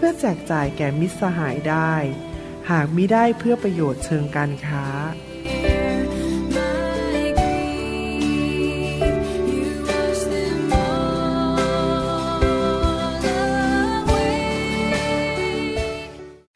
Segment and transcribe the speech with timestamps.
[0.00, 1.92] เพื่อแจกจ่ายแก่มิตรสหายได้
[2.70, 4.84] หากมิได้เพื่อประโยชน์เชิงการค้า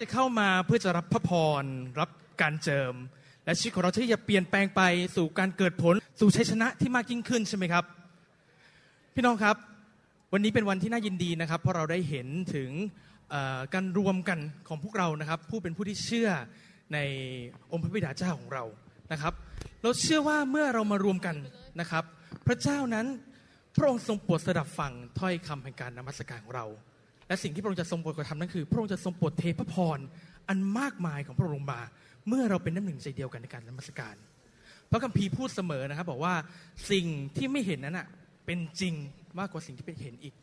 [0.00, 1.30] จะเข้ามาเพื่อจะรับพระพ
[1.62, 1.64] ร
[2.00, 2.10] รับ
[2.42, 2.94] การเจิม
[3.44, 4.82] และชีวิตของเราที่จะเปลี่ยนแปลงไป
[5.16, 7.84] สู่การเกิดผลสู่ชัยชนะที่มากยิ่งขึ้นใช่ไหมครับ
[9.14, 9.56] พี่น้องครับ
[10.32, 12.70] วันนี้เป็นวันที่น่ายินดีนะครับ เพราะเราได้เห็นถึง
[13.74, 14.38] การรวมกัน
[14.68, 16.30] ของพวกเรานะครับ ผู้เป็นผู้ที่เชื่อ
[16.94, 16.98] ใน
[17.72, 18.64] องค์พระบิดาเจ้าของเรา
[19.12, 19.32] นะครับ
[19.82, 21.36] เราเชื่อว่าเมื่อเรามารวมกัน
[21.80, 22.04] นะครับ
[22.46, 23.06] พระเจ้านั้น
[23.76, 26.66] พระองค์ทรงโปรดสดับฟังถ้อยคำแห่งการนมัสการของเรา
[27.28, 29.98] และสิ่งที่พระองค์จะทรงโปรดกระทำนั่นคือ พระองค์จะทรงโปรดเทพระพร
[30.48, 31.80] อันมากมายของพระองค์ลงมา
[32.28, 34.16] เมื่อเราเป็นน้ำหนึ่งใจเดียวกันในการนมัสการ
[34.90, 36.34] พระคัมภีร์พูดเสมอนะครับ บอกว่า
[36.90, 38.06] สิ่งที่ไม่เห็นนั้นอะ
[38.46, 38.94] เป็นจริง
[39.38, 40.34] มากกว่าสิ่งที่เป็นเห็นอีก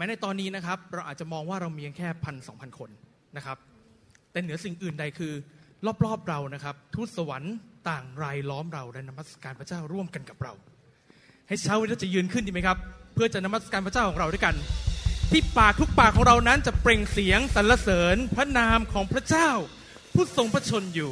[0.00, 2.90] ม้ในตอนนี้นะครับเราอาจจะมองว่าเรามีแค่พันสองพันคน
[3.36, 3.56] นะครับ
[4.32, 5.32] แต่เหนือสิ่งอื่นใดคือ
[6.04, 7.54] รอบๆเรานะครับ ทูตสวรรค์
[7.88, 10.52] ต่างรายล้อมเราและนมัสการพระเจ้าร่วมกันกับเรา
[11.48, 12.76] ให้เช้าวันนี้เราจะยืนขึ้นดีไหมครับ
[13.14, 14.54] เพื่อจะนมัสการพระเจ้าของเราด้วยกัน
[15.30, 19.48] ที่ปากทุกปากของเรานั้นจะเปล่งเสียงสรรเสริญพระนามของพระเจ้า
[20.14, 21.10] ผู้ทรงพระชนอยู่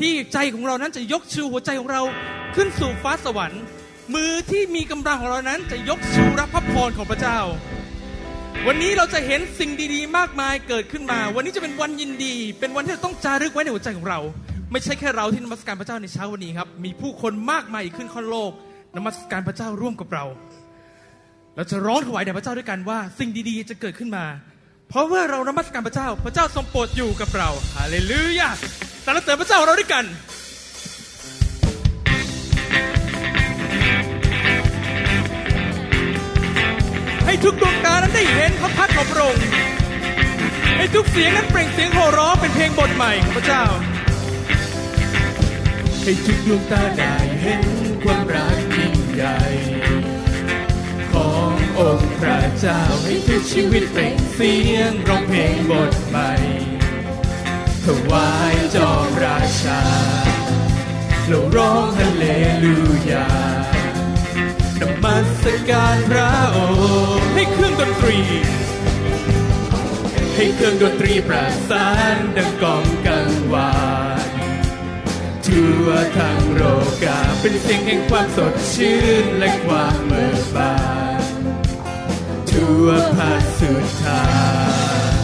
[0.00, 2.02] ที่ใจของเรานั้นจะยกชูหัวใจของเรา
[2.54, 3.62] ขึ้นสู่ฟ้าสวรรค์
[4.14, 7.38] มือที่มีกำลังของเรานั้นจะยกชูรับพระพรของพระเจ้า
[8.64, 14.20] วันนี้เราจะเห็นสิ่งดีๆ มากมายเกิดขึ้นมา วันนี้จะเป็นวันยินดี เป็นวันที่เราต้องจารึกไว้ในหัวใจของเรา
[14.72, 18.50] ไม่ใช่แค่เราที่นมัสการพระเจ้าในเช้าวันนี้ครับ มีผู้คนมากมายอีกขึ้นข้อนโลก
[18.96, 20.24] นมัสการพระเจ้าร่วมกับเรา
[21.56, 24.24] เราจะร้องถวายแด่พระเจ้าด้วยกันว่า สิ่งดีๆ จะเกิดขึ้นมา
[24.88, 28.48] เพราะว่าเรานมัสการพระเจ้า พระเจ้าทรงโปรดอยู่กับเรา ฮาเลลูยา
[29.04, 30.04] สรรเสริญพระเจ้าเราด้วยกัน
[37.26, 39.42] ให้ทุกดวงตานั้นได้เห็นพระพักตร์ของพระองค์
[40.76, 43.64] ให้ทุกเสียงนั้นเปล่งเสียงโห่ร้องเป็นเพลงบทใหม่ของพระเจ้า
[46.02, 47.64] ให้ทุกดวงตาได้เห็น
[48.04, 49.38] ความรักยิ่งใหญ่
[51.12, 56.30] ขององค์พระเจ้าให้ทุกชีวิตเปล่งเสียงร้องเพลงบทใหม่
[57.84, 59.80] ถวายจอมราชา
[61.26, 62.24] เราร้องฮาเล
[62.62, 62.76] ลู
[63.10, 63.26] ยา
[64.80, 66.58] นมัสการพระอ
[67.16, 68.18] งค์ให้เครื่องดนตรี
[70.34, 73.72] ให้เครื่องดนตรีประสานดังกองกังวา
[74.26, 74.30] น
[75.46, 75.88] ทั่ว
[76.18, 76.62] ทั้งโล
[77.04, 80.74] กาเป็นเสียงแห่งความสดชื่นและความเบิกบา
[81.20, 81.22] น
[82.50, 84.24] ทั่วภาสุดทา
[85.10, 85.14] ง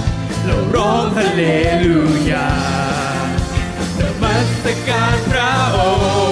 [0.44, 1.44] เราร้องฮาเล
[1.84, 2.52] ลูยา
[3.26, 3.28] น
[4.22, 6.31] มัสการพระองค์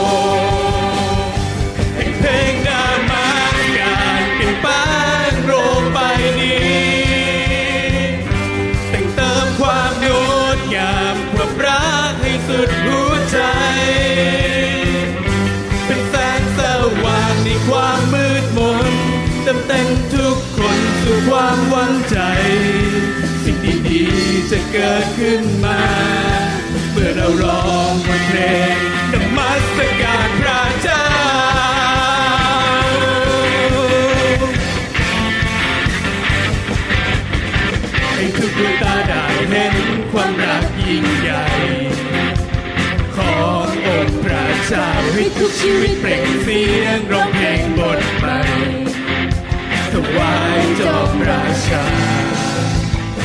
[21.26, 22.18] ความหวังใจ
[23.44, 23.56] สิ่ง
[23.88, 25.80] ดีๆจะเกิดขึ้นมา
[26.92, 28.40] เมื่อเราร้องวันเพล
[28.74, 28.76] ง
[29.12, 31.04] นมัสการพระเจ้า
[38.14, 39.74] ให้ทุกดวงตาได้เห็น
[40.12, 41.44] ความรักยิ่งใหญ่
[43.16, 47.99] ขององค์พระเจ้าให้ทุกชีวิตเปล่งเสียงร้องเพลงบท
[50.12, 51.84] ใหวายจอมราชา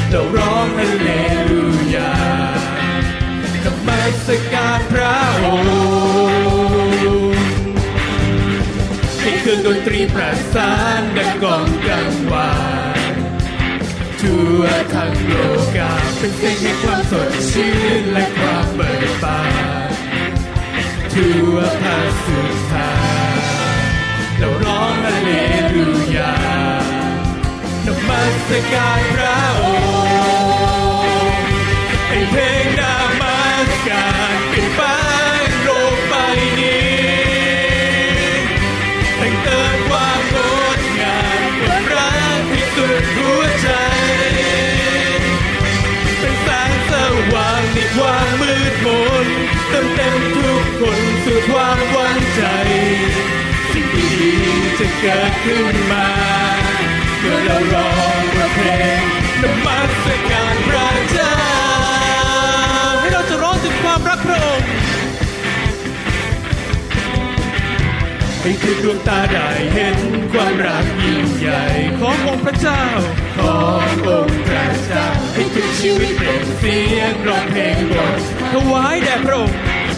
[0.10, 1.12] เราร้องฮาเล
[1.50, 1.66] ลู
[1.96, 2.14] ยา
[3.64, 7.40] นมัสการพระองค์
[9.22, 12.54] ให้เครื่องดนตรีประสานดังกองกังวา
[13.12, 13.14] น
[14.22, 14.62] ทั่ว
[14.96, 15.34] ทั้งโล
[15.78, 19.42] กาเป็นเสียงแห่งความสดชื่นและความเบิกบา
[19.90, 19.92] น
[21.14, 22.92] ทั่วภาคสุดทา
[23.36, 23.40] ง
[24.38, 25.32] เราร้องฮาเล
[25.74, 25.88] ลู
[26.18, 26.55] ยา
[28.16, 31.48] มัสการพระองค์
[32.08, 33.40] ให้เพลงนามา
[33.70, 34.88] สการเป็นแปล
[35.48, 36.14] งโลกใบ
[36.60, 36.94] นี้
[39.18, 40.36] แต่งเติมความง
[40.80, 43.70] ดงามความรักที่สุดหัวใจ
[46.20, 46.92] เป็นแสงส
[47.34, 48.88] ว่างในความมืดม
[49.26, 49.28] น
[49.70, 52.42] เติมเต็มทุกคนสู่ความหวังใจ
[53.72, 54.12] สิ่งดี
[54.80, 56.08] จะเกิดขึ้นมา
[57.26, 57.90] เมื่อเราร้อ
[58.20, 58.70] งว่าเพล
[59.00, 59.04] ง
[59.42, 61.34] นมัสการพระเจ้า
[63.00, 64.68] ให้เราจะร้องถึงความรักพระองค์
[68.42, 69.98] ให้ทุกดวงตาได้เห็น
[70.34, 71.64] ความรักยิ่งใหญ่
[72.00, 72.84] ขององค์พระเจ้า
[73.38, 78.20] ขององค์พระเจ้า ให้ทุกชีวิตเป็นเสียงร้องเพลงบท
[78.54, 79.58] ถวายแด่พระองค์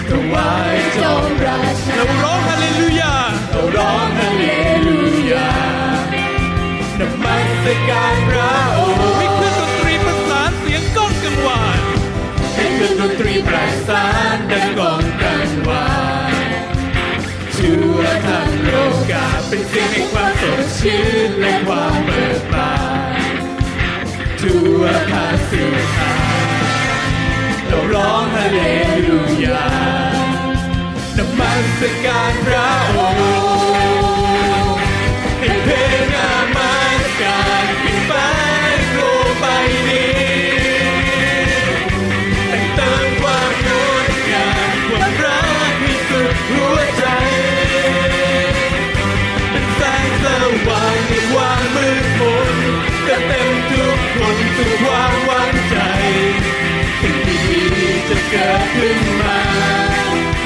[0.10, 3.14] ถวายจงราชาเราร้องฮาเลลูยา
[3.52, 4.46] เราร้องฮาเล
[4.88, 5.00] ลู
[5.32, 5.77] ยา
[7.00, 11.82] นมัสการพระองค์ให้เครื่องดนตรีประสานเสียงก้องกังวาน
[12.56, 14.06] ให้เครื่องดนตรีประสา
[14.36, 15.88] นดังก้องกันวา
[16.32, 16.34] น
[17.56, 18.76] ชั่วทั้งโล
[19.12, 22.74] กาเป็นเสียงแห่งความสดชื่นและความเบิกบา
[23.20, 23.36] น
[24.42, 25.64] ทั่วภาสุ
[25.96, 26.14] ธา
[27.68, 28.60] เราร้องฮาเล
[29.08, 29.68] ลูยา
[31.18, 33.57] นมัสการพระองค์
[58.38, 59.40] กิดขึ้นมา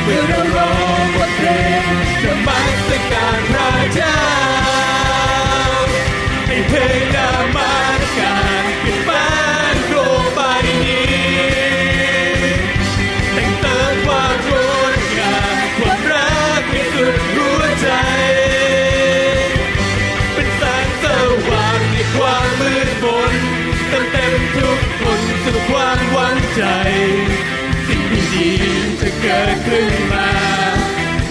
[0.03, 0.71] เมื่อเราร้อ
[1.01, 1.47] งบทเพล
[1.81, 1.85] ง
[2.23, 4.19] นมัสการพระเจ้า
[6.47, 7.17] ให้เพลงน
[7.55, 9.31] มัสการป็นบ้า
[9.73, 10.39] นโลกใบ
[10.83, 11.09] นี้
[13.33, 14.51] แต่งเติมความง
[14.93, 17.89] ดงามความรักให้สุดหัวใจ
[20.33, 21.05] เป็นแสงส
[21.49, 23.33] ว่างในความมืดมน
[23.89, 26.63] เติมเต็มทุกคนสู่ความหวังใจ
[29.21, 30.29] เกิดขึ้นมา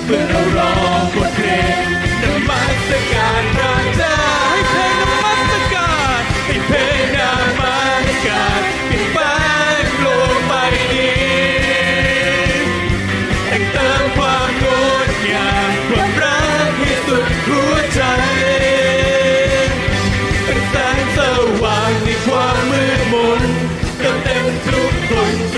[0.05, 1.49] เมื่อเราร้องบทเพล
[1.83, 1.87] ง
[2.23, 4.19] นมัสการพระเจ้า
[4.51, 7.77] ให้เพลงนมัสการให้เพลงนามา
[8.27, 9.35] การเป็นบ้า
[9.83, 10.53] นโลกใบ
[10.93, 11.21] นี้
[13.47, 14.65] แต่งเติมความง
[15.07, 18.03] ดงามความรักให้สุดหัวใจ
[20.45, 21.19] เป็นแสงส
[21.63, 23.43] ว่างในความมืดมน
[23.99, 25.50] เติมเต็มทุกคน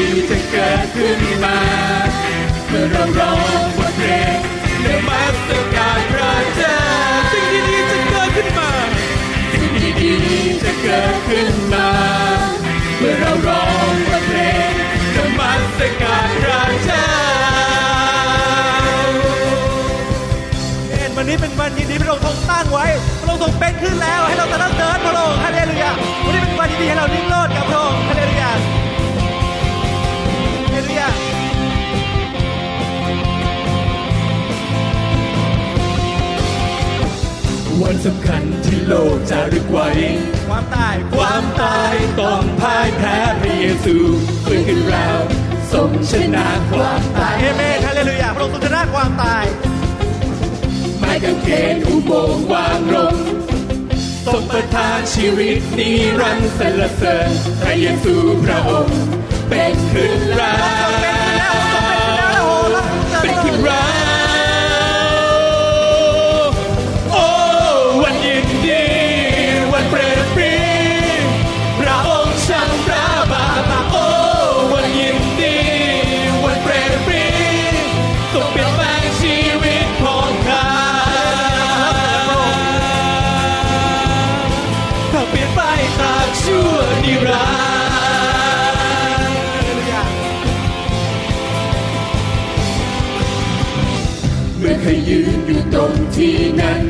[0.00, 1.58] ดีจะเกิดขึ้นมา
[2.68, 4.38] เมื่อเราร้องบทเพลง
[4.84, 6.78] นมัสการพระเจ้า
[7.32, 8.70] สิ่งดีๆจะเกิดขึ้นมา
[9.52, 11.88] สิ่งดีๆจะเกิดขึ้นมา
[12.98, 14.72] เมื่อเราร้องบทเพลง
[15.16, 17.08] นมัสการพระเจ้า
[20.88, 22.84] เอ็นวันนี้เป็นวันยินดีพระองค์ทรงตั้งไว้
[23.20, 25.90] พระองค์ทรงเป็นขึ้นแล้ว ให้เราจะต้องเดินพระองค์ฮาเลลูยา
[26.24, 28.19] วันนี้เป็นวันยินดีให้เรานิ่งโลดกับพระองค์
[38.04, 39.88] สำคัญที่โลกจะรึกไว้
[40.48, 43.96] ความตายความตายต้องพ่ายแพ้พระเยซู
[44.44, 45.08] ฟื้นขึ้นเรา
[45.72, 49.44] ทรงชนะความตายเอเมนฮาเลลูยาพระองค์ทรงชนะความตาย
[50.98, 53.14] ไม้กางเขนอุโบงค์วางลง
[54.26, 58.98] ทรงประทานชีวิตนิรันดร์สรรเสริญพระเยซูพระองค์
[59.48, 61.09] เป็นขึ้นเรา
[94.90, 96.82] เมื่อเคยยืนอยู่ตรงที่นั้น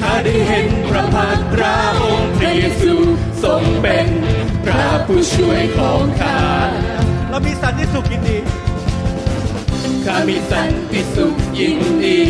[0.00, 2.94] ข้าได้เห็นพระพักตราองค์พระเยซู
[3.44, 4.08] ทรงเป็น
[4.64, 6.40] พระผู้ช่วยของข้า
[7.28, 8.38] เรามีสันติสุขยินดี
[10.04, 12.20] ข้ามีสันติสุขยินดี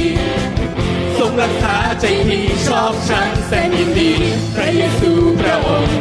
[1.18, 4.12] ทรงรักษาใจที่ชอบชังแสนยินดี
[4.54, 5.98] พระเยซูพระองค์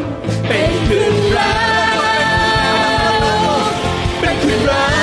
[0.47, 1.53] เป็นคืนรั
[1.95, 1.97] ก
[4.19, 5.00] เป็นคืนรัก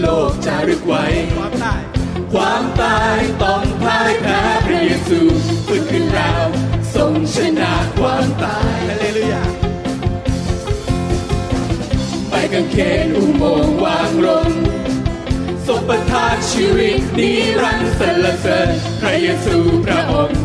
[0.00, 1.82] โลกจารึกไว้ความตาย
[2.32, 5.20] ความตายต้องพ่ายแพ้พระเยซู
[5.66, 6.44] ฟื้นขึ้นแล้ว
[6.94, 9.44] ทรงชนะความตายฮาเลลูยา
[12.30, 14.50] ไปกางเขนอุโมงค์วางลง
[15.66, 17.30] ทรงประทานชีวิตนิ
[17.62, 18.68] รันดร์สรรเสริญ
[19.00, 19.56] พระเยซู
[19.86, 20.38] พระองค์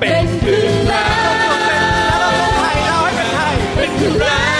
[0.00, 1.08] เป็นขึ้นแล้
[2.98, 4.59] วเป็นไทยเป็นขึ้นแล้ว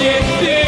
[0.00, 0.67] วั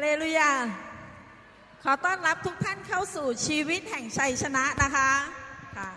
[0.00, 0.52] เลลูยา
[1.82, 5.10] ขอต้อนรับทุกท่านเข้าสู่ชีวิตแห่งชัยชนะนะคะ
[5.76, 5.90] ค่ะ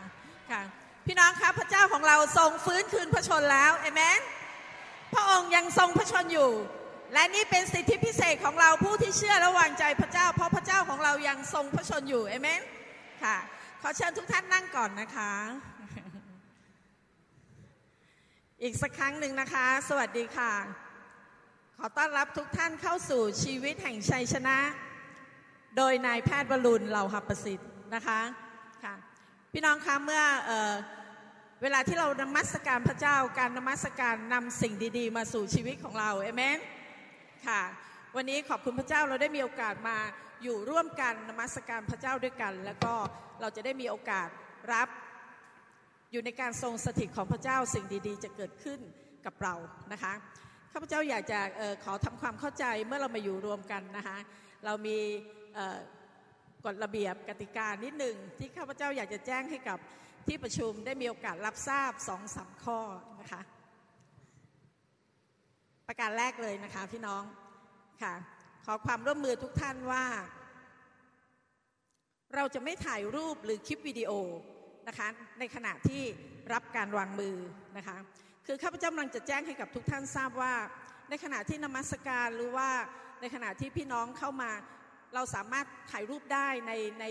[0.52, 0.62] ค่ะ
[1.06, 4.22] พี่น้องครับพระเจ้าของเราทรงฟื้นคืนพระชนแล้วเอเมน
[5.14, 6.52] พระองค์ยังทรงพระชนอยู่
[7.14, 12.62] และนี่เป็นสิทธิพิเศษของเราผู้ที่เชื่อและวางใจพระเจ้า เพราะพระเจ้าของเรายังทรงพระชนอยู่เอเมน
[13.24, 13.38] ค่ะ
[13.82, 15.32] ขอเชิญทุกท่านนั่งก่อนนะคะ
[18.64, 20.83] อีกสักครั้งหนึ่งนะคะ สวัสดีค่ะ
[21.80, 24.58] ขอต้อนรับทุกท่านเข้าสู่ชีวิตแห่งชัยชนะ
[25.78, 28.20] โดยนายแพทย์วรุณเหล่าหับประสิทธิ์นะคะ
[28.84, 28.96] ค่ะ
[29.54, 30.74] พี่น้องคะเมื่อเออ
[31.62, 36.60] เวลาที่เรานมัสการพระเจ้าการนมัสการนำสิ่งดีๆ มาสู่ชีวิตของเราเอเมน
[37.48, 37.62] ค่ะ
[38.16, 39.98] วันนี้ขอบคุณพระเจ้าเราได้มีโอกาสมา
[40.44, 42.94] อยู่ร่วมกันนมัสการพระเจ้าด้วยกัน แล้วก็
[43.42, 44.30] เราจะได้มีโอกาส
[44.74, 44.90] รับ
[46.12, 48.80] อยู่ในการทรงสถิตของพระเจ้าสิ่งดีๆ จะเกิดขึ้น
[49.26, 49.56] กับเรา
[49.94, 50.14] นะคะ
[50.76, 54.18] ข้าพเจ้าอยากจะออขอทำความเข้าใจเมื่อเรามาอยู่รวมกันนะคะ
[54.66, 54.98] เรามี
[56.66, 59.78] กฎระเบียบกติกานิดหนึ่งที่ข้าพเจ้าอยากจะแจ้งให้กับ
[60.28, 62.80] ที่ประชุมได้มีโอกาสรับทราบสองสามข้อ
[63.22, 63.42] นะคะ
[65.88, 67.24] ประการแรกเลยนะคะพี่น้อง
[68.02, 68.14] ค่ะ
[68.66, 70.06] ขอความร่วมมือทุกท่านว่า
[72.36, 74.12] เราจะไม่ถ่ายรูปหรือคลิปวิดีโอ
[74.88, 75.08] นะคะ
[75.40, 76.02] ในขณะที่
[76.54, 77.36] รับการวางมือ
[77.78, 77.98] นะคะ
[78.48, 80.54] คือข้าพเจ้ากำลังจะแจ้งให้กับทุกท่านทราบว่า
[81.10, 82.70] ในขณะที่นมัสการหรือว่า
[83.22, 84.52] ในขณะที่พี่น้องเข้ามา
[85.16, 86.72] เราสามารถถ่ายรูปได้ใน
[87.02, 87.06] ใน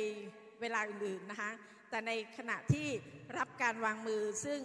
[0.60, 1.50] เวลาอื่นๆนะคะ
[1.90, 2.86] แต่ในขณะที่
[3.38, 4.58] รับการวางมือ ซึ่ง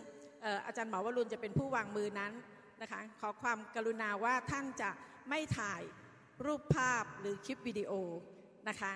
[0.43, 2.33] อออาจารย์หมอวรุณจะเป็นผู้วางมือนั้น
[2.81, 4.89] นะคะขอความกรุณาว่าท่านจะ
[5.29, 5.81] ไม่ถ่าย
[6.45, 7.91] รูปภาพหรือคลิปวิดีโอ
[8.69, 8.93] นะคะ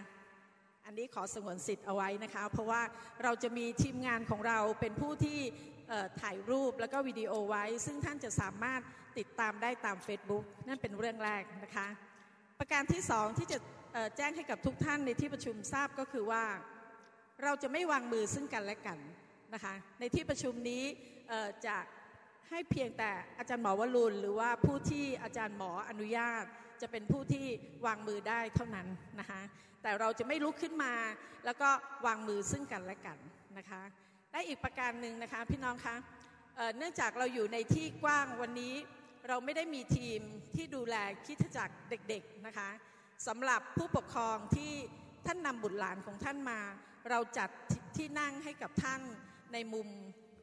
[0.85, 2.81] อันนี้ขอสงวนสิทธิ์เอาไว้นะคะ เพราะว่า
[3.23, 5.39] เราจะมีทีมงานของเราเป็นผู้ที่
[6.21, 8.81] ถ่ายรูปแล้วก็วิดีโอไว้ ซึ่งท่านจะสามารถ
[9.17, 11.87] ติดตามได้ตาม Facebook นั่นเป็นเรื่องแรกนะคะ
[12.59, 13.57] ประการที่สองที่จะ
[14.17, 16.43] แจ้งให้กับทุกท่านในที่ประชุมทราบก็คือว่า
[17.43, 18.99] เราจะไม่วางมือซึ่งกันและกัน
[19.53, 20.83] นะคะในที่ประชุมนี้
[21.65, 21.77] จะ
[22.49, 26.43] ให้เพียงแต่อาจารย์หมอวรุณหรือว่าผู้ที่อาจารย์หมออนุญาต
[26.81, 27.45] จะเป็นผู้ที่
[27.85, 28.87] วางมือได้เท่านั้น
[29.19, 29.41] นะคะ
[29.81, 30.93] แต่เราจะไม่ลุกขึ้นมา
[31.45, 31.69] แล้วก็
[32.05, 33.17] วางมือซึ่งกันและกัน
[33.57, 33.81] นะคะ
[34.31, 35.95] และอีกประการหนึ่งนะคะพี่น้องคะ
[36.55, 38.73] เเนื่องจากเราอยู่ในที่กว้างวันนี้
[39.27, 40.19] เราไม่ได้มีทีม
[40.55, 40.95] ที่ดูแล
[41.25, 42.69] คิดจักรเด็กๆนะคะ
[43.27, 44.71] สำหรับผู้ปกครองที่
[45.25, 46.59] ท่านนำบุตรหลานของท่านมา
[47.09, 47.49] เราจัด
[47.97, 49.01] ที่นั่งให้กับท่าน
[49.53, 49.87] ในมุม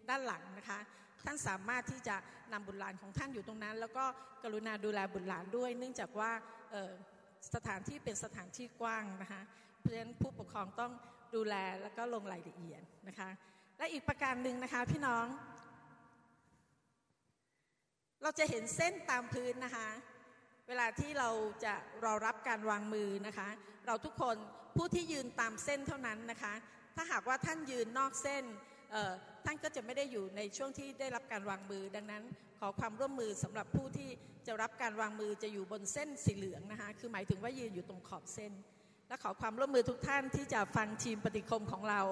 [0.09, 0.79] ด้านหลังนะคะ
[1.25, 2.17] ท่านสามารถที่จะ
[2.53, 4.05] นำบุตรหลานของท่านอยู่ตรงนั้น แล้วก็
[4.43, 6.31] กรุณาดูแลบุตรหลานด้วย เนื่องจากว่า
[7.55, 9.43] สถานที่เป็นสถานที่กว้างนะคะ
[9.79, 10.93] เพราะฉะนั้นผู้ปกครองต้อง
[11.35, 13.29] ดูแลแล้วก็ลงรายละเอียดนะคะ
[13.79, 15.27] และอีกประการหนึ่งนะคะพี่น้อง
[18.23, 19.89] เราจะเห็นเส้นตามพื้นนะคะ
[20.69, 21.31] เวลาที่เรา
[21.65, 23.49] จะรอรับการวางมือนะคะ
[23.87, 24.37] เราทุกคน
[24.77, 26.55] ผู้ที่ยืนตามเส้นเท่านั้นนะคะ
[26.97, 28.45] ถ้าหากว่าท่านยืนนอกเส้น
[29.45, 32.23] ท่านก็จะไม่ได้อยู่ในช่วงที่ได้รับการวางมือ ดังนั้น
[32.61, 34.11] ขอความร่วมมือสำหรับผู้ที่
[34.47, 38.53] จะรับการวางมือจะอยู่บนเส้นสีเหลืองนะคะ คือหมายถึงว่ายืนอยู่ตรงขอบเส้น
[39.09, 42.03] และขอความร่วมมือทุกท่านที่จะฟังทีมปฏิคมของเรา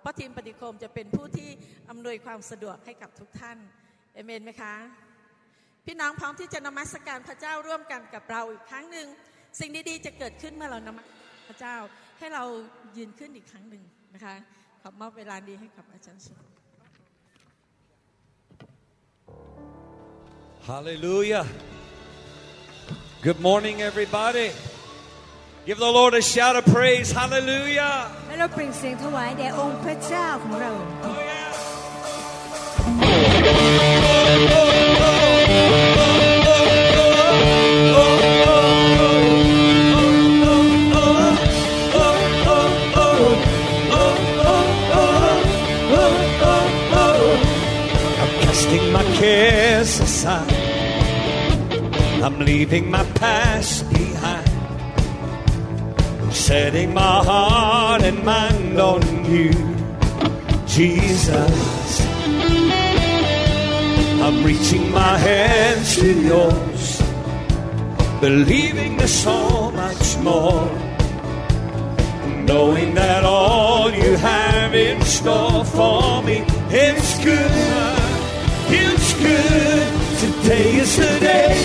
[0.00, 1.48] เพราะทีมปฏิคมจะเป็นผู้ที่
[1.90, 3.58] อำนวยความสะดวกให้กับทุกท่าน
[4.14, 4.74] เอเมนไหมคะ
[5.86, 9.06] พี่น้องพร้อมที่จะนมัสการพระเจ้าร่วมกันกับเราอีกครั้งหนึ่ง
[9.60, 11.06] สิ่งดีๆจะเกิดขึ้นเมื่อเรานมัส
[11.48, 11.76] พระเจ้า
[12.18, 12.44] ให้เรา
[12.96, 13.82] ยืนขึ้นอีกครั้งหนึ่ง
[14.14, 14.34] นะคะ
[14.82, 16.32] ขอมอบเวลาดีให้กับอาจารย์สุ
[20.70, 21.46] Hallelujah.
[23.22, 24.48] Good morning, everybody.
[25.67, 27.11] Give the Lord a shout of praise.
[27.11, 27.95] Hallelujah.
[28.27, 30.71] และเราเปล่งเสียงถวายแด่องค์พระเจ้าของเรา
[48.43, 50.53] casting my cares aside.
[52.23, 54.48] I'm leaving my past behind.
[56.32, 59.52] Setting my heart and mind on you,
[60.66, 62.00] Jesus.
[64.22, 67.02] I'm reaching my hands to yours,
[68.20, 70.66] believing there's so much more.
[72.44, 76.38] Knowing that all you have in store for me
[76.70, 77.50] is good.
[78.72, 79.92] It's good.
[80.20, 81.56] Today is the day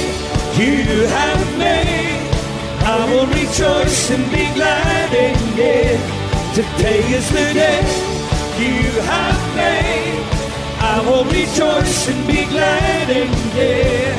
[0.58, 2.14] you have made.
[2.97, 5.99] I will rejoice and be glad in it.
[6.55, 7.81] Today is the day
[8.58, 10.23] you have made.
[10.93, 14.15] I will rejoice and be glad in it.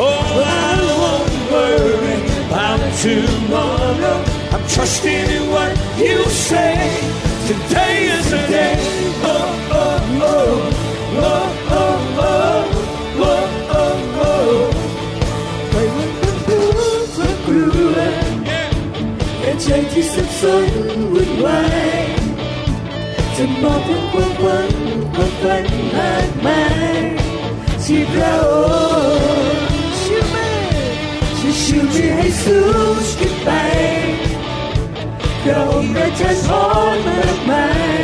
[0.00, 0.24] Oh,
[0.66, 4.18] I won't worry about tomorrow.
[4.54, 6.78] I'm trusting in what you say.
[7.50, 8.76] Today is the day.
[9.32, 9.44] Oh,
[9.80, 10.80] oh, oh.
[11.16, 11.46] Oh,
[11.80, 12.53] oh, oh,
[19.66, 20.68] ใจที่สับสน
[21.12, 21.62] วุ่นวา
[22.00, 22.04] ย
[23.36, 24.70] จะบอกถึงความหวัง
[25.14, 26.62] ความฝันมากมา
[26.98, 27.02] ย
[27.84, 28.52] ที่พระอ
[29.54, 29.66] งค์
[30.00, 30.54] ช่วย
[31.38, 32.58] จะชูที่ให้สู
[32.94, 33.50] งขึ้นไป
[35.42, 36.48] พระองค์ประทานพ
[36.94, 37.68] รมากมา
[38.00, 38.02] ย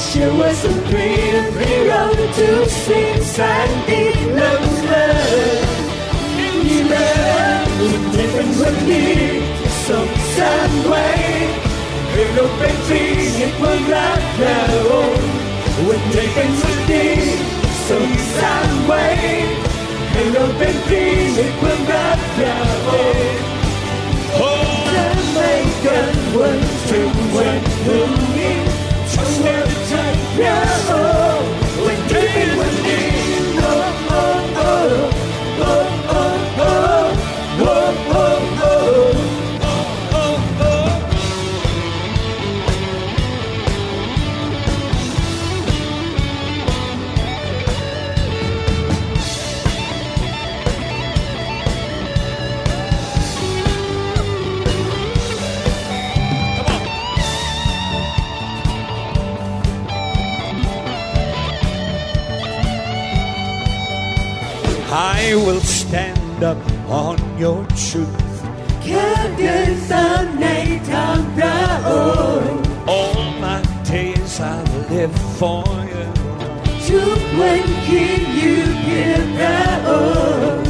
[0.00, 2.02] เชื่อว่าสงครามให้เรา
[2.36, 4.02] ทุกสิ่งสันติ
[4.38, 5.06] ล้ำเลิ
[5.56, 5.64] ศ
[6.36, 6.94] มีแร
[7.58, 11.48] งอุ่นใเป็นวันนี้ Sống sáng quay,
[12.16, 13.00] người đâu bên some sad way.
[13.00, 15.08] If no painting, it will not know.
[15.86, 17.36] When taking city,
[17.86, 19.44] some sad way.
[20.14, 22.68] If no painting, it will not know.
[24.40, 27.00] Oh, Jamaican words to
[27.34, 27.98] when the
[28.36, 28.68] need
[29.12, 31.27] to where the time now.
[64.90, 66.56] I will stand up
[66.88, 68.42] on your truth.
[72.86, 76.08] All my days I live for you.
[76.88, 77.00] To
[77.38, 79.58] when can you give the
[79.92, 80.67] old?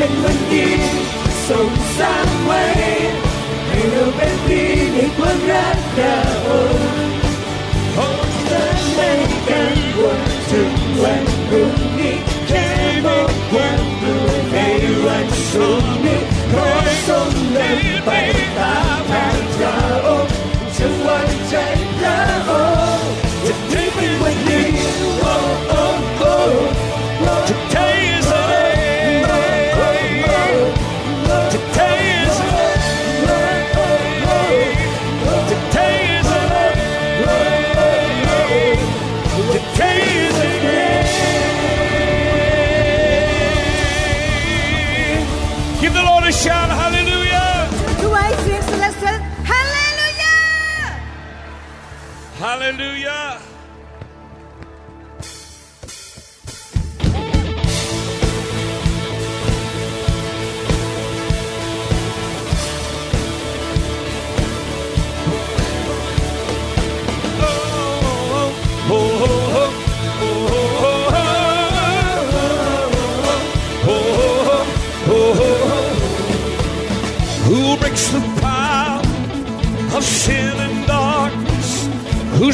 [0.00, 0.64] bên minh đi
[1.48, 2.74] sông sáng quay
[3.68, 6.76] ngày đầu bên kia những quân rác đã ôm
[7.96, 10.16] hôm nay đây cánh quân
[10.52, 12.12] từng quanh cùng đi
[12.48, 15.97] thế một quanh đường ngày anh xuống.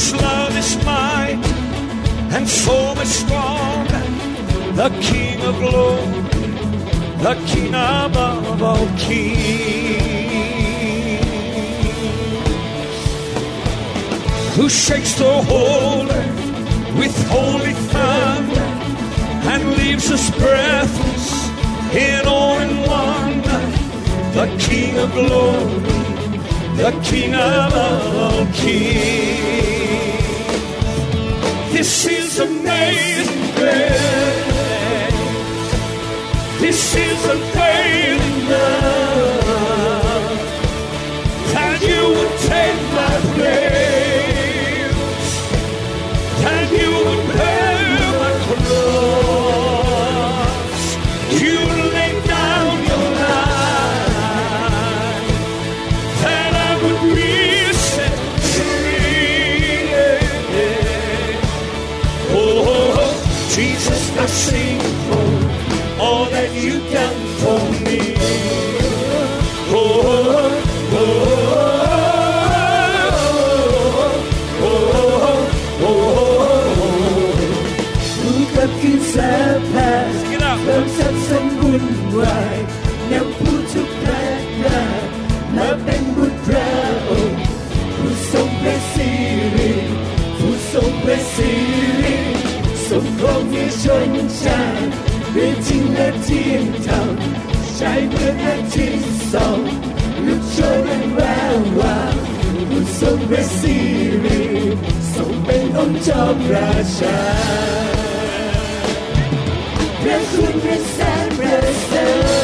[0.04, 1.42] this love is mine,
[2.34, 3.86] and so strong,
[4.76, 6.20] the King of glory,
[7.24, 9.24] the King above all kings,
[14.56, 18.68] who shakes the whole earth with holy thunder
[19.52, 21.48] and leaves us breathless
[21.94, 23.62] in awe and wonder,
[24.38, 25.78] the King of glory,
[26.76, 29.73] the King above all kings.
[31.84, 34.00] This is amazing grace.
[36.58, 39.58] This is unfailing love
[41.52, 42.83] that you would take.
[93.82, 94.60] ช่วยยังชา
[95.32, 98.92] หรือทิ้งและาที่ยังทำใช้เพื่อหน้าที่
[99.32, 99.60] สอง
[100.26, 101.20] ลูกช่วยยังแว
[101.54, 102.14] ววาว
[102.70, 103.78] บุญสมเรสิ
[104.24, 104.42] ริ
[105.14, 107.18] ทรงเป็นองค์เจ้าราชา
[110.02, 111.56] พระคุณพระแสนพระ
[111.86, 112.43] เสริ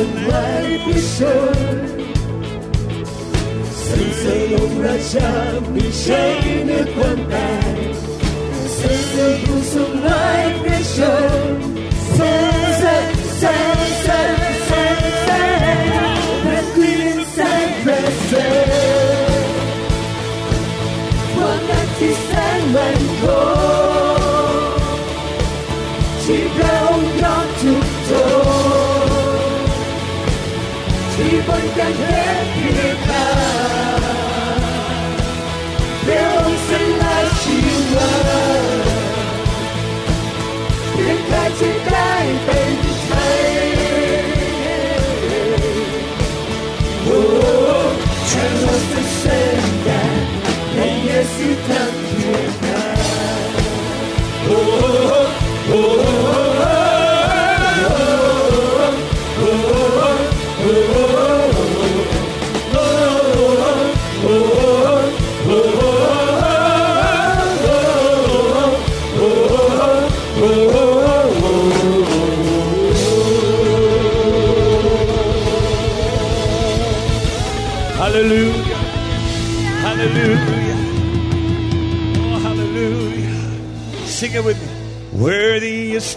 [0.00, 1.34] Посылай пищу
[3.84, 7.94] Сенсею врачам пищей не хватай
[8.76, 11.12] Сенсею сумай пищу
[12.16, 12.96] Сенсе,
[13.40, 14.20] сенсе,
[14.68, 15.42] сенсе
[16.44, 18.46] Проклин сенсе
[21.36, 23.49] Вот так ты сен мой
[31.82, 33.09] can help you.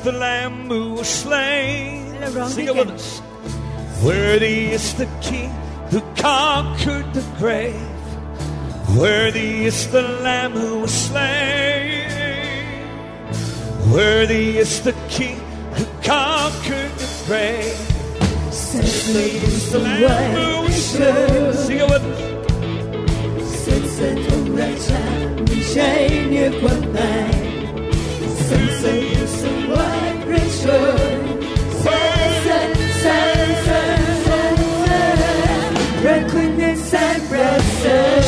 [0.04, 2.14] the Lamb who was slain.
[2.50, 3.22] Sing it with us.
[4.04, 5.50] Worthy is the King
[5.90, 7.74] who conquered the grave.
[8.98, 12.04] Worthy is the Lamb who was slain.
[13.92, 15.40] Worthy is the King
[15.74, 17.78] who conquered the grave.
[18.52, 21.54] Certainly is the Lamb who was slain.
[21.54, 22.20] Sing it with us.
[23.96, 24.94] 神同在下，
[25.46, 26.62] 你谁也困
[26.92, 27.00] 难，
[28.48, 28.50] 神
[28.82, 29.74] 神也是我。
[36.94, 38.23] and blessed.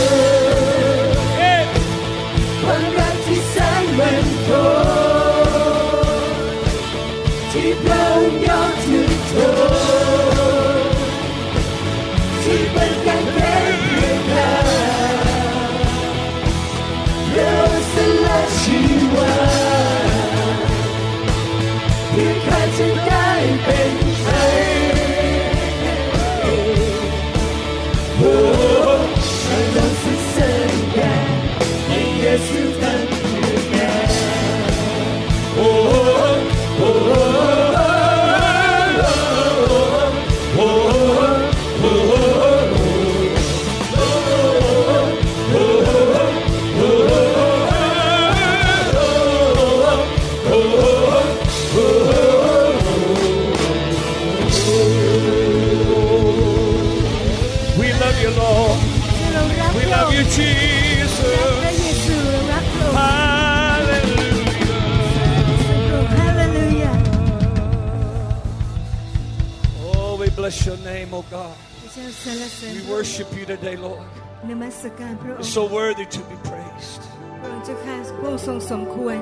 [72.45, 74.05] We worship you today, Lord.
[74.49, 77.01] นมัสการพระอง You're ค์ so worthy to be praised.
[77.41, 79.19] พระองค์เจ้าข้าพระองค์ทรงสมควร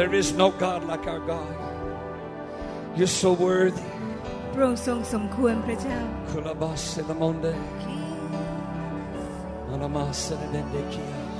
[0.00, 1.54] There is no God like our God.
[2.98, 3.88] You're so worthy.
[4.54, 5.98] พระองค์ทรงสมควรพระเจ้า
[6.30, 7.52] Kulabase la monde.
[9.70, 11.08] Malamase la dendekia.
[11.16, 11.33] The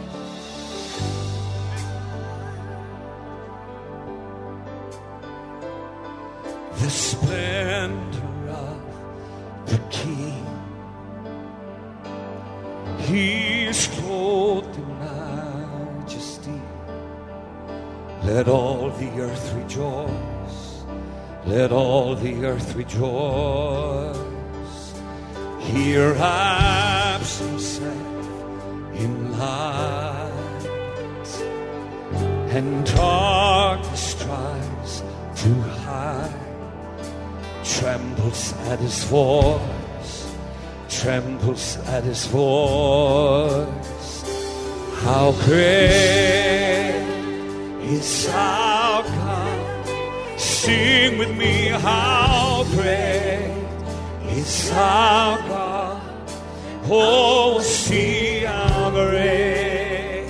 [18.99, 20.85] the earth rejoice.
[21.47, 24.15] Let all the earth rejoice.
[25.61, 27.97] He wraps himself
[28.95, 30.69] in light,
[32.51, 35.03] and darkness tries
[35.43, 35.55] to
[35.85, 36.41] hide.
[37.65, 40.35] Trembles at his voice,
[40.89, 44.23] trembles at his voice.
[45.03, 47.05] How great
[47.83, 48.84] is our?
[50.65, 53.53] Sing with me, how great
[54.31, 56.03] is our God?
[56.89, 60.27] Oh, see how great,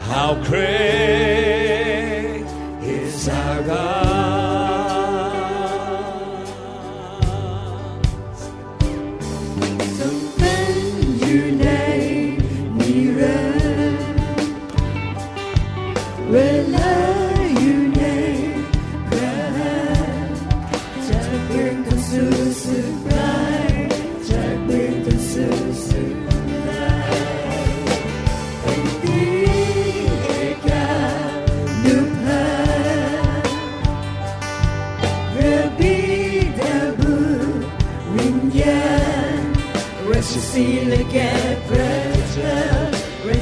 [0.00, 1.37] how great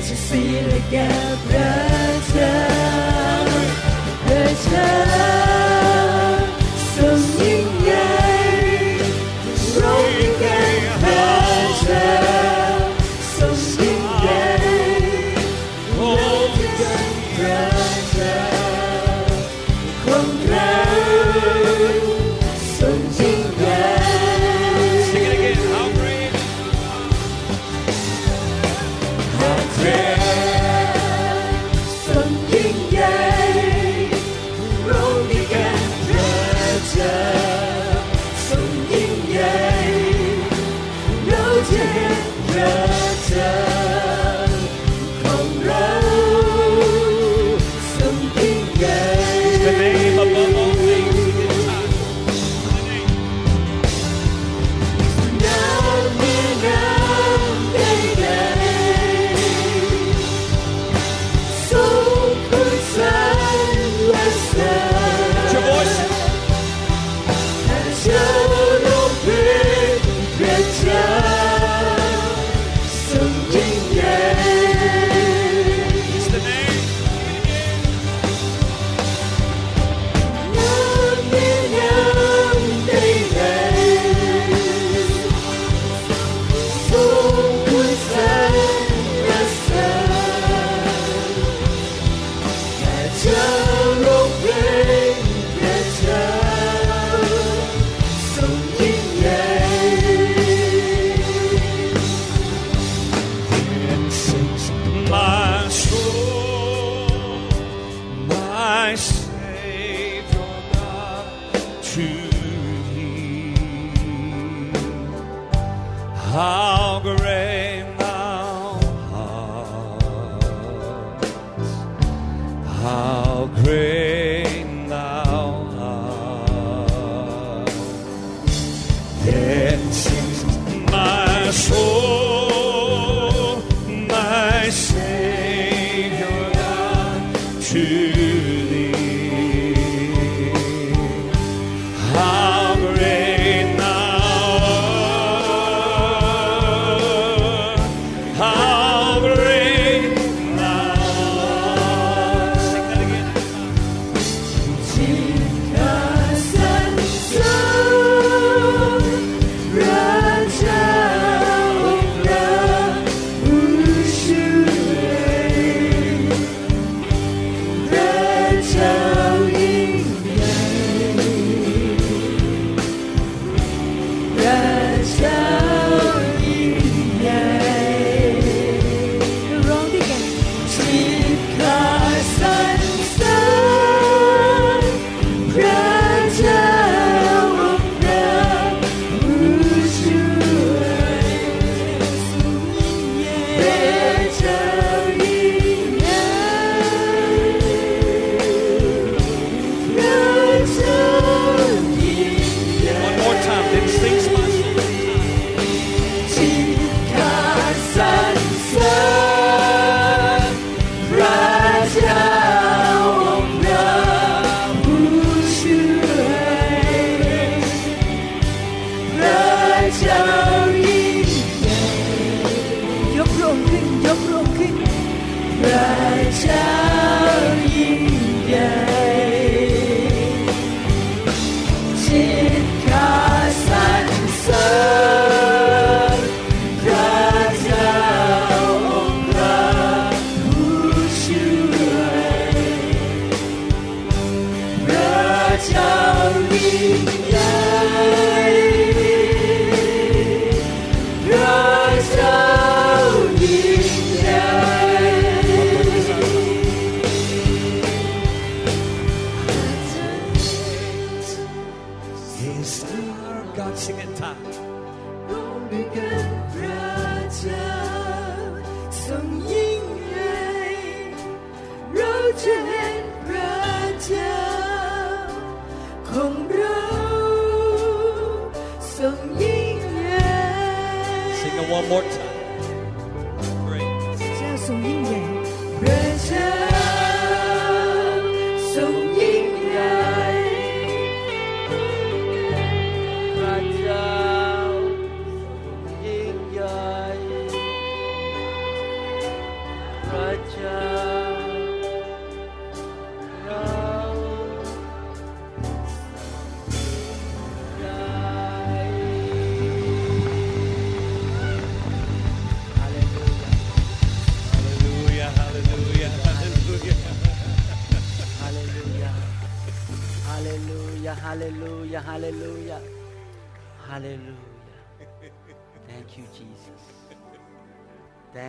[0.09, 1.97] Let's sing together.
[4.29, 5.06] Let's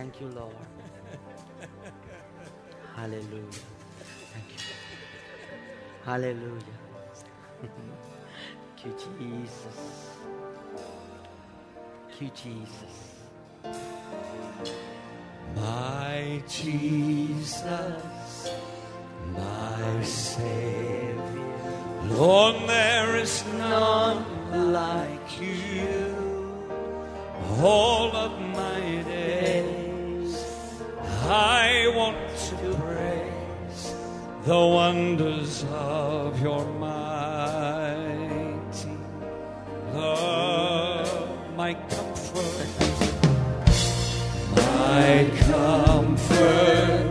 [0.08, 0.54] Thank you, Lord.
[2.96, 3.60] Hallelujah.
[4.32, 4.60] Thank you.
[6.02, 6.78] Hallelujah.
[7.60, 9.78] Thank you, Jesus.
[12.08, 12.96] Thank you, Jesus.
[15.54, 18.50] My Jesus,
[19.34, 22.02] my Savior.
[22.04, 26.16] Lord, there is none like you
[27.60, 29.87] all of my days.
[31.24, 32.16] I want
[32.48, 33.94] to praise
[34.44, 36.98] the wonders of your mighty
[39.92, 42.68] love, my comfort,
[44.56, 47.07] my comfort.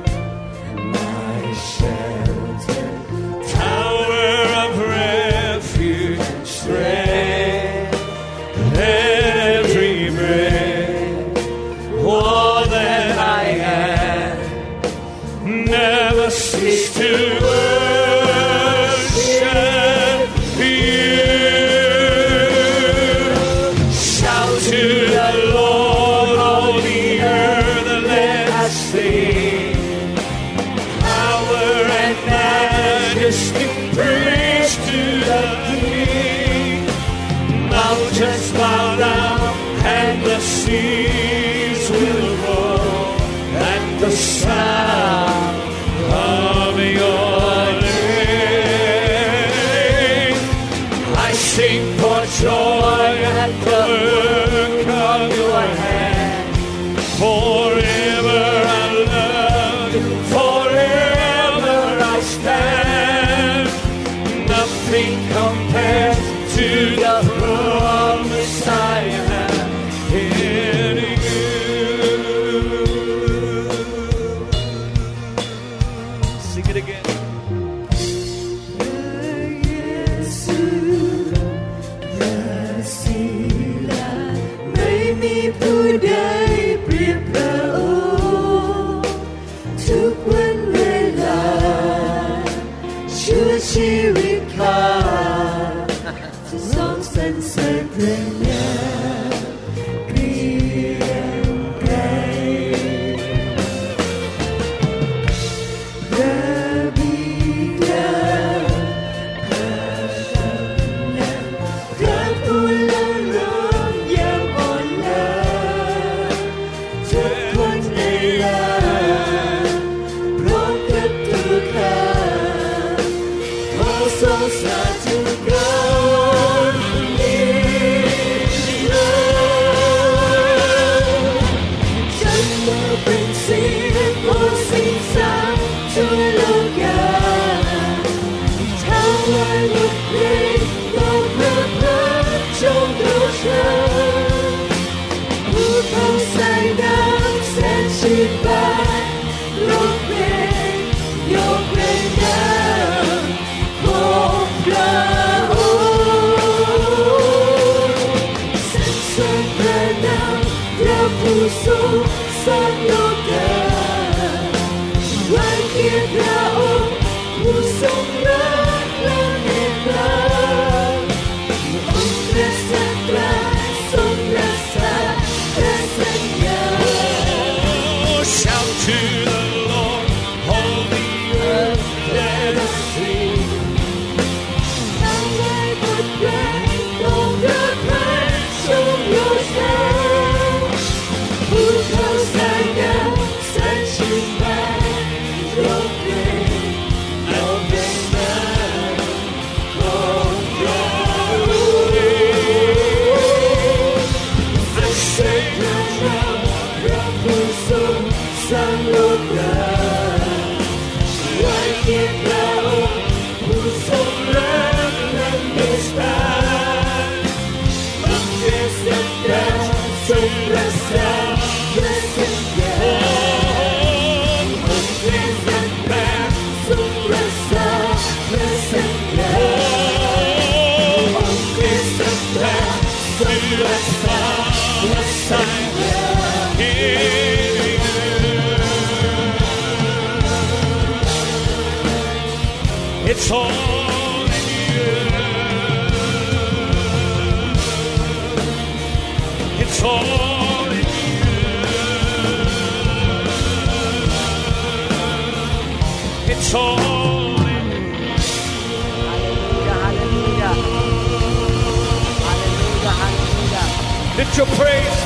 [264.38, 264.97] Your praise.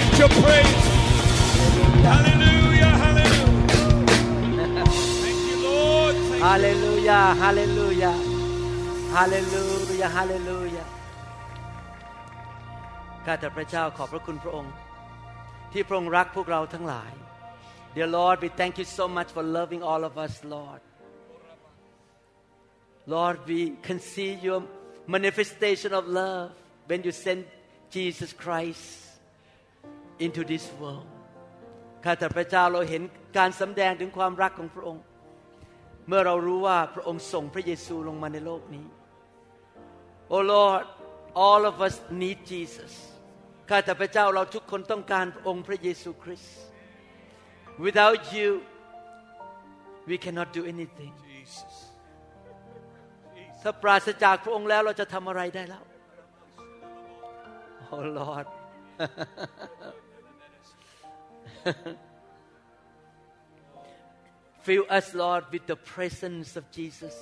[0.00, 0.75] Lift your praise.
[7.06, 8.16] Hallelujah, hallelujah.
[9.14, 10.86] Hallelujah, hallelujah.
[13.24, 14.74] ข้าแต่พระเจ้าขอบพระคุณพระองค์
[15.72, 17.12] ที่พระองค์รักพวกเราทั้งหลาย
[17.94, 20.82] Dear Lord we thank you so much for loving all of us Lord
[23.14, 24.60] Lord we can see your
[25.16, 26.46] manifestation of love
[26.90, 27.42] when you sent
[27.96, 28.86] Jesus Christ
[30.24, 31.08] into this world
[32.04, 33.02] ข้าแต่พระเจ้าเราเห็น
[33.38, 35.04] การสำแดงถึงความรักของพระองค์
[36.08, 38.86] เมื่อเรารู้ว่าพระองค์ส่งพระเยซูลงมาในโลกนี้
[40.32, 40.84] Oh Lord
[41.46, 42.92] all of us need Jesus
[43.68, 46.56] ข้าแต่พระเจ้าเราทุกคนต้องการพระองค์พระเยซูคริสต์
[47.84, 48.48] Without you
[50.10, 51.12] we cannot do anything
[53.62, 55.84] ถ้าปราศจากพระองค์แล้วเราจะทำอะไรได้แล้ว
[57.94, 58.46] Oh Lord
[64.65, 67.15] Fill us, Lord, with the presence of Jesus.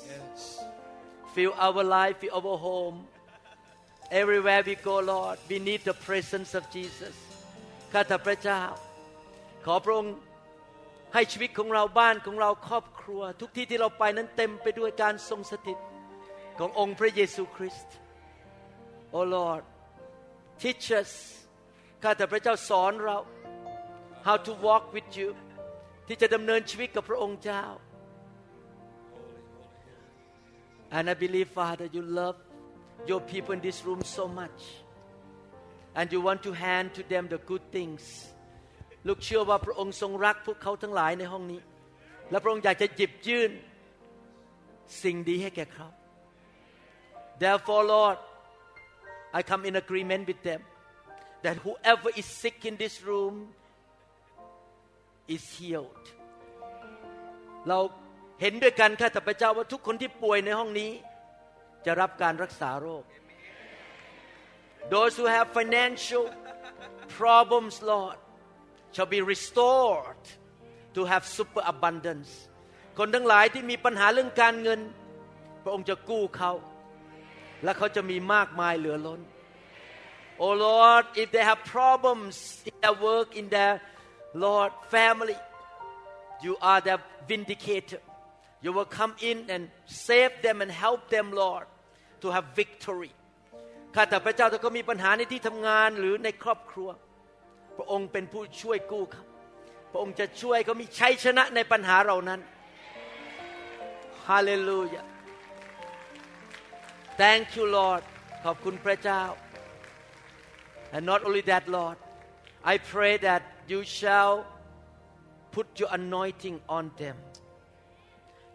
[1.33, 3.07] Fill our life, fill our home.
[4.11, 7.15] Everywhere we go, Lord, we need the presence of Jesus.
[7.93, 8.61] ข้าแต่พระเจ้า
[9.65, 10.15] ขอพระองค์
[11.13, 15.77] ให้ชีวิตของเราบ้านของเราครอบครัว ทุกที่ที่เราไปนั้นเต็มไปด้วยการทรงสถิต
[16.59, 17.95] ขององค์พระเยซูคริสต์
[19.15, 19.63] Oh Lord
[20.61, 21.11] teach us
[22.03, 23.17] ข้าแต่พระเจ้าสอนเรา
[24.27, 25.29] how to walk with you
[26.06, 27.64] ที่จะดำเนินชีวิตกับพระองค์เจ้า
[30.96, 32.36] And I believe Father you love
[33.10, 34.60] your people in this room so much
[35.98, 38.02] and you want to hand to them the good things
[39.08, 41.60] ลูกเชื่อว่าพระองค์ทรงรักพวกเขาทั้งหลายในห้องนี้
[42.30, 43.50] และพระองค์อยากจะหยิบยื่น
[45.02, 45.88] สิ่งดีให้แก่เขา
[47.42, 48.18] Therefore Lord
[49.38, 50.62] I come in agreement with them
[51.44, 53.34] that whoever is sick in this room
[55.34, 56.04] is healed
[57.68, 57.78] เรา
[58.40, 60.90] เห็นด้วยกันข้าแต่พระเจ้าว่าทุกคนที่ป่วยในห้องนี้
[61.86, 63.04] จะรับการรักษาโรค
[64.94, 66.24] Those who have financial
[67.18, 68.18] problems Lord
[68.94, 70.24] shall be restored
[70.94, 72.30] to have super abundance
[72.98, 74.80] คนทั้งหลายที่มีปัญหาเรื่องการเงิน
[75.62, 76.52] พระองค์จะกู้เขา
[77.64, 79.20] และเขาจะมีมากมายเหลือล้น
[80.42, 82.36] Oh Lord if they have problems
[82.68, 83.74] in their work in their
[84.45, 85.37] Lord family
[86.45, 86.99] you are their
[87.31, 88.01] vindicator
[88.63, 89.63] you will come in and
[90.07, 91.65] save them and help them Lord
[92.21, 93.11] to have victory
[93.95, 96.89] ข้าแต่พระเจ้าถ้าเขามีปัญหาในที่ทำงานหรือในครอบครัว
[97.77, 99.25] พระองค์เป็นผู้ช่วยกู้เขา
[99.91, 102.39] พระองค์จะช่วยเขามีชัยชนะในปัญหาเหล่านั้น
[104.27, 105.03] ฮาเลลูยา
[107.21, 108.03] Thank you Lord
[108.43, 109.23] ขอบคุณพระเจ้า
[110.95, 111.97] and not only that Lord
[112.73, 113.41] I pray that
[113.72, 114.34] you shall
[115.54, 117.16] put your anointing on them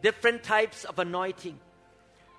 [0.06, 1.58] different types of anointing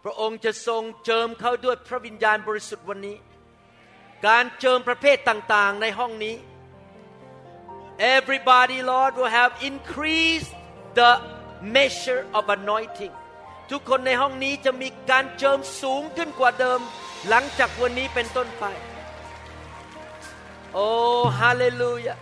[0.04, 3.16] พระองค์จะทรงเจิมเขาด้วยพระวิญญาณบริสุทธิ์วันนี้
[4.26, 6.36] การเจิมประเภทต่างๆในห้องนี้
[8.16, 10.54] Everybody, Lord, will have increased
[10.94, 11.10] the
[11.76, 13.12] measure of anointing.
[13.70, 16.80] ทุกคนในห้องนี้จะมีการเจิมสูงขึ้นกว่าเดิม
[17.28, 18.64] หลังจากวันนี้เป็นต้นไป
[20.74, 20.88] โอ้
[21.40, 22.14] ฮาเลลูยา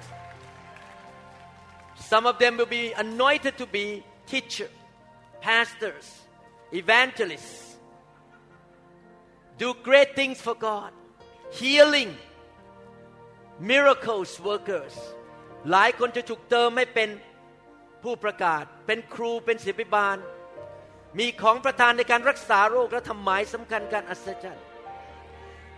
[2.08, 4.70] Some of them will be anointed to be teachers,
[5.42, 6.22] pastors,
[6.72, 7.78] evangelists.
[9.58, 10.92] Do great things for God.
[11.52, 12.12] Healing,
[13.60, 14.96] miracles workers.
[15.72, 17.10] หลายคนจะถูกเติมให้เป็น
[18.04, 20.18] ผู้ประกาศ เป็นครูเป็นศิบิบาล
[21.20, 24.66] มีของประทานในการรักษาโรคและทำหมายสำคัญการอัศจรรย์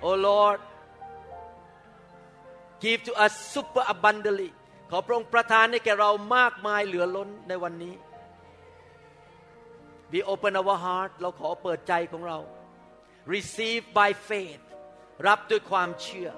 [0.06, 0.60] Oh Lord
[2.84, 4.52] give to us super abundantly
[4.91, 7.95] ขอพระองค์ประทานให้แก่เรามากมายเหลือล้นในวันนี้
[10.13, 12.39] We open our heart เราขอเปิดใจของเรา
[13.33, 14.63] receive by faith
[15.27, 16.29] รับด้วยความเชื่อ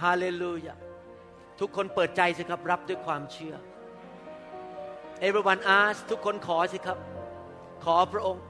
[0.00, 0.78] Hallelujah
[1.60, 3.54] ทุกคนเปิดใจสิครับ รับด้วยความเชื่อ
[5.26, 6.98] Everyone ask ทุกคนขอสิครับ
[7.84, 8.44] ขอพระองค์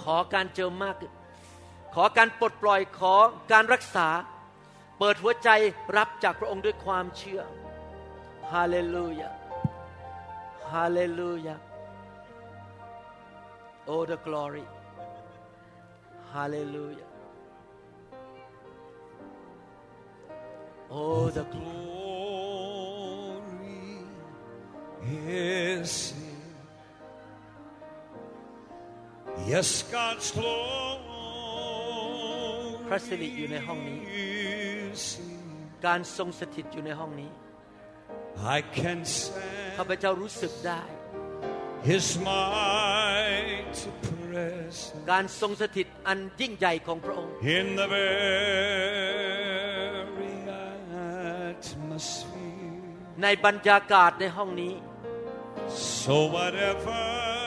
[0.00, 1.12] ขอการเจิมมากขึ้น
[1.94, 3.14] ขอการปลดปล่อยขอ
[3.52, 4.08] การรักษา
[4.98, 5.48] เปิดหัวใจ
[5.96, 7.40] รับจากพระองค์ด้วยความเชื่อ
[8.52, 9.30] ฮาเลลูยา
[10.72, 11.56] ฮาเลลูยา
[13.90, 14.66] Oh the glory
[16.34, 17.08] Hallelujah
[20.90, 21.68] Oh the glory
[25.26, 26.14] is.
[29.46, 31.06] Yes, God's glory
[32.88, 34.57] พระสิริอยู่ในห้องนี้ is here.
[35.86, 37.30] การทรงสถิตอยู่ในห้องนี้
[38.56, 39.00] I can
[39.76, 40.82] ข้า sense พเจ้ารู้สึกได้
[41.90, 44.80] His mighty presence
[45.10, 48.68] การทรงสถิตอันยิ่งใหญ่ของพระองค์ in the very
[51.58, 52.82] atmosphere.
[53.22, 54.74] ในบรรยากาศในห้องนี้
[56.02, 57.02] So whatever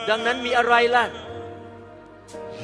[0.10, 1.06] ดังนั้นมีอะไรล่ะ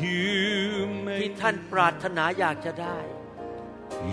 [0.02, 0.88] you
[1.20, 2.98] ที่ may ท่านปรารถนาอยากจะได้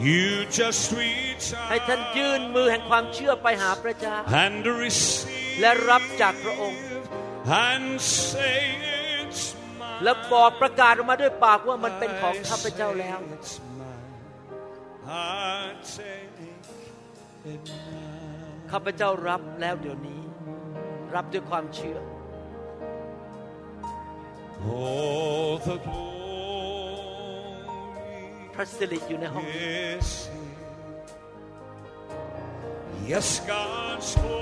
[0.07, 0.29] you
[0.61, 6.81] just reach ให้ท่านยื่นมือแห่งความเชื่อไปหาพระเจ้า and receive และรับจากพระองค์
[7.67, 7.87] and
[8.31, 8.59] say
[9.21, 9.41] it's
[10.03, 14.11] และบอกประกาศออกมาด้วยปากว่ามันเป็นของข้าพเจ้าแล้ว It's mine.
[15.07, 16.39] I take
[17.55, 18.71] it now.
[18.73, 20.21] ข้าพเจ้ารับแล้วเดี๋ยวนี้
[21.15, 21.99] รับด้วยความเชื่อ
[24.67, 25.77] Oh, the
[28.55, 30.53] พระสิริอยู่ในห้องนี้ glory is here.
[33.13, 34.35] Yes, God's glory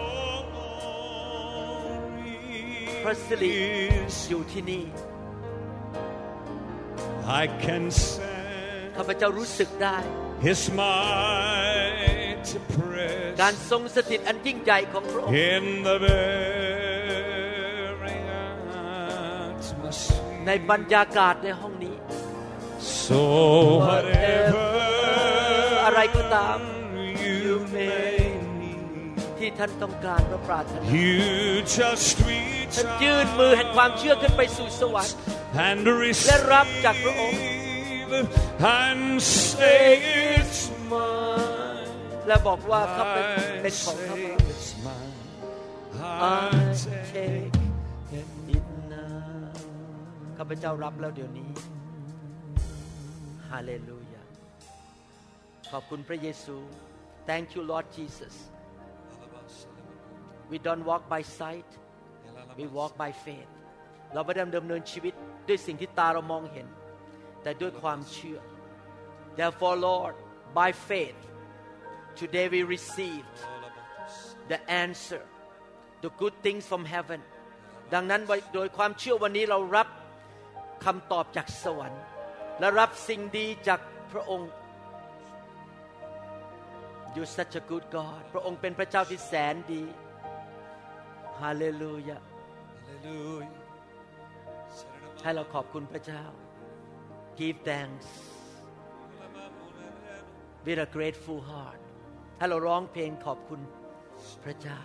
[3.04, 3.52] พระสิริ
[4.06, 4.84] is อยู่ที่นี่
[7.42, 9.98] I can sense ข้าพเจ้ารู้สึกได้
[10.46, 12.56] His mighty
[13.40, 18.18] การ presence ทรงสถิตอันยิ่งใหญ่ของพระองค์ in the very
[19.48, 20.44] atmosphere.
[20.46, 21.94] ในบรรยากาศในห้องนี้
[23.06, 23.20] So
[23.86, 24.68] whatever
[25.84, 26.58] อะไรก็ตาม
[27.24, 28.16] you may
[28.60, 31.16] need, ที่ท่านต้องการและปรารถนา you
[31.78, 35.16] just reach ท่านยื่นมือแห่งความเชื่อขึ้นไปสู่สวรรค์
[35.68, 35.80] and
[36.26, 37.42] และรับจากพระองค์
[38.12, 38.28] receive
[38.76, 39.82] and say
[40.36, 41.88] it's mine.
[42.26, 43.26] และบอกว่าข้าเป็น
[43.62, 45.14] เป็นของข้า say พ it's mine.
[46.00, 46.44] I I
[47.12, 47.54] take
[48.10, 49.42] take it now
[50.38, 51.50] ข้าพเจ้ารับแล้วเดี๋ยวนี้
[53.52, 54.22] ฮาเลลูยา
[55.70, 56.56] ขอบคุณพระเยซู
[57.28, 58.34] Thank you Lord Jesus
[60.50, 61.68] We don't walk by sight
[62.58, 63.50] we walk by faith
[64.12, 65.14] เราไม่ได้ดำเนินชีวิต
[65.48, 66.66] ด้วยสิ่งที่ตาเรามองเห็น
[67.42, 68.38] แต่ด้วยความเชื่อ
[69.38, 70.14] Therefore Lord
[70.58, 71.20] by faith
[72.20, 73.36] today we received
[74.50, 75.22] the answer
[76.04, 77.20] the good things from heaven
[77.94, 78.22] ดังนั้น
[78.54, 79.88] โดยความเชื่อวันนี้เรารับ
[80.84, 82.02] คำตอบจากสวรรค์
[82.58, 83.80] และรับสิ่งดีจาก
[84.12, 84.50] พระองค์
[87.14, 89.82] You're such a good God พระองค์เป็นพระเจ้าที่แสนดี
[91.40, 92.18] ฮาเลลูยา
[93.04, 93.62] Hallelujah.
[95.22, 96.24] ให้เราขอบคุณพระเจ้า
[97.38, 98.08] Give thanks
[100.66, 101.80] with a grateful heart
[102.38, 103.60] ให้เราร้องเพลงขอบคุณ
[104.44, 104.78] พระเจ้า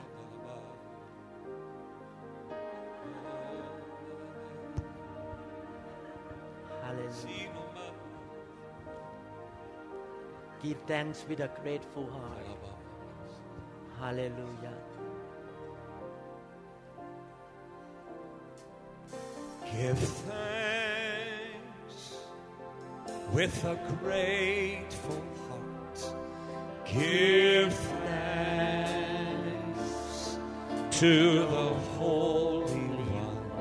[6.84, 7.57] Hallelujah.
[10.64, 12.46] Give thanks with a grateful heart.
[14.00, 14.74] Hallelujah.
[19.72, 20.78] Give thanks
[23.32, 26.00] with a grateful heart.
[26.86, 29.10] Give thanks
[31.00, 33.52] to the Holy One.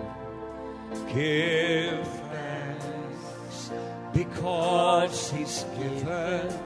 [1.13, 3.71] Give thanks
[4.15, 6.66] because He's given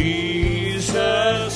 [0.00, 1.49] Jesus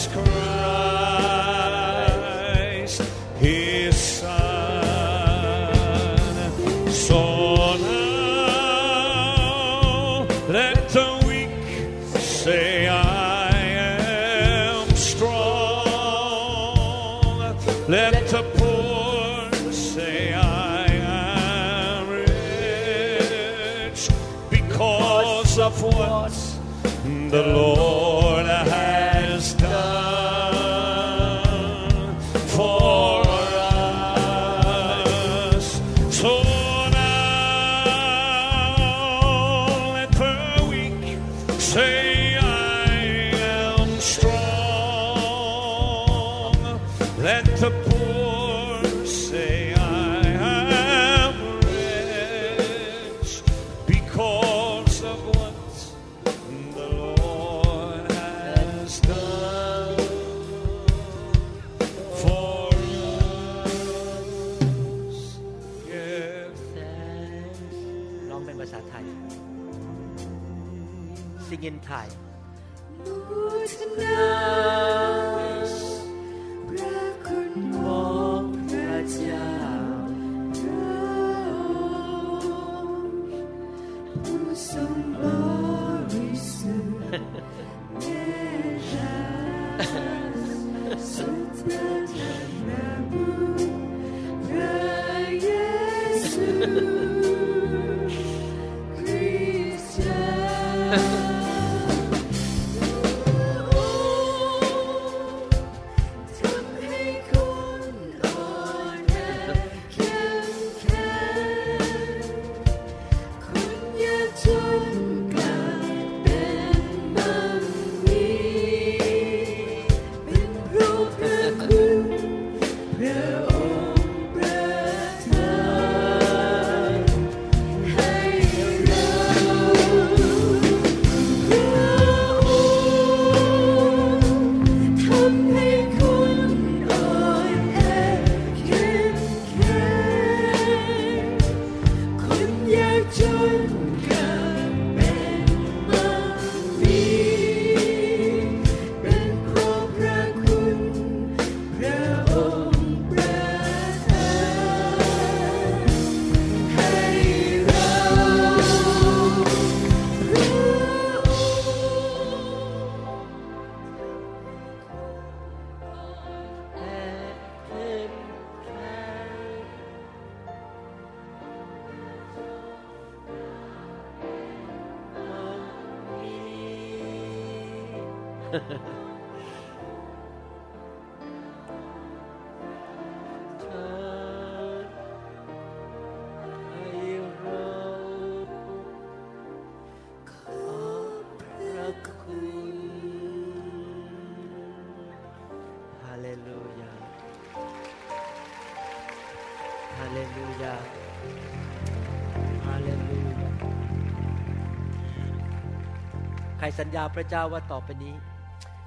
[206.64, 208.14] รสัญญาพระเจ้าว่าต่อไปนี้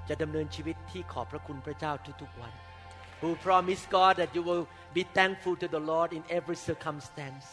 [0.07, 2.53] จะดำเนินชีวิตที่ขอบพระคุณพระเจ้าทุกๆวัน
[3.21, 4.65] Who promise God that you will
[4.97, 7.47] be thankful to the Lord in every circumstance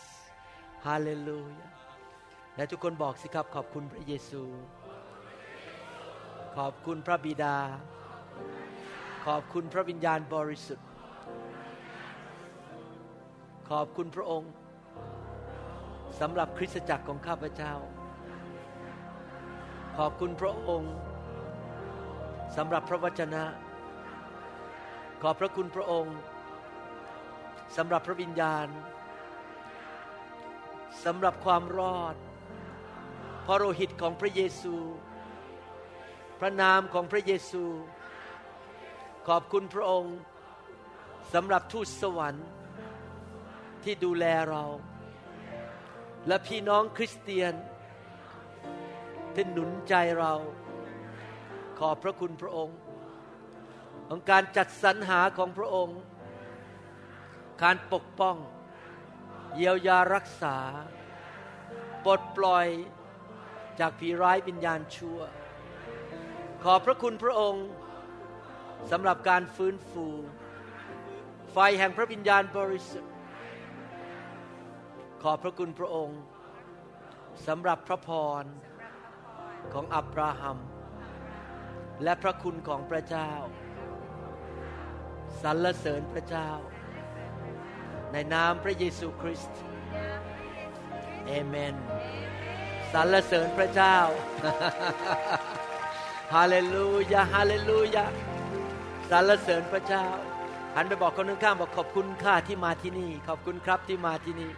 [0.87, 1.69] Hallelujah
[2.57, 4.43] และทุกคนบอกสิครับขอบคุณพระเยซู
[6.57, 7.57] ขอบคุณพระบิดา
[9.27, 10.89] ขอบคุณพระวิญญาณบริสุทธิ์
[13.71, 14.53] ขอบคุณพระองค์
[16.21, 17.75] สำหรับคริสตจักรของข้าพเจ้า
[20.01, 20.95] ขอบคุณพระองค์
[22.57, 23.45] สำหรับพระวจนะ
[25.23, 26.17] ขอบพระคุณพระองค์
[27.77, 28.69] สำหรับพระวิญญาณ
[31.05, 32.15] สำหรับความรอด
[33.47, 34.75] พระโลหิตของพระเยซู
[36.41, 37.65] พระนามของพระเยซู
[39.29, 40.17] ขอบคุณพระองค์
[41.33, 42.49] สำหรับทูตสวรรค์
[43.85, 44.65] ที่ดูแลเรา
[46.27, 47.55] และพี่น้องคริสเตียน
[49.37, 50.35] ที่หนุนใจเรา
[51.79, 52.79] ขอบพระคุณพระองค์
[54.09, 55.99] ของการจัดสรรหาของพระองค์
[57.63, 58.37] การปกป้อง
[59.55, 60.57] เยียวยารักษา
[62.05, 62.67] ปลดปล่อย
[63.81, 65.19] จากผีร้ายวิญญาณชั่ว
[66.65, 67.67] ขอบพระคุณพระองค์
[68.91, 70.07] สำหรับการฟื้นฟู
[71.53, 73.13] ไฟแห่งพระวิญญาณบริสุทธิ์
[75.23, 76.21] ขอบพระคุณพระองค์
[77.47, 78.11] สำหรับพระพ
[78.43, 78.45] ร
[79.73, 80.59] ของอับราฮัม
[82.03, 83.31] และพระคุณของพระเจ้า
[85.43, 86.51] สรรเสริญพระเจ้า
[88.13, 89.61] ในนามพระเยซูคริสต์
[91.27, 91.75] เอเมน
[92.93, 93.97] สรรเสริญพระเจ้า
[96.35, 98.05] ฮาเลลูยาฮาเลลูยา
[99.11, 100.07] สรรเสริญพระเจ้า
[100.77, 104.51] หันไปบอกคนข้างๆบอกขอบคุณค่าที่มาที่นี่ ขอบคุณครับที่มาที่นี่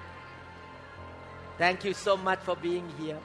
[1.60, 3.20] Thank you so much for being here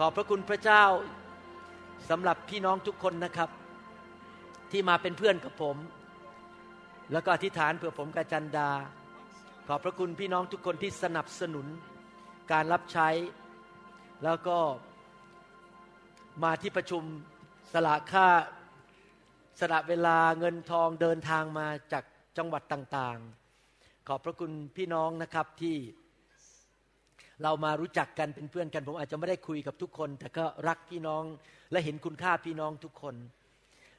[0.00, 0.84] ขอบพระคุณพระเจ้า
[2.10, 3.50] สำหรับพี่น้องทุกคนนะครับ
[4.70, 5.76] ที่มาเป็นเพื่อนกับผม
[7.12, 8.70] แล้วก็อธิษฐานเผื่อผมกับจันดา
[9.68, 11.66] ขอบพระคุณพี่น้องทุกคนที่สนับสนุน
[12.52, 13.08] การรับใช้
[14.24, 14.58] แล้วก็
[16.42, 17.02] มาที่ประชุม
[17.72, 18.28] สละค่า
[19.60, 22.04] สละเวลาเงินทองเดินทางมาจาก
[22.38, 25.76] จังหวัดต่างๆ ขอบพระคุณพี่น้องนะครับที่
[27.42, 31.24] เรามารู้จักกันเป็นเพื่อนกัน ผมอาจจะไม่ได้คุยกับทุกคน แต่ก็รักพี่น้อง
[31.70, 33.14] และเห็นคุณค่าพี่น้องทุกคน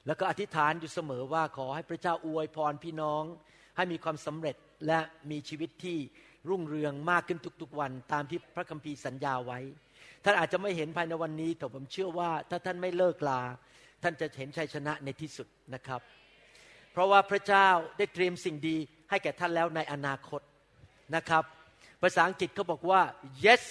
[0.07, 3.23] แล้วก็อธิษฐานอยู่เสมอว่าขอให้พระเจ้าอวยพรพี่น้อง
[3.77, 4.55] ให้มีความสำเร็จ
[4.87, 4.99] และ
[5.31, 5.97] มีชีวิตที่
[6.49, 9.59] รุ่งเรืองมากขึ้นทุกๆวัน ตามที่พระคัมภีร์สัญญาไว้
[10.23, 13.41] ท่านอาจจะไม่เห็นภายในวันนี้ แต่ผมเชื่อว่าถ้าท่านไม่เลิกลา
[14.03, 16.01] ท่านจะเห็นชัยชนะในที่สุดนะครับ
[16.91, 17.67] เพราะว่าพระเจ้า
[17.97, 18.77] ได้เตรียมสิ่งดี
[19.09, 20.41] ให้แก่ท่านแล้วในอนาคต
[21.15, 21.43] นะครับ
[22.01, 23.01] ภาษาอังกฤษเขาบอกว่า
[23.45, 23.63] yes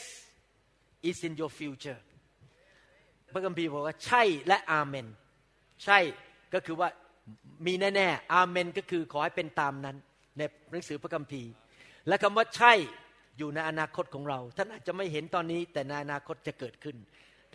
[1.09, 2.01] is in your future
[3.33, 5.07] พระคัมภีร์บอกว่าใช่และอาเมน
[5.85, 5.99] ใช่
[6.55, 6.89] ก็คือว่า
[7.67, 9.97] มีแน่ๆอาเมนก็คือขอให้เป็นตามนั้น
[10.37, 11.51] ในหนังสือพระคัมภีร์
[12.09, 12.73] และคำว่าใช่
[13.39, 16.97] อยู่ในอนาคตของเรา ท่านอาจจะไม่เห็นตอนนี้แต่ในอนาคตจะเกิดขึ้น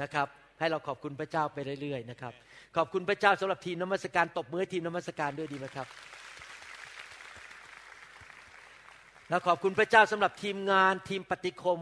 [0.01, 0.27] นะครับ
[0.59, 2.33] ให้เราขอบคุณพระเจ้าไปเรื่อยๆนะครับ
[2.77, 5.87] ขอบคุณพระเจ้าสำหรับทีมนมัสการตบมือทีมนมัสการด้วยดีไหมครับ
[9.29, 11.79] แล้วขอบคุณพระเจ้าสำหรับทีมงานทีมปฏิคม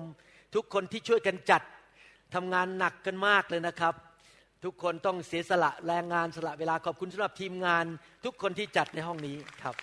[0.56, 1.62] ทุกคนที่ช่วยกันจัด
[2.34, 3.94] ทำงานหนักกันมากเลยนะครับ
[4.64, 7.86] ทุกคนต้องเสียสละแรงงานสละเวลาขอบคุณสำหรับทีมงาน
[8.26, 9.76] ทุกคนที่จัดในห้องนี้ครับ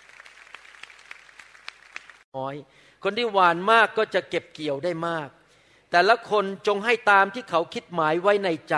[2.35, 2.55] น้อย
[3.03, 5.29] คนที่หวานมากก็จะเก็บเกี่ยวได้มาก
[5.91, 8.75] แต่ละคนจงให้ตามที่เขาคิดหมายไว้ในใจ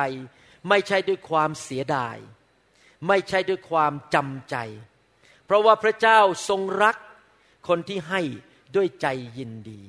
[0.69, 2.17] ไม่ใช่ด้วยความเสียดาย
[3.07, 4.55] ไม่ใช่ด้วยความจำใจ
[5.45, 6.19] เพราะว่าพระเจ้า
[6.49, 6.95] ทรงรัก
[7.67, 8.21] คนที่ให้
[8.76, 9.07] ด้วยใจ
[9.38, 9.82] ยินดี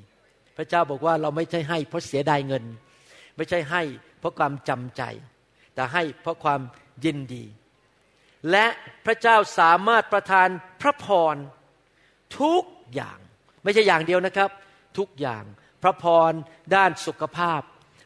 [0.57, 2.64] พระเจ้าบอกว่าเราไม่ใช่ให้เพราะเสียดายเงิน
[3.37, 3.83] ไม่ใช่ให้
[4.18, 5.03] เพราะความจำใจ
[5.74, 6.61] แต่ให้เพราะความ
[7.05, 7.45] ยินดี
[8.51, 8.66] และ
[9.07, 10.49] พระเจ้าสามารถประทาน
[10.80, 11.37] พระพร
[12.41, 12.62] ทุก
[12.95, 13.18] อย่าง
[13.64, 14.51] ไม่ใช่อย่างเดียวนะครับ
[14.99, 15.45] ทุกอย่าง
[15.83, 16.33] พระพร
[16.74, 17.61] ด้านสุขภาพ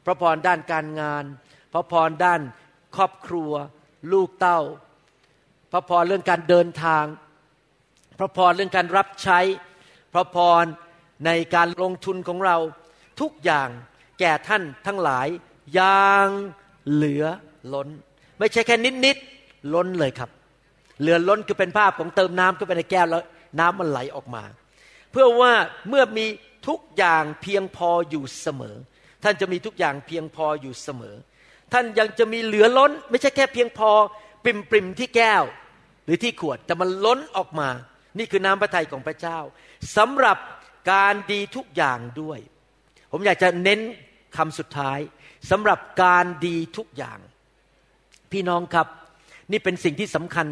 [0.07, 1.25] พระพรด้านการงาน
[1.73, 2.41] พระพรด้าน
[2.97, 3.53] ครอบครัว
[4.13, 4.61] ลูกเต้า
[5.73, 7.05] พระพรเรื่องการเดินทาง
[8.19, 9.39] พระพรเรื่องการรับใช้
[10.17, 10.65] ระพร
[11.27, 12.57] ในการลงทุนของเรา
[13.21, 13.69] ทุกอย่าง
[14.21, 15.29] แก่ท่านทั้งหลาย
[15.75, 16.27] อย่าง
[16.93, 17.25] เหลือ
[17.75, 17.89] ล้น
[18.39, 19.17] ไม่ใช่แค่นิดนิด
[19.75, 20.31] ล้นเลยครับ
[21.01, 23.23] เหลือล้นคือเป็นภาพของเติมน้ำเข้าไปในแก้วแล้ว
[23.59, 24.45] น้ำมันไหลออกมา
[25.11, 25.53] เพื่อว่า
[25.89, 26.27] เมื่อมี
[26.69, 28.77] ทุกอย่างเพียงพออยู่เสมอ
[29.23, 31.15] ท่านจะมีทุกอย่างเพียงพออยู่เสมอ
[31.73, 33.91] ท่านยังจะมีเหลือล้น ไม่ใช่แค่เพียงพอ
[34.45, 35.43] ปริมปริมที่แก้ว
[36.05, 37.69] หรือที่ขวดแต่มันล้นออกมา
[38.19, 39.39] นี่คือน้ำพระทัยของพระเจ้า
[39.97, 40.39] สำหรับ
[40.93, 42.39] การดีทุกอย่างด้วย
[43.13, 43.81] ผมอยากจะเน้น
[44.37, 44.99] คำสุดท้าย
[45.51, 47.19] สำหรับการดีทุกอย่าง
[48.33, 48.87] พี่น้องครับ
[49.53, 50.47] นี่เป็นสิ่งที่สำคัญ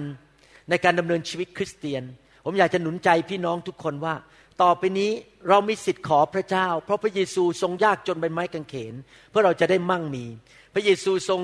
[0.71, 2.03] ในการดำเนินชีวิตคริสเตียน
[2.45, 4.15] ผมอยากจะหนุนใจพี่น้องทุกคนว่า
[4.63, 5.11] ต่อไปนี้
[5.49, 8.95] เรามีสิทธิ์ขอพระเจ้า เพราะพระเยซูทรงยากจนเป็นไม้กางเขน
[9.31, 10.25] เพื่อเราจะได้มั่งมี
[10.75, 11.41] พระเยซูทรง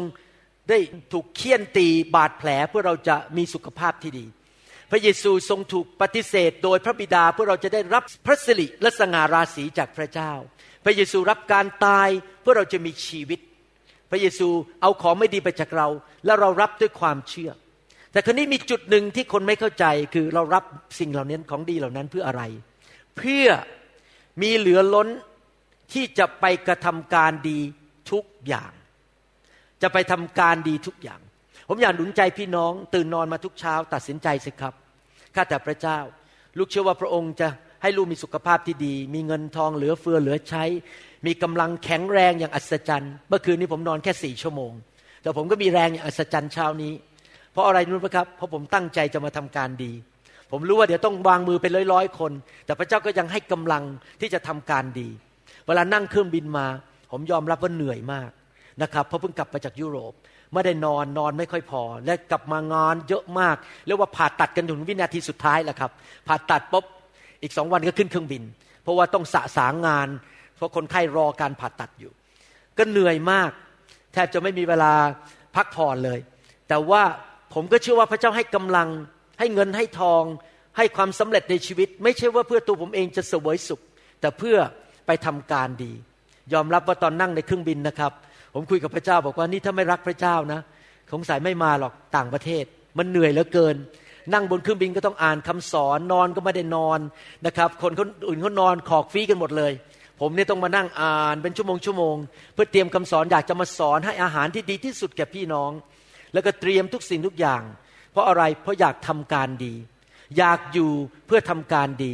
[0.68, 0.79] ได้
[1.12, 4.27] ถูกเคี่ยนตีบาดแผลเพื่อเราจะมีสุขภาพที่ดี
[4.91, 10.32] พระเยซูทรงถูกปฏิเสธ โดยพระบิดาเพื่อเราจะได้รับพระสิริและสง่าราศีจากพระเจ้า
[10.84, 12.09] พระเยซูรับการตาย
[12.43, 13.41] เพื่อเราจะมีชีวิต
[14.11, 14.49] พระเยซู
[14.82, 15.88] เอาของไม่ดีไปจากเรา
[16.24, 17.51] แล้วเรารับด้วยความเชื่อ
[18.12, 19.84] แต่ครนี้มีจุดหนึ่งที่คนไม่เข้าใจ
[20.14, 20.64] คือเรารับ
[20.99, 22.43] สิ่งเหล่านี้ของดีเหล่านั้นเพื่ออะไร
[23.16, 23.47] เพื่อ
[24.43, 25.09] มีเหลือล้น
[25.93, 27.61] ที่จะไปกระทำการดี
[28.11, 28.72] ทุกอย่าง
[29.82, 31.20] จะไปทำการดีทุกอย่าง
[31.73, 34.75] ผมอยากหนุนใจพี่น้อง ตื่นนอนมาทุกเช้า ตัดสินใจสิครับ
[35.35, 35.99] ข้าแต่พระเจ้า
[36.59, 37.49] ลูกเชื่อว่าพระองค์จะ
[37.83, 40.64] ให้ลูกมีสุขภาพที่ดี มีเงินทองเหลือเฟือเหลือใช้
[41.27, 44.73] มีกำลังแข็งแรงอย่างอัศจรรย์ เมื่อคืนนี้ผมนอนแค่สี่ชั่วโมง
[45.23, 46.93] แต่ผมก็มีแรงอย่างอัศจรรย์เช้านี้
[47.53, 49.93] เพราะอะไรรู้ไหมครับ เพราะผมตั้งใจจะมาทำการดี
[50.51, 52.33] ผมรู้ว่าเดี๋ยวต้องวางมือเป็นร้อยๆคน
[52.66, 53.85] แต่พระเจ้าก็ยังให้กำลัง
[54.21, 55.09] ที่จะทำการดี
[55.66, 56.66] เวลานั่งเครื่องบินมา
[57.12, 58.31] ผมยอมรับว่าเหนื่อยมาก
[58.83, 60.12] นะครับ เพราะเพิ่งกลับมาจากยุโรป
[60.53, 65.90] ไม่ได้นอนนอนไม่ค่อยพอ และกลับมางานเยอะมากเรียกว่าผ่าตัดกันถึงวินาทีสุดท้ายแหละครับ
[66.28, 66.84] ผ่าตัดปุ๊บ
[67.42, 68.42] อีกสองวันก็ขึ้นเครื่องบิน
[68.82, 70.09] เพราะว่าต้องสะสางงาน
[70.57, 72.12] เพราะคนไข้รอการผ่าตัดอยู่
[72.78, 73.51] ก็เหนื่อยมาก
[74.12, 74.92] แทบจะไม่มีเวลา
[75.57, 76.18] พักผ่อนเลย
[76.68, 77.03] แต่ว่า
[77.55, 78.88] ผมก็เชื่อว่าพระเจ้าให้กำลัง
[79.38, 80.22] ให้เงินให้ทอง
[80.76, 83.80] ให้ความสำเร็จในชีวิต ไม่ใช่ว่าเพื่อตัวผมเองจะเสวยสุข
[84.20, 84.57] แต่เพื่อ
[85.07, 85.92] ไปทำการดี
[86.53, 88.12] ยอมรับว่าตอนนั่งในเครื่องบินนะครับ
[88.55, 90.61] ผมคุยกับพระเจ้าบอกว่านี่ถ้าไม่รักพระเจ้านะ
[91.12, 92.64] สงสัยไม่มาหรอกต่างประเทศ
[92.98, 93.76] มันเหนื่อยเหลือเกิน
[94.32, 96.98] นั่งบนเครื่องบินก็ต้องอ่านคำสอนนอนก็ไม่ได้นอน
[97.46, 99.72] นะครับ คนคนอื่นเขานอนขอกฟีกันหมดเลย
[100.20, 102.16] ผมเนี่ยต้องมานั่งอ่านเป็นชั่วโมงชั่วโมง
[102.55, 105.70] เพื่อเตรียมคำสอนอยากจะมาสอนให้อาหารที่ดีที่สุดแก่พี่น้อง
[106.32, 107.62] แล้วก็เตรียมทุกสิ่งทุกอย่าง
[108.12, 109.74] เพราะอะไรเพราะอยากทำการดี
[110.38, 110.90] อยากอยู่
[111.26, 112.12] เพื่อทำการดี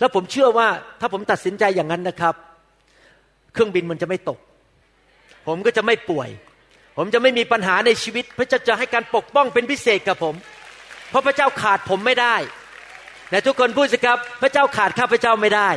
[0.00, 0.68] แล้วผมเชื่อว่า
[1.00, 2.34] ถ้าผมตัดสินใจอย่างนั้นนะครับ
[3.52, 4.38] เครื่องบินมันจะไม่ตก
[5.46, 6.28] ผมก็จะไม่ป่วย
[6.96, 10.34] ผมจะไม่มีปัญหาในชีวิต พระเจ้าจะให้การปกป้องเป็นพิเศษกับผม
[11.10, 12.36] เพราะพระเจ้าขาดผมไม่ได้
[13.30, 15.70] แต่ทุกคนพูดสิครับ พระเจ้าขาดข้าพระเจ้าไม่ได้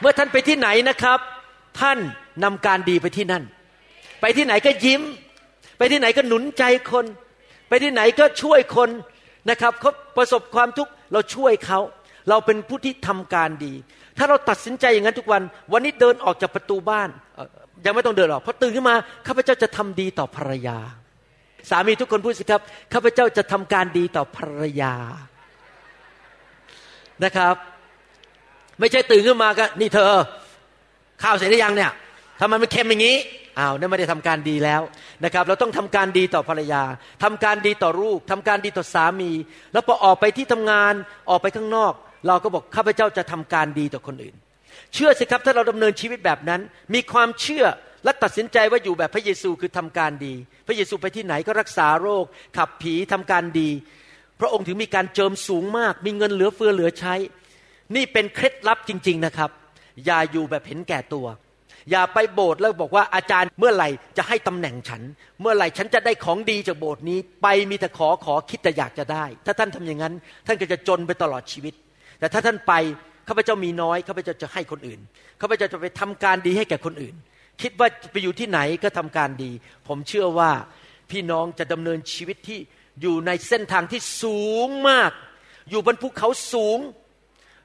[0.00, 1.18] เมื่อท่านไปที่ไหนนะครับ
[1.80, 1.98] ท่าน
[2.44, 3.44] นำการดีไปที่นั่น
[4.20, 5.02] ไปที่ไหนก็ยิ้ม
[5.78, 7.04] ไปที่ไหนก็หนุนใจคน
[7.68, 8.90] ไปที่ไหนก็ช่วยคน
[9.50, 11.80] นะครับเขาประสบความทุกข์เราช่วยเขา
[12.28, 13.72] เราเป็นผู้ที่ทำการดี
[14.18, 15.42] ถ้าเราตัดสินใจอย่างนั้นทุกวัน
[15.72, 17.08] วันนี้เดินออกจากประตูบ้าน
[17.84, 18.94] ยังไม่ต้องเดินหรอกพอตื่นขึ้นมา
[19.26, 20.78] ข้าพเจ้าจะทำดีต่อภรรยา
[21.70, 22.62] สามีทุกคนพูดสิครับ
[22.92, 24.94] ข้าพเจ้าจะทำการดีต่อภรรยา
[27.24, 27.54] นะครับ
[28.80, 30.12] ไม่ใช่ตื่นขึ้นมาก็นี่เธอ
[31.22, 31.90] ข้าวเสร็จหรือยังเนี่ย
[32.40, 33.16] ทำไมมันเค็มอย่างนี้
[33.58, 34.82] อ้าวนั่นไม่ได้ทำการดีแล้ว
[35.24, 36.82] นะครับ เราต้องทำการดีต่อภรรยา
[37.22, 39.30] ทำการดีต่อลูกทำการดีต่อสามี
[39.72, 40.92] แล้วพอออกไปที่ทำงาน
[41.30, 41.92] ออกไปข้างนอก
[42.26, 44.36] เราก็บอกข้าพเจ้าจะทำการดีต่อคนอื่น
[44.96, 46.60] เชื่อสิครับถ้าเราดำเนินชีวิตแบบนั้น
[46.94, 47.64] มีความเชื่อ
[48.04, 50.34] และตัดสินใจว่าอยู่แบบพระเยซูคือทำการดี
[50.66, 52.24] พระเยซูไปที่ไหนก็รักษาโรค
[52.56, 53.70] ขับผีทำการดี
[54.40, 57.14] พระองค์ถึงมีการเจิมสูงมาก มีเงินเหลือเฟือเหลือใช้
[57.96, 59.50] นี่เป็นเคล็ดลับจริง ๆนะครับ
[60.04, 61.26] อย่าอยู่แบบเห็นแก่ตัว
[61.90, 65.02] อย่าไปโบสถ์แล้วบอกว่าอาจารย์เมื่อไหร่จะให้ตำแหน่งฉัน
[65.40, 70.14] เมื่อไหร่ฉันจะได้ของดีจากโบสถ์นี้ ไปมีแต่ขอขอคิดแต่อยากจะได้ ถ้าท่านทำอย่างนั้น
[70.46, 71.74] ท่านก็จะจนไปตลอดชีวิต
[72.18, 72.72] แต่ถ้าท่านไป
[73.28, 75.00] ข้าพเจ้ามีน้อยข้าพเจ้าจะให้คนอื่น
[75.40, 77.14] ข้าพเจ้าจะไปทำการดีให้แก่คนอื่น
[77.62, 79.50] คิดว่าไปอยู่ที่ไหนก็ทำการดี
[79.88, 80.50] ผมเชื่อว่า
[81.10, 82.58] พี่น้องจะดำเนินชีวิตที่
[83.02, 85.10] อยู่ในเส้นทางที่สูงมาก
[85.70, 86.78] อยู่บนภูเขาสูง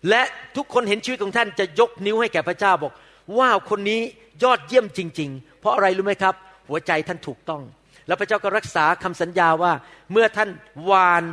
[0.10, 0.22] และ
[0.56, 2.94] ทุกคนเห็นชีวิตของท่านจะยกนิ้วให้แก่พระเจ้าบอก
[3.38, 4.02] ว้าวคนนี้
[4.44, 6.36] ยอดเยี่ยมจริง ๆ เพราะอะไรรู้ไหมครับ
[6.70, 7.62] หัวใจท่านถูกต้อง
[8.08, 9.74] แล้วพระเจ้าก็รักษาคำสัญญาว่า
[10.12, 10.50] เมื่อท่าน
[10.90, 11.24] วาน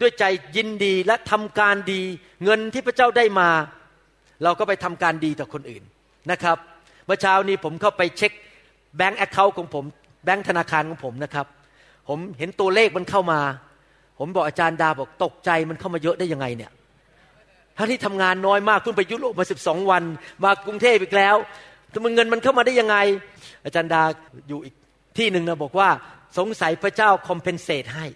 [0.00, 0.24] ด้วยใจ
[0.56, 2.02] ยินดีและทำการดี
[2.44, 3.50] เงินที่พระเจ้าได้มา
[4.44, 5.82] เราก็ไปทำการดีต่อคนอื่น
[6.30, 6.56] นะครับ
[7.06, 8.32] เมื่อเช้านี้ผมเข้าไปเช็ค
[8.96, 9.84] bank account ของผม
[10.24, 11.46] แบงก์ธนาคารของผมนะครับ
[12.08, 13.40] ผมเห็นตัวเลขมันเข้ามา
[14.18, 16.70] ผมบอกอาจารย์ดาบอกตกใจมันเข้ามาเยอะได้ยังไงเนี่ย
[17.76, 20.02] ทั้งที่ทำงานน้อยมากเพิ่งไปยุโรปมาสิบสองวัน
[20.44, 21.36] มากรุงเทพอีกแล้ว
[21.90, 22.96] แต่มันเงินมันเข้ามาได้ยังไง
[23.64, 24.02] อาจารย์ดา
[24.48, 24.74] อยู่อีก
[25.18, 25.88] ที่หนึ่งนะบอกว่า
[26.38, 28.06] สงสัยพระเจ้า compensate ให้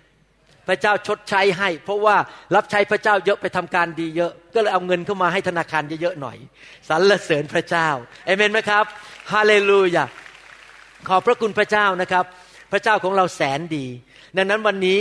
[0.69, 2.17] พระเจ้าชดใช้ให้ เพราะว่า
[2.55, 6.37] รับใช้พระเจ้าเยอะไปทำการดีเยอะ ก็เลยเอาเงินเข้ามาให้ธนาคารเยอะๆหน่อย
[6.89, 7.89] สรรเสริญพระเจ้า
[8.27, 8.85] เอเมนไหมครับ
[9.33, 10.05] ฮาเลลูยา
[11.09, 12.25] ขอบพระคุณพระเจ้านะครับ
[12.73, 13.87] พระเจ้าของเราแสนดี
[14.37, 14.99] ดังนั้นวันนี้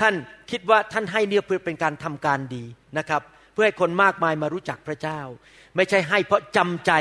[0.00, 0.14] ท่าน
[0.50, 2.64] คิดว่าท่านให้เนี่ยเพื่อเป็นการทำการดี
[2.98, 5.20] นะครับ เพื่อให้คนมากมายมารู้จักพระเจ้า
[5.76, 6.92] ไม่ใช่ให้เพราะจำใจ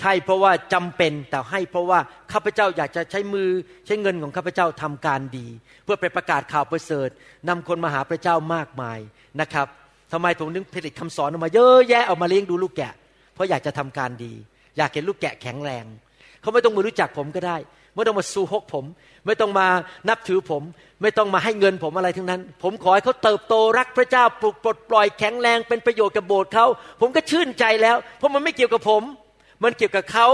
[0.00, 1.98] ใช่เพราะว่าจำเป็นแต่ให้เพราะว่า
[2.32, 3.48] ข้าพเจ้าอยากจะใช้มือ
[3.86, 5.46] ใช้เงินของข้าพเจ้าทำการดี
[5.84, 7.08] เพื่อไปประกาศข่าวประเสริฐ
[7.48, 8.98] นำคนมาหาพระเจ้ามากมาย
[9.40, 9.66] นะครับ
[10.12, 12.92] ทำไมผมถึงผลิตคำสอนออกมาเยอะแยะเอามาเลี้ยงดูลูกแกะ
[13.34, 14.32] เพราะอยากจะทำการดี
[14.76, 15.84] อยากเห็นลูกแกะแข็งแรง
[16.40, 17.56] เขาไม่ต้องมารู้จักผมก็ได้
[17.94, 18.84] ไม่ต้องมาสู้ฮกผม
[19.26, 19.66] ไม่ต้องมา
[20.08, 20.62] นับถือผม
[21.02, 26.66] ไม่ต้องมาให้เงินผมอะไรทั้งนั้น ผมขอให้เขาเติบโตรักพระเจ้าปลุกปลดปล่อยแข็งแรงเป็นประโยชน์กับโบสถ์เขา
[27.00, 29.02] ผมก็ชื่นใจแล้ว เพราะมันไม่เกี่ยวกับผม
[29.62, 30.26] มันเกี่ยวกับเขา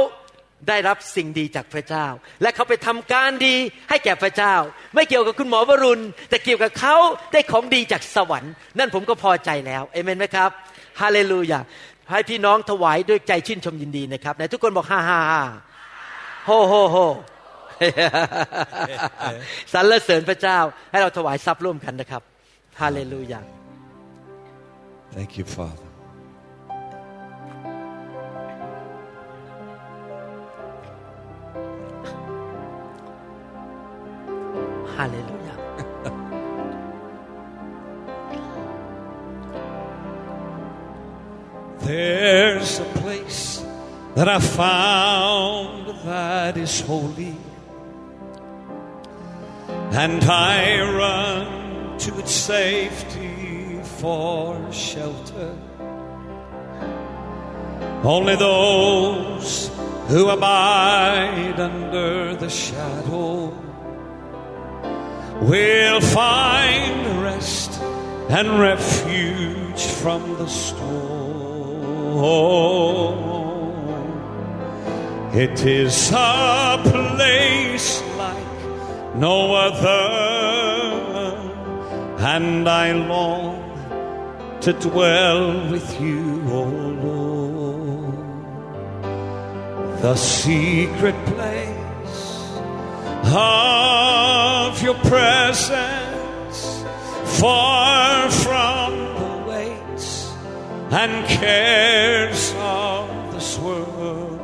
[0.68, 2.07] ได้รับสิ่งดีจากพระเจ้า
[2.43, 3.57] และเขาไปทำการดี
[3.91, 4.55] ให้แก่พระเจ้า
[4.95, 6.95] ไม่เกี่ยวกับคุณหมอวรุณ แต่เกี่ยวกับเขา
[7.33, 10.51] ได้ของดีจากสวรรค์ นั่นผมก็พอใจแล้วเอเมนไหมครับ
[11.01, 11.61] ฮาเลลูยา
[12.11, 15.43] ให้พี่น้องถวายด้วยใจชื่นชมยินดีนะครับไหนทุกคนบอกฮ่าฮ่าฮ่า
[16.47, 16.97] โฮโฮโฮ
[19.72, 20.59] สรรเสริญพระเจ้า
[20.91, 22.22] ให้เราถวายทรัพย์ร่วมกันนะครับ
[22.81, 23.41] ฮาเลลูยา
[25.16, 25.84] Thank you, Father.
[34.97, 35.59] Hallelujah.
[41.80, 43.64] There's a place
[44.14, 47.36] that I found that is holy,
[49.90, 55.59] and I run to its safety for shelter.
[58.05, 59.70] Only those
[60.09, 63.64] who abide under the shadow
[65.49, 67.70] will find rest
[68.30, 70.95] and refuge from the storm.
[75.34, 80.01] It is a place like no other,
[82.20, 83.61] and I long
[84.62, 86.62] to dwell with you, O
[87.05, 88.14] Lord.
[90.01, 91.74] The secret place
[93.35, 96.85] of your presence,
[97.41, 100.30] far from the weights
[100.91, 104.41] and cares of this world.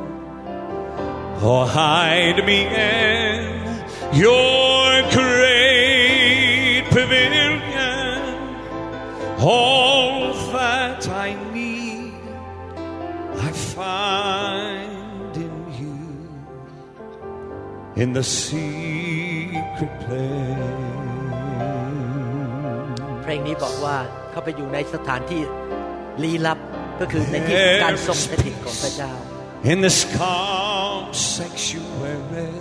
[1.43, 3.83] Oh, hide me in
[4.13, 8.21] your great pavilion.
[9.39, 12.13] All that I need,
[13.39, 14.70] I find
[18.02, 20.84] in the secret place.
[23.22, 23.96] เพลงนี้บอกว่า
[24.30, 25.42] เข้าไปอยู่ในสถานที่
[26.22, 26.58] ลี้ลับ
[27.00, 29.12] ก็คือในที่การทรงสถิตของพระเจ้า
[29.72, 32.54] in this calm sanctuary.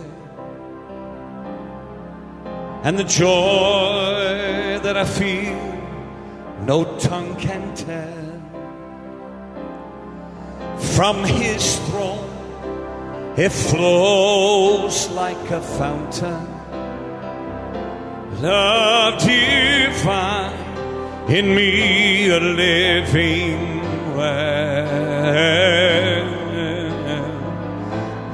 [2.85, 5.59] And the joy that I feel,
[6.71, 6.77] no
[7.07, 8.27] tongue can tell.
[10.95, 12.28] From his throne,
[13.40, 16.46] it flows like a fountain.
[18.42, 20.52] Love divine
[21.26, 23.80] in me a living
[24.14, 25.00] well.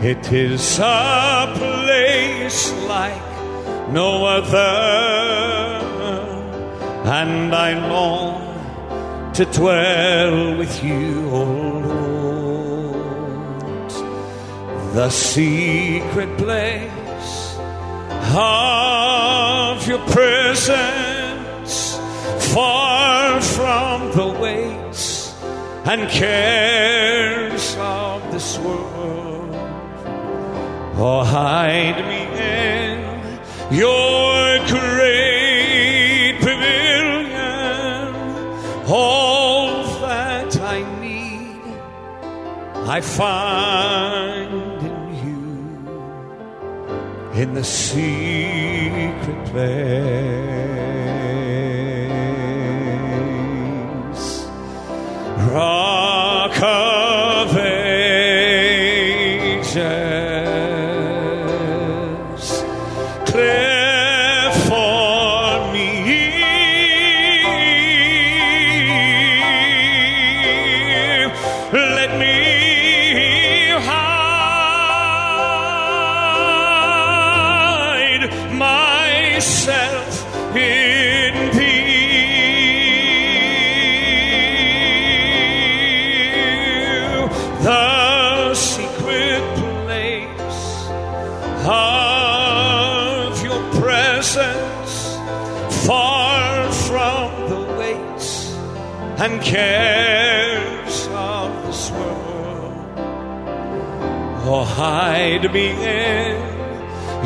[0.02, 3.22] It is a place like
[3.92, 4.66] no other,
[7.20, 11.75] and I long to dwell with you,
[14.96, 17.58] The secret place
[18.34, 21.98] of your presence,
[22.54, 25.34] far from the weights
[25.84, 29.54] and cares of this world.
[30.96, 33.04] Oh, hide me in
[33.76, 38.14] your great pavilion.
[38.88, 41.60] All that I need,
[42.88, 44.45] I find
[47.36, 49.66] in the secret place.
[55.52, 57.05] Rock
[99.18, 102.74] and cares of this world.
[104.48, 106.36] Oh, hide me in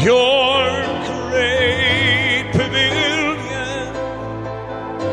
[0.00, 0.70] your
[1.10, 3.96] great pavilion.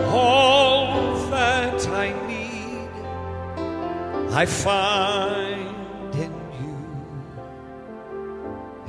[0.10, 2.90] All that I need,
[4.34, 6.78] I find in you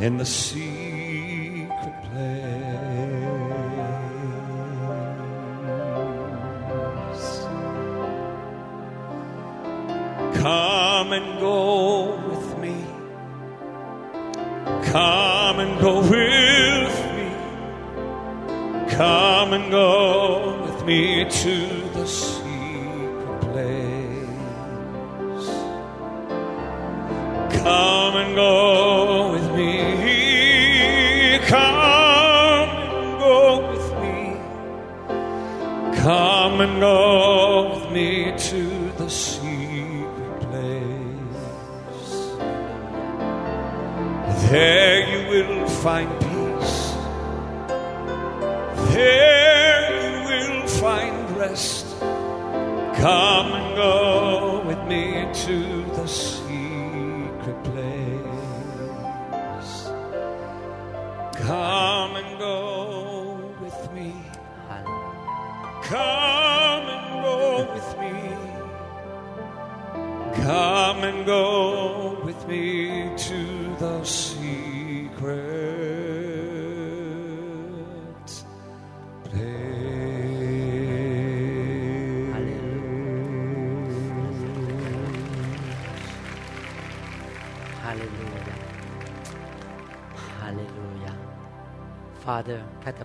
[0.04, 0.77] in the secret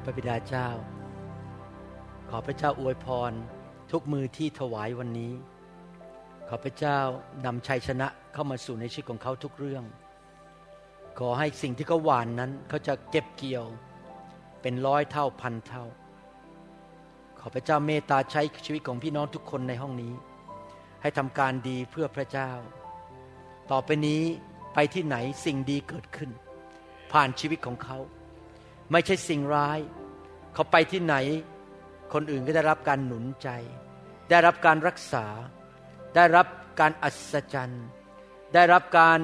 [0.04, 0.68] พระบิดาเจ้า
[2.30, 3.32] ขอพระเจ้าอวยพร
[3.92, 5.34] ทุกมือที่ถวายวันนี้
[6.48, 7.00] ขอพระเจ้า
[7.46, 9.84] นำชัยชนะเข้ามาสู่ในชีวิตของเขาทุกเรื่อง
[11.20, 13.66] ขอให้สิ่งที่เขาหวานนั้นเขาจะเก็บเกี่ยว
[14.62, 15.86] เป็นร้อยเท่าพันเท่า
[17.40, 20.14] ขอพระเจ้าเมตตาใช้ชีวิตของพี่น้องทุกคนในห้องนี้
[21.02, 22.52] ให้ทำการดีเพื่อพระเจ้า
[23.72, 24.22] ต่อไปนี้
[24.74, 25.16] ไปที่ไหน
[25.46, 26.30] สิ่งดีเกิดขึ้น
[27.12, 27.98] ผ่านชีวิตของเขา
[28.92, 29.80] ไม่ใช่สิ่งร้าย
[30.54, 31.16] เขาไปที่ไหน
[32.14, 33.50] คนอื่นก็ได้รับการหนุนใจ
[34.30, 35.26] ได้รับการรักษา
[36.16, 36.48] ได้รับ
[36.80, 37.86] การอัศจรรย์
[38.54, 39.20] ได้รับการ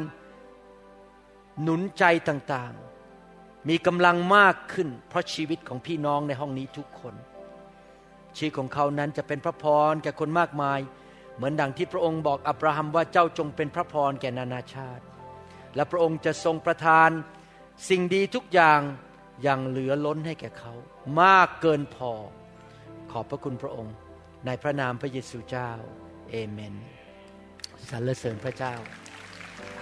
[1.62, 7.16] หนุนใจต่างๆ มีกำลังมากขึ้น เพราะชีวิตของพี่น้องในห้องนี้ทุกคน
[8.36, 10.80] ชีวิตของเขานั้นจะเป็นพระพรแก่คนมากมาย
[11.36, 15.04] เหมือนดังที่พระองค์บอกอับราฮัมว่าเจ้าจงเป็นพระพรแก่นานาชาติ
[15.76, 17.10] และพระองค์จะทรงประทาน
[17.90, 18.82] สิ่งดีทุกอย่าง
[19.46, 20.74] ย่างเหลือล้นให้แก่เขา
[21.22, 22.12] มากเกินพอ
[23.12, 23.96] ขอบพระคุณพระองค์
[24.46, 25.72] ในพระนามพระเยซูเจ้า
[26.30, 26.74] เอเมน
[27.90, 28.74] สรรเสริญพระเจ้า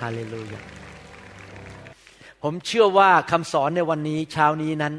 [0.02, 0.62] ฮาเลลูยา
[2.44, 4.94] ผมเชื่อว่าคำสอนในวันนี้เช้านี้นั้น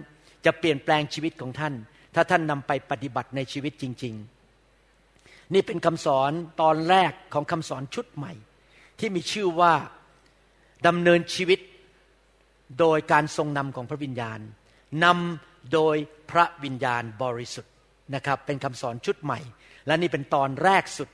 [0.44, 1.74] จะเปลี่ยนแปลงชีวิตของท่าน
[2.14, 4.14] ถ้าท่านนำไปปฏิบัติในชีวิตจริง
[4.82, 8.32] ๆ นี่เป็นคำสอนตอนแรกของคำสอนชุดใหม่
[8.98, 9.74] ที่มีชื่อว่า
[10.86, 11.58] ดำเนินชีวิต
[12.80, 14.40] โดยการทรงนำของพระวิญญาณ
[15.04, 15.96] นำโดย
[16.30, 17.72] พระวิญญาณบริสุทธิ์
[18.14, 19.40] นะครับเป็นคำสอนชุดใหม่
[19.86, 21.08] และนี่เป็นตอนแรกสุด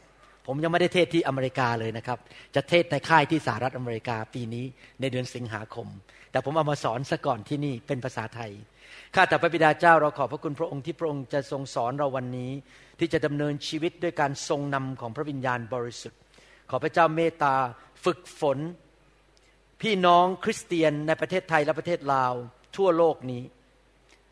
[0.47, 2.19] ผมยังไม่ได้เทศที่อเมริกาเลยนะครับ
[2.55, 4.65] จะเทศในค่ายที่สหรัฐอเมริกาปีนี้
[5.01, 5.87] ในเดือนสิงหาคม
[6.31, 8.53] แต่ผมเอามาสอนซะก่อนที่นี่เป็นภาษาไทย
[9.15, 12.51] ข้าแต่พระบิดาเจ้าเราขอบพระคุณพระองค์ที่พระองค์จะทรงสอนเราวันนี้
[12.99, 16.19] ที่จะดำเนินชีวิตด้วยการทรงนำของพระวิญญาณบริสุทธิ์
[16.71, 17.55] ขอพระเจ้าเมตตา
[18.05, 18.59] ฝึกฝน
[19.83, 22.35] พี่น้องคริสเตียนในประเทศไทยและประเทศลาว
[22.77, 23.43] ทั่วโลกนี้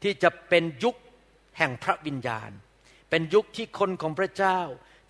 [0.03, 0.97] ที่จะเป็นยุค
[1.59, 2.51] แห่งพระวิญญาณ
[3.11, 4.59] เป็นยุคที่คนของพระเจ้า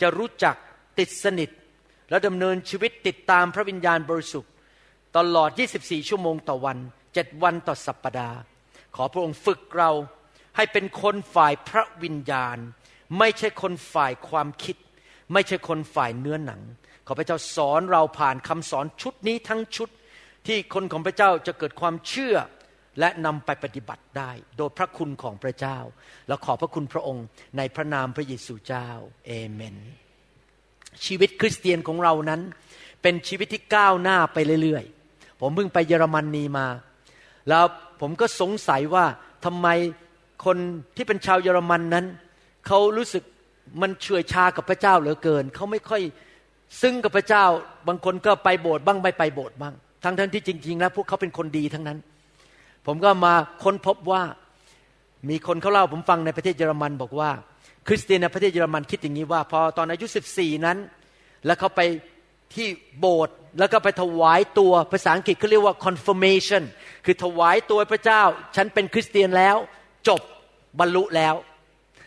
[0.00, 0.56] จะรู้จัก
[0.98, 1.50] ติดสนิท
[2.10, 4.52] และดำเนินชีวิตติดตามพระวิญญาณบริสุทธิ์
[5.16, 5.50] ตลอด
[5.80, 6.78] 24 ชั่วโมงต่อวัน
[7.10, 8.38] 7วันต่อสัปปดาห์
[8.96, 9.90] ขอพระองค์ฝึกเรา
[10.56, 12.58] ให้เป็นคนฝ่ายพระวิญญาณ
[13.18, 14.76] ไม่ใช่คนฝ่ายความคิด
[15.32, 16.60] ไม่ใช่คนฝ่ายเนื้อหนัง
[17.06, 19.88] ขอพระเจ้าสอนเราผ่านคำสอนชุดนี้ทั้งชุด
[20.46, 22.36] ที่คนของพระเจ้าจะเกิดความเชื่อ
[23.00, 25.78] และนำไปปฏิบัติได้ โดยพระคุณของพระเจ้า
[26.28, 28.88] และขอพระคุณพระองค์ในพระนามพระเยซูเจ้า
[29.26, 29.76] เอเมน
[31.04, 32.40] ชีวิตคริสเตียนของเรานั้น
[33.02, 36.66] เป็นชีวิตที่ก้าวหน้าไปเรื่อยๆ ผมเพิ่งไปเยอรมนนีมา
[37.48, 37.64] แล้ว
[38.00, 39.04] ผมก็สงสัยว่า
[39.44, 39.68] ทำไม
[40.44, 40.56] คน
[40.96, 42.06] ที่เป็นชาวเยอรมันนั้น
[42.66, 43.24] เขารู้สึก
[43.82, 46.02] มันเฉื่อยชากับพระเจ้าเหลือเกิน เขาไม่ค่อย
[46.80, 47.44] ซึ้งกับพระเจ้า
[47.88, 49.74] บางคนก็ไปโบสถ์บ้างไม่ไปโบสถ์บ้าง
[50.04, 51.98] ทั้งทั้งที่จริง ๆ แล้วพวกเขาเป็นคนดีทั้งนั้น
[52.86, 53.34] ผมก็มา
[53.64, 54.22] ค้นพบว่า
[55.30, 57.30] มีคนเขาเล่าผมฟังในประเทศเยอรมันบอกว่า
[57.88, 60.06] คริสเตียนในประเทศเยอรมันคิดอย่างนี้ว่า พอตอนอายุ
[60.36, 60.78] 14 นั้น
[61.46, 61.80] แล้วเขาไป
[62.54, 62.66] ที่
[62.98, 66.62] โบสถ์แล้วก็ไปถวายตัวภาษาอังกฤษเขาเรียกว่า confirmation
[67.04, 68.22] คือถวายตัวพระเจ้า
[68.56, 69.56] ฉันเป็นคริสเตียนแล้ว
[70.08, 70.20] จบ
[70.80, 71.34] บรรลุแล้ว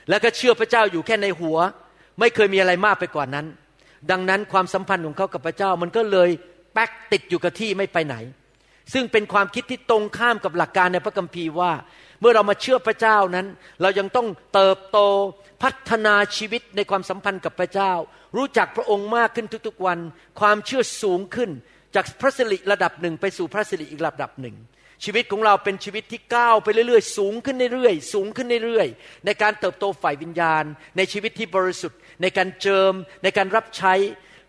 [0.10, 1.58] แล้วก็เชื่อพระเจ้าอยู่แค่ในหัว
[2.20, 3.46] ไม่เคยมีอะไรมากไปกว่านั้น
[4.12, 6.30] ดังนั้นความสัมพันธ์ของเขากับพระเจ้ามันก็เลย
[6.76, 8.16] แป๊กติดอยู่กับที่ไม่ไปไหน
[8.94, 11.72] ซึ่งเป็นความคิดที่ตรงข้ามกับหลักการในพระคัมภีร์ว่า
[12.20, 13.48] เมื่อเรามาเชื่อพระเจ้านั้น
[13.82, 15.00] เรายังต้องเติบโต
[15.64, 17.92] พัฒนาชีวิตในความสัมพันธ์กับพระเจ้า
[18.38, 20.00] รู้จักพระองค์มากขึ้นทุกๆวัน
[20.40, 21.50] ความเชื่อสูงขึ้น
[21.96, 24.56] จากพระสิริระดับหนึ่งไปสู่พระสิริอีกระดับหนึ่ง
[25.04, 30.64] ชีวิตของเราเป็นชีวิตที่ก้าวไปเรื่อยๆ สูงขึ้นเรื่อยๆ สูงขึ้นเรื่อยๆ ในการเติบโตฝ่ายวิญญาณ
[30.98, 32.94] ในชีวิตที่บริสุทธิ์ ในการเจิม
[33.24, 33.94] ในการรับใช้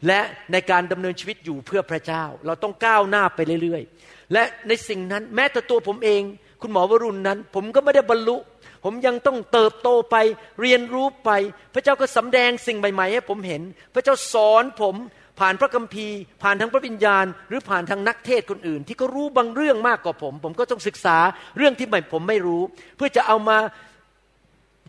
[0.06, 0.20] และ
[0.52, 6.23] ในการดำเนินชีวิตอยู่เพื่อพระเจ้า เราต้องก้าวหน้าไปเรื่อยๆ และในสิ่งนั้นแม้แต่ตัวผมเอง
[6.62, 8.36] คุณหมอวรุณนั้น ผมก็ไม่ได้บรรลุ
[8.85, 10.16] ผมยังต้องเติบโตไป
[10.60, 11.31] เรียนรู้ไป
[11.74, 13.62] พระเจ้าก็สำแดงสิ่งใหม่ๆให้ผมเห็น
[13.94, 14.94] พระเจ้าสอนผม
[15.40, 21.18] ผ่านพระคัมภีร์ ผ่านทางพระวิญญาณ หรือผ่านทางนักเทศคนอื่น ที่เขารู้บางเรื่องมากกว่าผม ผมก็ต้องศึกษา
[21.56, 22.62] เรื่องที่ผมไม่รู้
[22.97, 23.59] เพื่อจะเอามา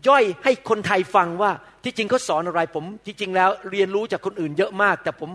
[0.06, 1.50] ย่อยให้คนไทยฟังว่า
[1.84, 5.30] ที่จริงเขาสอนอะไรผมที่จริงแล้วเรียนรู้จากคนอื่นเยอะมาก แต่ผม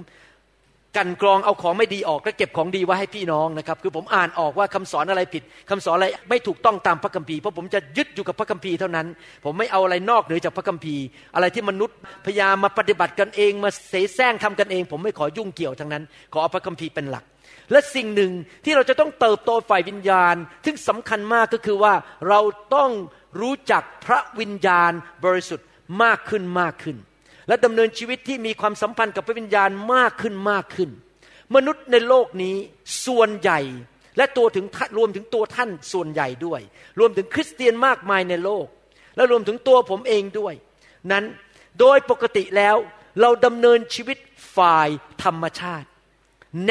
[0.97, 9.07] กันกรองเอาของไม่ดีออกและเก็บของดีไว้ให้พี่น้องนะครับ คือผมอ่านออกว่าคำสอนอะไรผิดคำสอนอะไรไม่ถูกต้องตามพระคัมภีร์เพราะผมจะยึดอยู่กับพระคัมภีร์เท่านั้น
[9.45, 11.03] ผมไม่เอาอะไรนอกเหนือจากพระคัมภีร์
[11.35, 16.03] อะไรที่มนุษย์พยายามมาปฏิบัติกันเองมาเสแสร้งทำกันเอง ผมไม่ขอยุ่งเกี่ยวทั้งนั้น
[16.33, 17.23] ขอเอาพระคัมภีร์เป็นหลัก
[17.71, 18.31] และสิ่งหนึ่ง
[18.65, 20.35] ที่เราจะต้องเติบโตฝ่ายวิญญาณ
[20.65, 21.93] ซึ่งสำคัญมากก็คือว่า
[22.29, 22.39] เรา
[22.75, 22.91] ต้อง
[23.41, 24.91] รู้จักพระวิญญาณ
[25.25, 25.67] บริสุทธิ์
[26.03, 26.97] มากขึ้นมากขึ้น
[27.47, 30.89] และดำเนินชีวิตที่มีความสัมพันธ์กับพระวิญญาณมากขึ้นมากขึ้น
[31.55, 32.55] มนุษย์ในโลกนี้
[33.05, 33.59] ส่วนใหญ่
[34.17, 34.65] และตัวถึง
[34.97, 36.61] รวมถึงตัวท่านส่วนใหญ่ด้วย
[36.99, 38.65] รวมถึงคริสเตียนมากมายในโลก
[39.15, 40.53] และรวมถึงตัวผมเองด้วย
[41.11, 41.23] นั้น
[41.79, 42.75] โดยปกติแล้ว
[43.21, 44.17] เราดำเนินชีวิต
[44.57, 44.89] ฝ่าย
[45.23, 45.87] ธรรมชาติ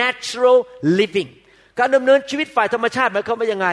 [0.01, 0.59] natural
[0.99, 1.31] living
[1.79, 3.69] การดำเนินชีวิตฝ่ายธรรมชาติหมายความว่ายังไง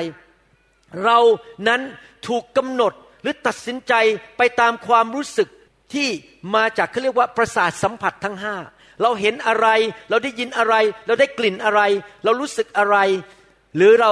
[1.04, 1.20] เรา
[1.68, 1.82] นั้น
[2.28, 3.94] ถูกกำหนดหรือตัดสินใจ
[4.38, 5.50] ไปตามความรู้สึก
[5.94, 6.08] ที่
[6.56, 8.56] มาจากเขาเรียกว่าประสาทสัมผัสทั้งห้า
[9.02, 9.68] เราเห็นอะไร
[10.10, 10.76] เราได้ยินอะไร
[11.08, 11.82] เราได้กลิ่นอะไร
[12.24, 12.98] เรารู้สึกอะไร
[13.76, 14.12] หรือเรา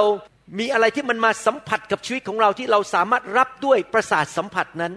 [0.58, 4.92] มีอะไรที่มันมาสัมผัสกับชีวิตของเราที่เราสามารถรับด้วยประสาทสัมผัสนั้น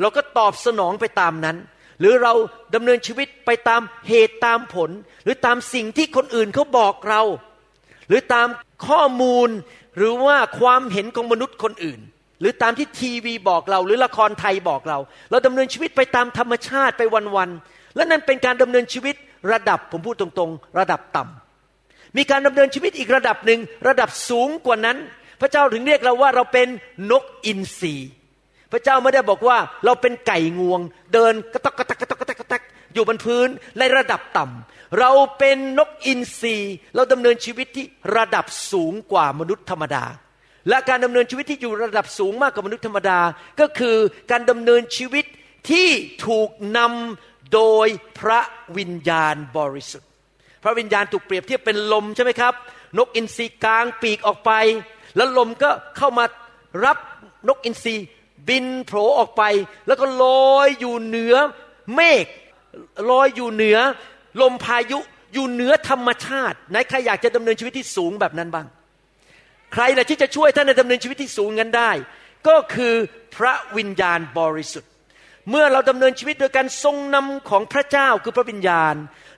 [0.00, 1.56] เราก็ตอบสนองไปตามนั้น
[2.00, 2.32] หรือเรา
[2.74, 4.90] ดำเนินชีวิตไปตามเหตุตามผล
[5.24, 7.22] หรือตามสิ่งที่คนอื่นเขาบอกเรา
[8.08, 8.48] หรือตาม
[8.86, 9.48] ข้อมูล
[9.96, 12.00] หรือว่าความเห็นของมนุษย์คนอื่น
[12.40, 14.98] หรือตามที่ทีวีบอกเรา หรือละครไทยบอกเรา
[15.30, 17.02] เราดำเนินชีวิตไปตามธรรมชาติไป
[17.36, 19.14] วันๆและนั่นเป็นการดำเนินชีวิต
[19.52, 24.96] ระดับผมพูดตรงๆ ระดับต่ำมีการดำเนินชีวิตอีกระดับหนึ่งระดับสูงกว่านั้น
[25.40, 26.68] พระเจ้าถึงเรียกเราว่าเราเป็น
[27.10, 27.94] นกอินทรี
[28.72, 30.80] พระเจ้าไม่ได้บอกว่าเราเป็นไก่งวง
[31.14, 32.62] เดินกระตกกระตักกระตกกระตักกระตัก
[32.94, 33.48] อยู่บนพื้น
[33.78, 36.56] ในระดับต่ำ เราเป็นนกอินทรี
[36.94, 37.86] เราดำเนินชีวิตที่
[38.16, 40.04] ระดับสูงกว่ามนุษย์ธรรมดา
[40.68, 43.18] และการดำเนินชีวิตที่อยู่ระดับสูงมากกว่ามนุษย์ธรรมดา
[43.60, 43.96] ก็คือ
[44.30, 45.24] การดำเนินชีวิต
[45.70, 45.88] ที่
[46.26, 47.88] ถูกนำโดย
[48.18, 48.40] พระ
[48.76, 50.08] วิญญาณบริสุทธิ์
[50.62, 52.54] พระวิญญาณถูกเปรียบเทียบเป็นลมใช่ไหมครับ
[52.98, 54.52] นกอินทรีกลางปีกออกไป
[55.16, 56.24] แล้วลมก็เข้ามา
[56.84, 56.98] รับ
[57.48, 57.94] นกอินทรี
[58.48, 59.42] บินโผล่ออกไป
[59.86, 60.24] แล้วก็ล
[60.54, 61.34] อยอยู่เหนือ
[61.94, 62.26] เมฆ
[63.10, 63.78] ลอยอยู่เหนือ
[64.40, 64.98] ลมพายุ
[65.34, 68.66] อยู่เหนือธรรมชาติ ไหนใครอยากจะดำเนินชีวิตที่สูงแบบนั้นบ้าง
[69.72, 71.90] ใครแหละที่จะช่วยท่านในดำเนินชีวิตที่สูงกันได้
[72.48, 72.94] ก็คือ
[73.36, 74.90] พระวิญญาณบริสุทธิ์
[75.50, 78.94] เมื่อเราดำเนินชีวิตโดยการทรงนำของพระเจ้าคือพระวิญญาณ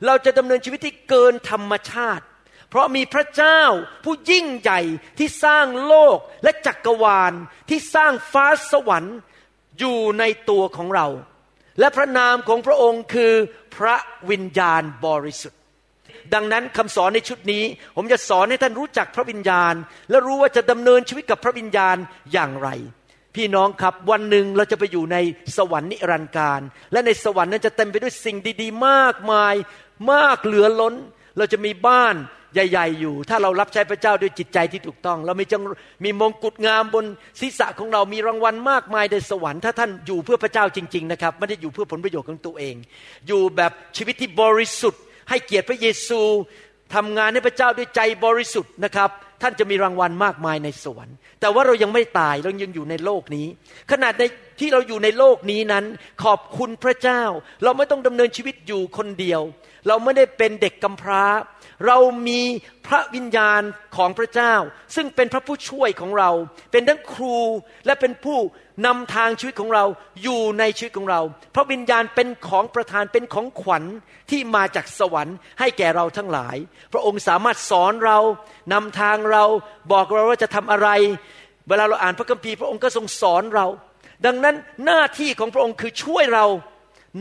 [0.06, 2.24] เราจะดำเนินชีวิตที่เกินธรรมชาติ
[2.70, 3.60] เพราะมีพระเจ้า
[4.04, 4.80] ผู้ยิ่งใหญ่
[5.18, 7.32] ที่สร้างโลกและจักกรวาล
[7.68, 9.16] ที่สร้างฟ้าสวรรค์
[9.78, 11.06] อยู่ในตัวของเรา
[11.78, 13.32] และพระนามของพระองค์คือ
[13.76, 13.96] พระ
[14.30, 15.60] วิญญาณบริสุทธิ์
[16.34, 17.64] ดังนั้นคำสอนในชุดนี้
[17.96, 19.74] ผมจะสอนให้ท่านรู้จักพระวิญญาณ
[20.10, 21.96] และรู้ว่าจะดำเนินชีวิตกับพระวิญญาณ
[22.32, 22.68] อย่างไร
[23.34, 25.16] พี่น้องครับวันหนึ่งเราจะไปอยู่ใน
[25.56, 26.60] สวรรค์นิรันดร์การ
[26.92, 29.54] และในสวรรค์นั้นจะเต็มไปด้วยสิ่งดี ๆ มากมาย
[30.12, 30.94] มากเหลือล้น
[31.36, 32.14] เราจะมีบ้าน
[32.54, 35.62] ใหญ่ ๆ อยู่ ถ้าเรารับใช้พระเจ้าด้วยจิตใจที่ถูกต้อง เรามีจัง
[36.04, 37.04] มีมงกุฎงามบน
[37.40, 42.74] ศีรษะของเรามีรางวัลมากมายในสวรรค์ถ้าท่านอยู่เพื่อพระเจ้าจริง ๆ นะครับ ไม่ได้อยู่เพื่อผลประโยชน์ของตัวเอง
[43.26, 46.20] อยู่แบบชีวิตที่บริสุทธิ์ ให้เกียรติพระเยซู
[46.94, 49.10] ทำงานให้พระเจ้าด้วยใจบริสุทธิ์นะครับ
[49.42, 53.46] ท่านจะมีรางวัลมากมายในสวรรค์ แต่ว่าเรายังไม่ตายเรายังอยู่ในโลกนี้
[53.90, 54.22] ขนาดใน
[54.60, 55.84] ที่เราอยู่ในโลกนี้นั้น
[56.24, 57.22] ขอบคุณพระเจ้า
[57.64, 59.40] เราไม่ต้องดำเนินชีวิตอยู่คนเดียว
[59.88, 61.24] เราไม่ได้เป็นเด็กกำพร้า
[61.86, 61.98] เรา
[62.28, 62.40] มี
[62.86, 63.62] พระวิญญาณ
[63.96, 64.54] ของพระเจ้า
[64.96, 66.30] ซึ่งเป็นพระผู้ช่วยของเรา
[66.72, 67.38] เป็นทั้งครู
[67.86, 68.38] และเป็นผู้
[68.86, 69.84] นำทางชีวิตของเรา
[70.22, 71.20] อยู่ในชีวิตของเรา
[71.54, 73.84] พระวิญญาณเป็นของประทานเป็นของขวัญ
[74.30, 76.56] ที่มาจากสวรรค์ให้แก่เราทั้งหลาย
[76.92, 78.18] พระองค์สามารถสอนเรา
[78.72, 79.44] นำทางเรา
[79.92, 80.88] บอกเราว่าจะทำอะไร
[81.68, 83.66] เวลาเราอ่านพระคัมภีร์พระองค์ก็ทรงสอนเรา
[84.26, 84.56] ดังนั้น
[84.86, 86.46] หน้าที่ของพระองค์คือช่วยเรา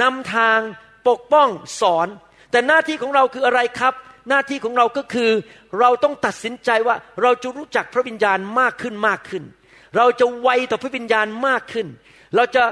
[0.02, 0.60] นำทาง
[1.08, 1.50] ปกป้อง
[1.82, 2.08] สอน
[2.52, 3.94] แต่หน้าที่ของเราคืออะไรครับ
[4.30, 5.32] หน้าที่ของเราก็คือ
[5.80, 9.44] เราต้องตัดสินใจว่าเราจะรู้จักพระวิญญาณมากขึ้นมากขึ้น
[9.98, 11.88] เราจะไวต่อพระวิญญาณมากขึ้น
[12.36, 12.64] เราจะ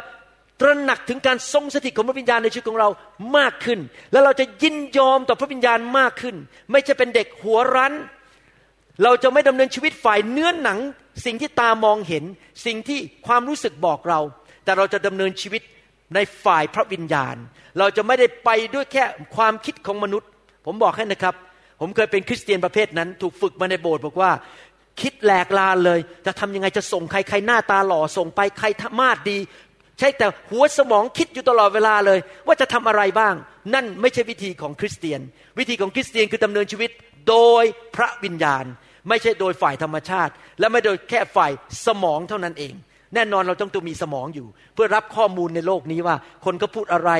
[0.61, 2.89] ตระหนักถึงการทรงสถิตของพระวิญญาณในชีวิตของเรา
[3.37, 3.79] มากขึ้น
[4.11, 6.35] แล้วเราจะยินยอมต่อพระวิญญาณมากขึ้น
[6.71, 7.93] ไม่ใช่เป็นเด็กหัวรั้น
[9.03, 10.79] เราจะไม่ดำเนินชีวิตฝ่ายเนื้อหนัง
[11.25, 12.23] สิ่งที่ตามองเห็น
[12.65, 14.19] สิ่งที่ความรู้สึกบอกเรา
[14.63, 15.61] แต่เราจะดำเนินชีวิต
[16.15, 17.35] ในฝ่ายพระวิญญาณ
[17.79, 19.03] เราจะไม่ได้ไปด้วยแค่
[19.35, 20.29] ความคิดของมนุษย์
[20.65, 21.35] ผมบอกให้นะครับ
[21.81, 24.31] ผมเคยเป็นคริสเตียนประเภทนั้น ถูกฝึกมาในโบสถ์บอกว่า
[25.01, 28.67] คิดแหลกลานเลย จะทำยังไงจะส่งใครใครหน้าตาหล่อส่งไปใคร
[28.99, 29.37] มาดดี
[29.99, 33.33] ใช่แต่หัวสมองคิดอยู่ตลอดเวลาเลย ว่าจะทำอะไรบ้าง
[33.73, 35.21] นั่นไม่ใช่วิธีของคริสเตียน
[35.59, 36.91] วิธีของคริสเตียนคือดำเนินชีวิต
[37.29, 37.63] โดย
[37.95, 38.65] พระวิญญาณ
[39.09, 41.51] ไม่ใช่โดยฝ่ายธรรมชาติ และไม่โดยแค่ฝ่าย
[41.85, 42.73] สมองเท่านั้นเอง
[43.15, 46.15] แน่นอนเราต้องตัวมีสมองอยู่ เพื่อรับข้อมูลในโลกนี้ว่า
[46.45, 47.11] คนก็พูดอะไร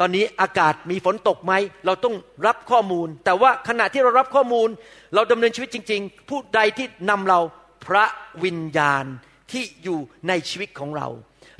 [0.00, 1.52] ตอนนี้อากาศมีฝนตกไหม
[1.86, 2.14] เราต้อง
[2.46, 4.68] รับข้อมูล แต่ว่าขณะที่เรารับข้อมูล
[5.14, 7.40] เราดำเนินชีวิตจริง ๆ ผู้ใดที่นำเรา
[7.86, 8.04] พระ
[8.44, 9.04] วิญญาณ
[9.52, 9.98] ที่อยู่
[10.28, 11.08] ในชีวิตของเรา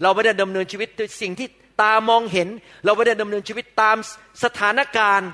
[0.02, 1.48] เราไม่ได้ดำเนินชีวิตด้วยสิ่งที่
[1.82, 2.48] ตามองเห็น
[2.84, 3.96] เราไม่ได้ดำเนินชีวิตตาม
[4.44, 5.30] สถานการณ์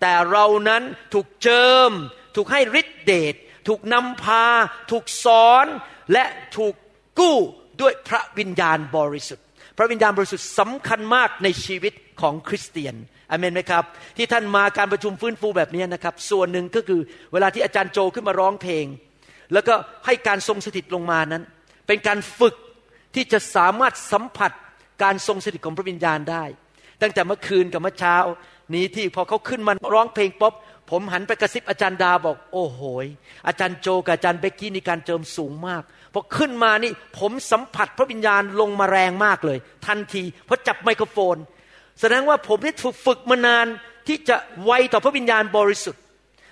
[0.00, 0.82] แต่เรานั้น
[1.14, 1.90] ถูกเจิม
[2.36, 3.34] ถูกให้ฤทธิเดช
[3.68, 4.44] ถูกนำพา
[4.90, 5.66] ถูกสอน
[6.12, 6.24] และ
[6.56, 6.74] ถูก
[7.18, 7.36] กู้
[7.80, 9.44] ด้วยพระวิญญาณบริสุทธิ์
[9.76, 12.94] พระวิญญาณบริสุทธิ์สำคัญมากในชีวิต ของคริสเตียน
[13.30, 13.84] อเมนไหมครับ
[14.16, 17.00] ที่ท่านมาการประชุมฟื้นฟูแบบนี้นะครับ ส่วนหนึ่งก็คือ
[17.32, 18.86] เวลาที่อาจารย์โจขึ้นมาร้องเพลง
[19.52, 19.74] แล้วก็
[20.06, 21.42] ให้การทรงสถิตลงมานั้น
[21.86, 22.54] เป็นการฝึก
[23.14, 24.52] ที่จะสามารถสัมผัส
[25.02, 26.44] การทรงสถิตของพระวิญญาณได้
[27.02, 28.16] ตั้งแต่เมื่อคืนกับเมื่อเช้า
[28.74, 30.54] นี้ที่พอเขาขึ้นมาร้องเพลงป๊บ
[30.90, 32.80] ผมหันไปกระซิบอาจารย์ดาบอก โอ้โห
[33.46, 35.82] อาจารย์โจกับอาจารย์เบกกี้นี่การเจิมสูงมาก
[36.12, 41.36] พอขึ้นมานี่ผมสัมผัสพระวิญญาณลงมาแรงมากเลย ทันทีเพราะจับไมโครโฟน
[42.00, 43.66] แสดงว่าผมนี่ถูกฝึกมานาน
[44.08, 46.02] ที่จะไวต่อพระวิญญาณบริสุทธิ์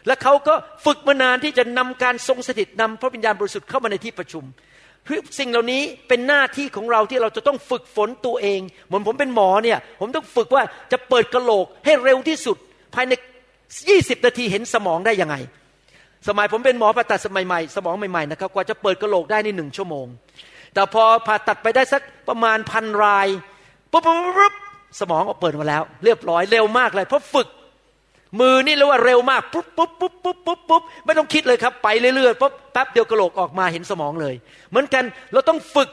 [0.06, 0.55] และเขาก็
[0.86, 4.44] ฝึกมานานที่จะนำการทรงสถิตนำพระวิญญาณบริสุทธิ์เข้ามาในที่ประชุม
[5.39, 10.62] สิ่งเหล่านี้เป็นหน้าที่ของเราที่เราจะต้องฝึกฝนตัวเอง เหมือนผมเป็นหมอเนี่ย ผมต้องฝึกว่า
[10.93, 12.56] จะเปิดกระโหลกให้เร็วที่สุด
[12.94, 13.12] ภายใน
[13.69, 15.36] 20 นาทีเห็นสมองได้ยังไง
[16.28, 20.06] สมัยผมเป็นหมอผ่าตัดสมัยใหม่สมองใหม่ๆนะครับกว่าจะเปิดกระโหลกได้ในหนึ่งชั่วโมง
[20.74, 23.28] แต่พอผ่าตัดไปได้สักประมาณพันราย
[23.93, 24.55] ปุ๊บปุ๊บปุ๊บ
[25.01, 27.48] สมองก็เปิดมาแล้ว เรียบร้อยเร็วมากเลย เพราะฝึก
[28.40, 34.35] มือนี่เรียกว่าเร็วมากปุ๊บปุ๊บปุ๊บปุ๊บปุ๊บปุ๊บไม่ต้องคิดเลยครับ ไปเรื่อยๆปุ๊บแป๊บเดียวกระโหลกออกมาเห็นสมองเลย
[34.70, 35.90] เหมือนกันเราต้องฝึก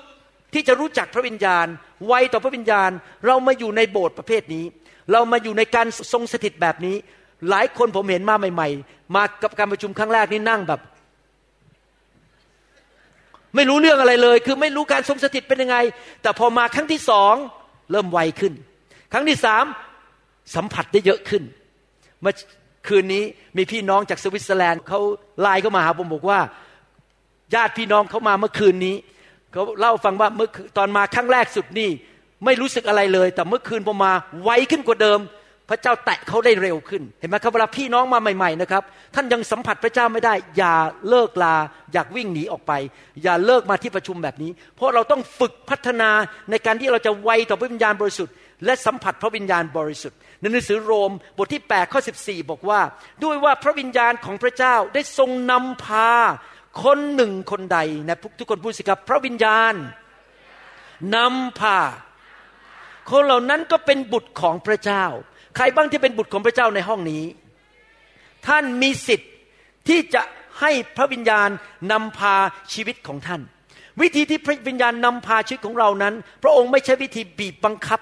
[0.53, 1.67] ที่จะรู้จักพระวิญญาณ
[2.07, 2.91] ไวต่อพระวิญญาณ
[3.25, 4.65] เรามาอยู่ในโบสถ์ประเภทนี้
[5.11, 6.95] เรามาอยู่ในการทรงสถิตแบบนี้
[7.49, 10.79] หลายคนผมเห็นมาใหม่ ๆ มากับการประชุมครั้งแรกนี่นั่งแบบ
[13.55, 15.77] ไม่รู้เรื่องอะไรเลย คือไม่รู้การทรงสถิตเป็นยังไง
[16.21, 17.35] แต่พอมาครั้งที่สอง
[17.91, 18.53] เริ่มไวขึ้น
[19.11, 19.65] ครั้งที่สาม
[20.55, 21.43] สัมผัสได้เยอะขึ้น
[22.21, 22.33] เมื่อ
[22.87, 23.23] คืนนี้
[23.57, 24.99] มีพี่น้องจากสวิตเซอร์แลนด์เขา
[25.41, 26.39] ไลน์เข้ามาหาผมบอกว่า
[27.55, 28.95] ญาติพี่น้องเขามาเมื่อคืนนี้
[29.53, 31.89] เขาเล่าฟังว่าเมื่อตอนมาครั้งแรกสุดนี่
[32.45, 34.11] ไม่รู้สึกอะไรเลย แต่เมื่อคืนพอมา
[34.43, 35.19] ไวขึ้นกว่าเดิม
[35.69, 38.83] พระเจ้าแตะเขาได้เร็วขึ้น เห็นไหมครับเวลาพี่น้องมาใหม่ๆนะครับ
[39.15, 40.75] ท่านยังสัมผัสพระเจ้าไม่ได้ อย่า
[41.09, 41.55] เลิกลา
[41.93, 42.71] อยากวิ่งหนีออกไป
[43.23, 46.09] อย่าเลิกมาที่ประชุมแบบนี้ เพราะเราต้องฝึกพัฒนา
[46.49, 48.33] ในการที่เราจะไวต่อพระวิญญาณบริสุทธิ์
[48.65, 52.81] และสัมผัสพระวิญญาณบริสุทธิ์ ในหนังสือโรมบทที่8ข้อ14 บอกว่า
[53.23, 56.09] ด้วยว่าพระวิญญาณของพระเจ้าได้ทรงนำพา
[56.83, 57.79] คนหนึ่งคนใด
[58.09, 59.73] นะทุกคนพูดสิครับ พระวิญญาณ
[61.15, 61.77] นำพา
[63.11, 65.05] คนเหล่านั้นก็เป็นบุตรของพระเจ้า
[65.55, 67.23] ใครบ้างที่เป็นบุตรของพระเจ้าในห้องนี้
[68.47, 69.31] ท่านมีสิทธิ์
[69.87, 70.21] ที่จะ
[70.59, 71.49] ให้พระวิญญาณ
[71.91, 72.35] นำพา
[72.73, 73.41] ชีวิตของท่าน
[74.01, 76.13] วิธีที่พระวิญญาณนำพาชีวิตของเรานั้น
[76.43, 77.99] พระองค์ไม่ใช่วิธีบีบบังคับ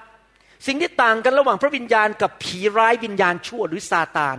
[0.65, 4.37] สิ่งที่ต่างกันระหว่างพระวิญญาณกับผีร้ายวิญญาณชั่วหรือซาตาน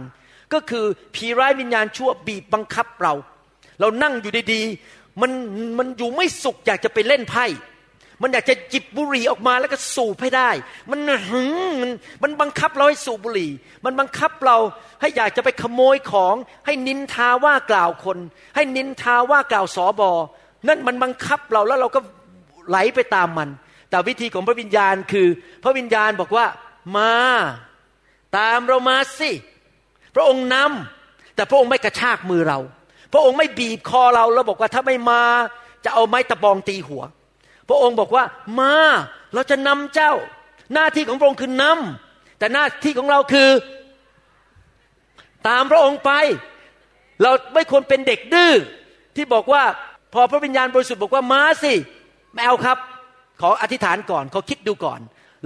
[0.52, 0.84] ก็คือ
[1.14, 3.14] ผีร้ายวิญญาณชั่วบีบบังคับเรา
[3.80, 5.30] เรานั่งอยู่ดีๆมัน
[5.78, 7.46] มันอยู่ไม่สุขอยากจะไปเล่นไพ่
[8.22, 10.50] มันอยากจะจิบบุหรี่ออกมาแล้วก็สูบให้ได้
[10.90, 11.50] มันหึง
[11.82, 11.90] มัน
[12.22, 13.50] มันบังคับเราให้สูบบุหรี่
[13.84, 14.56] มันบังคับเรา
[15.00, 16.34] ให้อยากจะไปขโมยของ
[16.66, 18.18] ให้นินทาว่ากล่าวคน
[18.54, 20.10] ให้นินทาว่ากล่าวสอบอ
[20.68, 22.00] นั่นมันบังคับเราแล้วเราก็
[22.68, 23.48] ไหลไปตามมัน
[23.90, 25.28] แต่วิธีของพระวิญญาณคือ
[25.64, 26.46] พระวิญญาณบอกว่า
[26.98, 27.14] มา
[28.38, 29.30] ตามเรามาสิ
[30.14, 32.58] พระองค์นำแต่พระองค์ไม่กระชากมือเรา
[33.12, 35.22] พระองค์ไม่บีบคอเราแล้วบอกว่าถ้าไม่มา
[35.84, 37.02] จะเอาไม้ตะบองตีหัว
[37.68, 38.24] พระองค์บอกว่า
[38.60, 38.74] มา
[39.34, 40.12] เราจะนำเจ้า
[40.72, 43.50] หน้าที่ของพระองค์คือนำแต่หน้าที่ของเราคือ
[45.48, 46.10] ตามพระองค์ไป
[47.22, 48.52] เราไม่ควรเป็นเด็กดื้อ
[49.16, 49.62] ที่บอกว่า
[50.14, 51.72] พอพระวิญญาณบริสุทธิ์บอกว่ามาสิ
[52.34, 52.78] ไม่เอาครับ
[53.40, 55.00] ขออธิษฐานก่อนขอคิดดูก่อน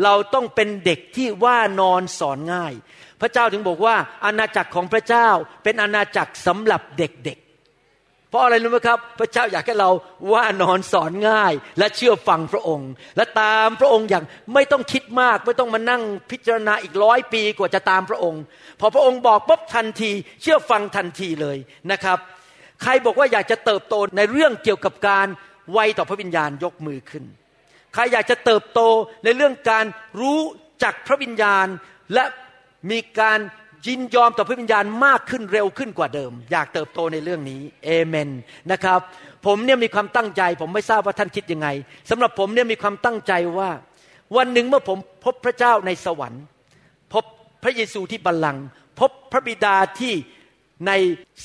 [0.05, 2.75] เราต้องเป็นเด็กที่ว่านอนสอนง่าย
[3.21, 5.29] พระเจ้าถึงบอกว่า อาณาจักรของพระเจ้า
[5.63, 9.91] เป็นอาณาจักรสำหรับเด็กๆ เพราะอะไรรู้ไหมครับ พระเจ้าอยากให้เรา
[10.33, 14.25] ว่านอนสอนง่าย และเชื่อฟังพระองค์ และตามพระองค์อย่าง
[14.55, 18.43] ไม่ต้องคิดมาก ไม่ต้องมานั่งพิจารณาอีกร้อยปีกว่าจะตามพระองค์
[18.81, 20.11] พอพระองค์บอกปุ๊บทันที
[20.43, 21.57] เชื่อฟังทันทีเลย
[21.93, 22.19] นะครับ
[22.83, 25.27] ใครบอกว่าอยากจะเติบโตในเรื่องเกี่ยวกับการ
[25.73, 27.25] ไวต่อพระวิญญาณยกมือขึ้น
[27.95, 28.81] ใครอยากจะเติบโต
[29.25, 29.85] ในเรื่องการ
[30.21, 30.41] รู้
[30.83, 31.67] จักพระวิญญาณ
[32.15, 32.25] และ
[32.91, 33.39] มีการ
[33.87, 38.31] ยินยอมต่อพระวิญญาณมากขึ้นเร็วขึ้นกว่าเดิม อยากเติบโตในเรื่องนี้เอเมน
[38.73, 39.01] นะครับ
[39.47, 41.69] ผมเนี่ยมีความตั้งใจ ผมไม่ทราบว่าท่านคิดยังไง
[42.11, 43.71] สำหรับผมเนี่ยมีความตั้งใจว่า
[44.37, 46.43] วันหนึ่งเมื่อผมพบพระเจ้าในสวรรค์
[47.13, 47.25] พบ
[47.63, 48.65] พระเยซูที่บัลลังก์
[49.01, 50.15] พบพระบิดาที่
[50.87, 50.93] ใน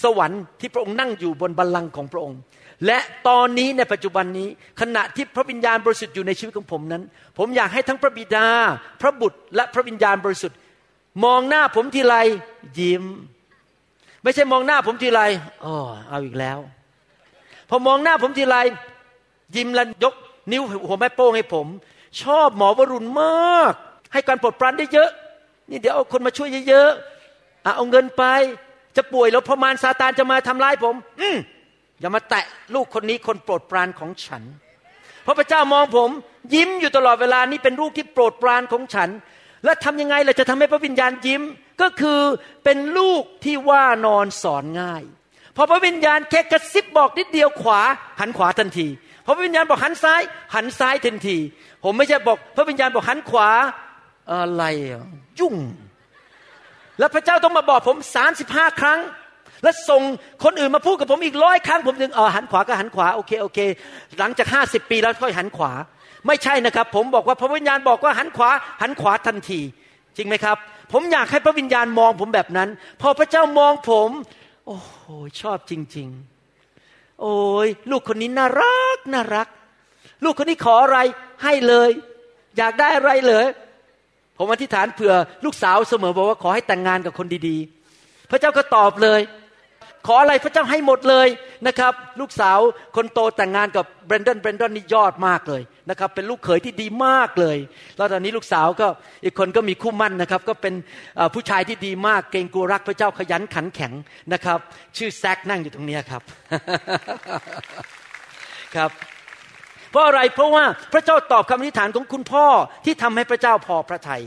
[0.03, 2.39] สวรรค์ที่พระองค์นั่งอยู่บนบัลลังก์ของพระองค์
[2.85, 4.49] และตอนนี้ในปัจจุบันนี้
[4.81, 7.03] ขณะที่พระวิญญาณบริสุทธิ์อยู่ในชีวิตของผมนั้น
[7.37, 8.47] ผมอยากให้ทั้งพระบิดา
[9.01, 10.57] พระบุตร และพระวิญญาณบริสุทธิ์
[11.25, 12.15] มองหน้าผมทีไร
[12.79, 13.03] ยิ้ม
[14.23, 15.21] ไม่ใช่มองหน้าผมทีไร
[15.65, 15.75] อ๋อ
[16.07, 16.57] เอาอีกแล้ว
[17.69, 18.55] พอมองหน้าผมทีไร
[19.55, 20.13] ยิ้มและยก
[20.51, 21.67] นิ้วหัวแม่โป้งให้ผม
[22.21, 23.73] ชอบหมอวรุณมาก
[24.13, 25.09] ให้การปลดปรานได้เยอะ
[25.69, 28.23] นี่เดี๋ยวเอาคนมาช่วยเยอะๆเอาเงินไป
[28.95, 31.37] จะป่วยแล้วพมารซาตานจะมาทำร้ายผม อืม
[31.99, 34.43] อย่ามาแตะลูกคนนี้คนโปรดปรานของฉัน
[35.23, 36.09] เพราะพระเจ้ามองผม
[36.53, 39.09] ยิ้มอยู่ตลอดเวลานี่เป็นลูกที่โปรดปรานของฉัน
[39.65, 41.41] และทำยังไงเราจะทำให้พระวิญญาณยิ้ม
[41.81, 42.21] ก็คือ
[42.63, 45.03] เป็นลูกที่ว่านอนสอนง่าย
[45.55, 47.81] พอพระวิญญาณแค่กระซิบบอกนิดเดียวขวา
[48.19, 48.87] หันขวาทันที
[49.25, 50.21] พอพระวิญญาณบอกหันซ้าย
[50.55, 51.37] หันซ้ายทันที
[51.83, 53.49] ผมไม่ใช่บอกพระวิญญาณบอกหันขวา
[54.31, 54.63] อะไร
[55.39, 55.55] ยุ่ง
[56.99, 58.99] แล้วพระเจ้าต้องมาบอกผมสามสิบห้าครั้ง
[59.63, 60.01] แล้วส่ง
[60.43, 63.59] คนอื่นมาพูดกับผมอีกร้อยครั้งผมถึงเออหันขวาก็หันขวาโอเคโอเค
[64.19, 65.71] หลังจากห้าสิบปีแล้วค่อยหันขวา
[66.27, 68.49] ไม่ใช่นะครับ ผมบอกว่าพระวิญญาณบอกว่าหันขวา
[68.81, 69.61] หันขวาทันที
[70.17, 70.57] จริงไหมครับ
[70.91, 72.69] ผมอยากให้พระวิญญาณมองผมแบบนั้น
[73.01, 74.09] พอพระเจ้ามองผม
[74.65, 74.93] โอ้โห
[75.41, 76.07] ชอบจริง
[76.63, 77.35] ๆ โอ้
[77.65, 79.47] ยลูกคนนี้น่ารักน่ารัก
[80.23, 80.99] ลูกคนนี้ขออะไร
[81.43, 81.89] ให้เลย
[82.57, 83.45] อยากได้อะไรเลย
[84.37, 85.13] ผมอธิษฐานเผื่อ
[85.45, 89.21] ลูกสาวเสมอบอกว่าขอให้แต่งงานกับคนดีๆ พระเจ้าก็ตอบเลย
[90.07, 91.27] ขออะไรพระเจ้าให้หมดเลย
[91.67, 92.59] นะครับ ลูกสาว
[92.95, 97.57] คนโตแต่งงานกับเบรนดอนเบรนดอนนี่ยอดมากเลยนะครับ เป็นลูกเขยที่ดีมากเลย
[97.97, 98.87] แล้วตอนนี้ลูกสาวก็
[99.23, 100.73] อีกคนก็มีคู่มั่นนะครับ ก็เป็น
[101.33, 103.93] ผู้ชายที่ดีมากเกรงกลัวรักพระเจ้าขยันขันแข็ง
[104.33, 104.59] นะครับ
[104.97, 106.21] ชื่อแซกนั่งอยู่ตรงนี้ครับ
[108.75, 108.91] ครับ
[109.91, 110.63] เพราะอะไรเพราะว่า
[110.93, 112.45] พระเจ้าตอบคำอธิษฐานของคุณพ่อ
[112.85, 114.21] ที่ทำให้พระเจ้าพอพระทยัย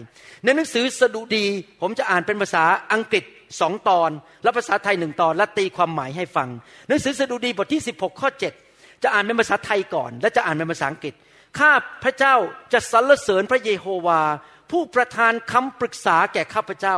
[0.45, 1.45] ในหนังสือสดุดี
[1.81, 3.25] ผมจะอ่านเป็นภาษาอังกฤษ
[3.61, 4.11] สองตอน
[4.43, 6.49] และภาษาไทยหนึ่งตอน และตีความหมายให้ฟัง
[6.89, 8.29] หนังสือสดุดีบทที่ 16 ข้อ
[8.67, 11.15] 7 จะอ่านเป็นภาษาไทยก่อน และจะอ่านเป็นภาษาอังกฤษ
[11.61, 11.73] ข้า
[12.05, 12.35] พระเจ้า
[12.73, 14.23] จะสรรเสริญพระเยโฮวา
[14.71, 16.97] ผู้ประทานคำปรึกษาแก่ข้าพเจ้า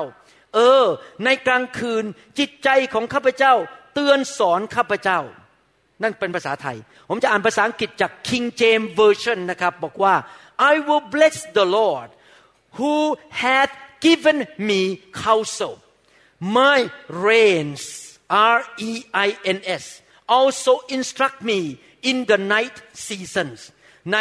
[0.54, 0.84] เออ
[1.24, 2.04] ในกลางคืน
[2.38, 3.54] จิตใจของข้าพเจ้า
[3.94, 5.20] เตือนสอนข้าพเจ้า
[6.02, 6.76] นั่นเป็นภาษาไทย
[7.08, 10.14] ผมจะอ่านภาษาอังกฤษจาก King James Version นะครับบอกว่า
[10.72, 12.08] I will bless the Lord
[12.78, 12.94] who
[13.44, 13.72] hath
[14.06, 14.38] given
[14.68, 14.80] me
[15.24, 15.74] counsel
[16.57, 16.79] my
[17.25, 17.84] reins
[18.29, 18.59] R
[18.89, 18.91] E
[19.27, 19.85] I N S
[20.38, 21.59] also instruct me
[22.09, 22.75] in the night
[23.05, 23.59] seasons
[24.13, 24.19] ใน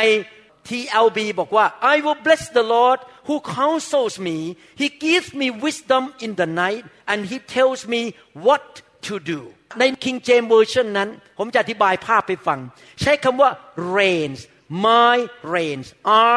[0.68, 2.98] TLB บอกว่า I will bless the Lord
[3.28, 4.36] who counsels me
[4.80, 8.02] He gives me wisdom in the night and He tells me
[8.46, 8.64] what
[9.06, 9.40] to do
[9.78, 11.08] ใน King James Version นั้น
[11.38, 12.58] ผมจะอธิบายภาพไปฟัง
[13.02, 13.50] ใช้คำว่า
[13.96, 14.40] reigns
[14.86, 15.16] my
[15.54, 15.88] reigns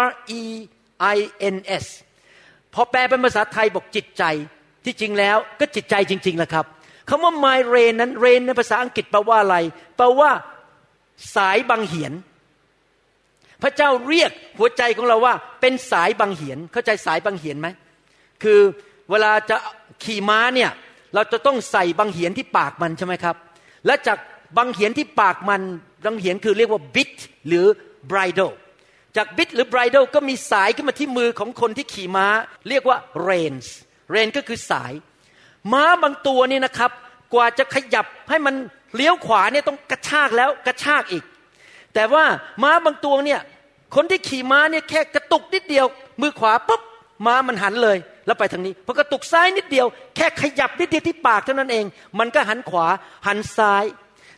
[0.01, 0.05] R
[0.41, 0.43] E
[1.15, 1.17] I
[1.55, 1.85] N S
[2.73, 4.23] พอแปลเป็นภาษาไทยบอกจิตใจ
[4.84, 6.66] ที่จริงแล้วก็จิตใจจริงๆแหละครับ
[7.08, 9.56] คำว่า my reign นั้น reign ในภาษาอังกฤษแปลว่าอะไร
[9.96, 10.30] แปลว่า
[11.36, 12.12] สายบังเหียน
[13.62, 17.68] พระเจ้าเรียกหัวใจของเราว่า เป็นสายบังเหียน เข้าใจสายบังเหียนไหม
[18.42, 18.60] คือ
[19.10, 19.56] เวลาจะ
[20.04, 20.70] ขี่ม้าเนี่ย
[21.14, 23.36] เราจะต้องใส่บังเหียนที่ปากมันใช่ไหมครับ
[23.86, 24.18] และจาก
[24.56, 25.62] บังเหียนที่ปากมัน
[26.04, 27.12] บังเหียนคือเรียกว่าบิด
[27.46, 27.66] หรือ
[28.10, 28.52] bridle
[29.16, 32.26] จากบิดหรือ bridle ก็มีสายขึ้นมาที่มือของคนที่ขี่ม้า
[32.68, 32.98] เรียกว่า
[33.28, 33.66] reins
[34.14, 34.92] rein ก็คือสาย
[35.72, 36.90] ม้าบางตัวนี่นะครับ
[37.34, 38.54] กว่าจะขยับให้มัน
[38.94, 41.24] เลี้ยวขวาเนี่ยต้องกระชากแล้วกระชากอีก
[41.94, 42.24] แต่ว่า
[42.62, 43.40] ม้าบางตัวเนี่ย
[43.94, 45.86] คนที่ขี่ม้าเนี่ยแค่กระตุกนิดเดียว
[46.20, 46.82] มือขวาปุ๊บ
[47.26, 49.86] ม้ามันหันเลยแล้วไปทางนี้พอกระตุกซ้ายนิดเดียว
[50.16, 51.84] แค่ขยับนิดเดียวที่ปากเท่านั้นเอง
[52.18, 52.86] มันก็หันขวา
[53.26, 53.84] หันซ้าย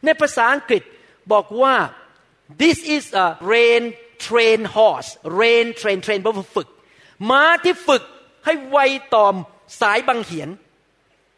[0.05, 0.83] ในภาษาอังกฤษ
[1.33, 1.75] บอกว่า
[2.63, 3.83] this is a rain
[4.27, 5.11] train horse
[5.41, 6.69] rain train train แปลว่าฝึก
[7.31, 8.03] ม้าที่ฝึก
[8.45, 8.79] ให้ไว
[9.15, 9.35] ต่อม
[9.81, 10.49] สายบังเหียน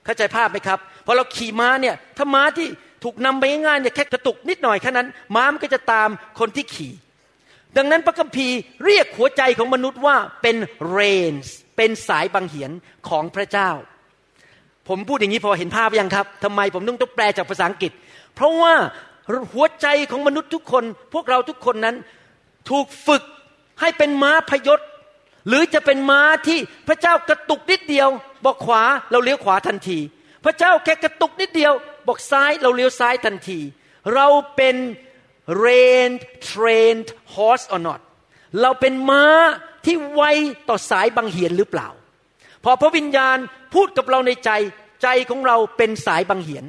[0.05, 2.67] เข้าใจภาพไหมครับพอเราขี่ม้าเนี่ยถ้าม้าที่
[3.05, 6.93] ถูกนำไปง่ายๆเนี่ยแค่กระตุกนิดหน่อยแค่นั้น ม้ามันก็จะตามคนที่ขี่
[7.77, 10.57] ดังนั้นพระคัมภีร์เรียกหัวใจของมนุษย์ว่าเป็น
[10.97, 12.71] reins เป็นสายบังเหียน
[13.09, 13.71] ของพระเจ้า
[14.89, 17.93] ผมพูดอย่างนี้พอเห็นภาพยังครับทำไมผมต้องต้องแปลจากภาษาอังกฤษ
[18.35, 18.75] เพราะว่า
[19.53, 20.85] หัวใจของมนุษย์ทุกคน
[21.15, 21.97] พวกเราทุกคนนั้น
[22.71, 23.23] ถูกฝึก
[23.81, 24.81] ให้เป็นม้าพยศ
[25.47, 26.59] หรือจะเป็นม้าที่
[26.89, 28.09] พระเจ้ากระตุกนิดเดียว
[28.45, 29.99] บอกขวาเราเลี้ยวขวาทันที
[30.45, 31.73] พระเจ้าแค่กระตุกนิดเดียว
[32.07, 33.61] บอกซ้ายเราเลี้ยวซ้ายทันที
[34.15, 34.77] เราเป็น
[35.65, 36.11] rain
[36.49, 38.01] trained horse or not
[38.61, 39.25] เราเป็นม้า
[39.87, 40.23] ที่ไว
[40.69, 41.89] ต่อสายบังเหียนหรือเปล่า
[42.65, 43.39] พอพระวิญญาณ
[43.75, 44.51] พูดกับเราในใจ
[45.03, 46.65] ใจของเราเป็นสายบังเหียน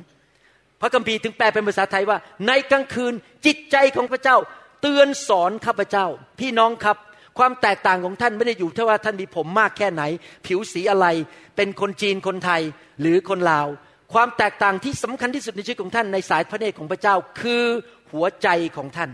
[0.82, 2.18] พระคัมภีร์ถึงแปลเป็นภาษาไทยว่า
[2.48, 3.14] ในกลางคืน
[3.46, 4.38] จิตใจของพระเจ้า
[4.82, 6.06] เตือนสอนข้าพเจ้า
[6.40, 6.98] พี่น้องครับ
[7.40, 10.04] ความแตกต่างของท่านไม่ได้อยู่ที่ว่าท่านมีผมมากแค่ไหน
[10.46, 11.08] ผิวสีอะไร
[11.56, 12.62] เป็นคนจีนคนไทย
[13.02, 13.68] หรือคนลาว
[14.14, 17.66] ความแตกต่างที่สำคัญที่สุดในชีวิตของท่านในสายพระเนตรของพระเจ้าคือ
[18.12, 18.48] หัวใจ
[18.78, 19.12] ของท่าน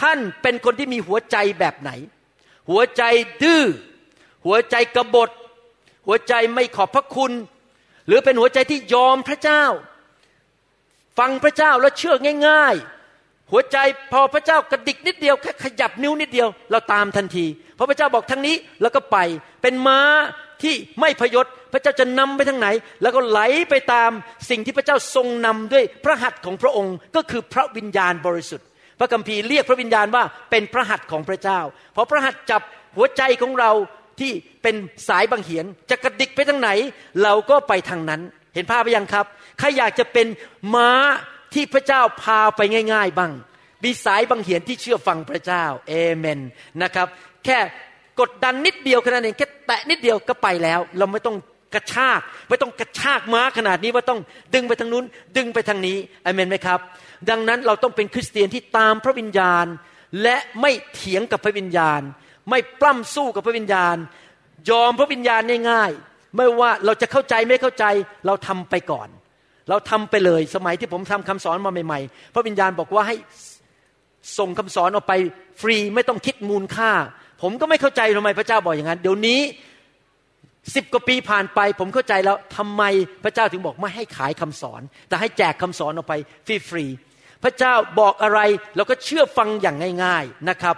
[0.00, 1.90] ท่านเป็นคนที่มีหัวใจแบบไหน
[2.70, 3.02] หัวใจ
[3.42, 3.62] ดื้อ
[4.46, 5.30] หัวใจกบฏ
[6.06, 7.32] หัวใจไม่ขอบพระคุณ
[8.06, 9.64] หรือเป็นหัวใจที่ยอมพระเจ้า
[11.18, 12.16] ฟังพระเจ้าแล้วเชื่อ
[12.48, 12.93] ง่าย ๆ
[13.50, 13.76] หัวใจ
[14.12, 17.46] พอพระเจ้ากระดิกนิดเดียวแค่ขยับนิ้วนิดเดียว เราตามทันที
[17.78, 19.18] พอพระเจ้าบอกทางนี้แล้วก็ไป
[19.62, 20.00] เป็นม้า
[20.62, 22.68] ที่ไม่พยศพระเจ้าจะนำไปทางไหน
[23.02, 23.40] แล้วก็ไหล
[23.70, 24.10] ไปตาม
[24.50, 28.66] สิ่งที่พระเจ้าทรงนำด้วยพระหัตถ์ของพระองค์ก็คือพระวิญญาณบริสุทธิ์
[28.98, 31.60] พระคัมภีร์เรียกพระวิญญาณว่าเป็นพระหัตถ์ของพระเจ้า
[31.96, 32.62] พอพระหัตถ์จับ
[32.96, 33.70] หัวใจของเรา
[34.20, 34.74] ที่เป็น
[35.08, 36.70] สายบังเหียนจะกระดิกไปทางไหน
[37.22, 38.20] เราก็ไปทางนั้น
[38.54, 39.26] เห็นภาพไปยังครับ
[39.58, 40.26] ใครอยากจะเป็น
[40.74, 40.90] ม้า
[41.54, 42.60] ที่พระเจ้าพาไป
[42.92, 43.32] ง่าย ๆบ้าง
[43.84, 46.40] มีสายบังเหียนที่เชื่อฟังพระเจ้าเอเมน
[46.82, 47.06] นะครับ
[47.44, 47.58] แค่
[48.20, 51.36] กดดันนิดเดียวแค่นั้นเองแค่แตะนิดเดียวก็ไปแล้ว เราไม่ต้อง
[51.74, 54.20] กระชากไม่ต้องกระชากม้าขนาดนี้ว่าต้อง
[54.54, 55.04] ดึงไปทางนู้น
[55.36, 56.80] ดึงไปทางนี้อเมนไหมครับ
[57.30, 59.66] ดังนั้นเราต้องเป็นคริสเตียนที่ตามพระวิญญาณ
[60.22, 62.00] และไม่เถียงกับพระวิญญาณ
[62.50, 63.96] ไม่ปล้ำสู้กับพระวิญญาณ
[64.70, 67.84] ยอมพระวิญญาณง่ายๆไม่ว่าเราจะเข้าใจไม่เข้าใจ
[68.26, 69.08] เราทำไปก่อน
[69.68, 73.16] เราทำไปเลยสมัยที่ผมทำคำสอนมาใหม่ๆ พระวิญญาณบอกว่าให้
[74.38, 75.12] ส่งคำสอนออกไป
[75.60, 76.90] ฟรีไม่ต้องคิดมูลค่า
[77.42, 79.40] ผมก็ไม่เข้าใจทำไมพระเจ้าบอกอย่างนั้น เดี๋ยวนี้
[80.74, 82.82] สิบกว่าปีผ่านไป ผมเข้าใจแล้วทำไม
[83.24, 86.14] พระเจ้าถึงบอกไม่ให้ขายคำสอน แต่ให้แจกคำสอนออกไป
[86.68, 88.40] ฟรีๆพระเจ้าบอกอะไร
[88.76, 90.76] เราก็เชื่อฟังอย่างง่าย ๆนะครับ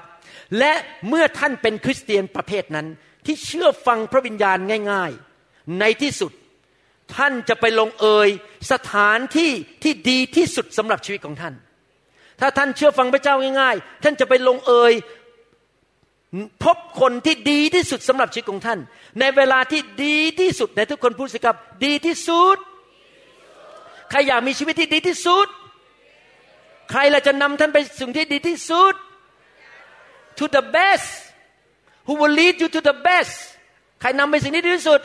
[0.58, 0.72] และ
[1.08, 2.86] เมื่อท่านเป็นคริสเตียนประเภทนั้น
[3.26, 4.58] ที่เชื่อฟังพระวิญญาณ
[4.92, 5.12] ง่าย
[5.44, 6.32] ๆ ในที่สุด
[7.14, 8.28] ท่านจะไปลงเอย
[8.72, 9.50] สถานที่
[9.82, 11.54] ที่ดีที่สุดสำหรับชีวิตของท่าน
[12.40, 14.92] ถ้าท่านเชื่อฟังพระเจ้าง่ายๆ ท่านจะไปลงเอย
[16.64, 18.78] พบคนที่ดีที่สุดสำหรับชีวิตของท่าน
[19.20, 22.58] ในเวลาที่ดีที่สุดในทุกคนพูดสิครับดีที่สุด
[24.10, 25.48] ใครอยากมีชีวิตที่ดีที่สุด
[26.90, 28.94] ใครล่ะจะนำท่านไปสิ่งที่ดีที่สุด
[30.38, 31.08] to the best
[32.06, 33.34] who will lead you to the best
[34.00, 35.00] ใครนำไปสิ่งที่ดีที่สุด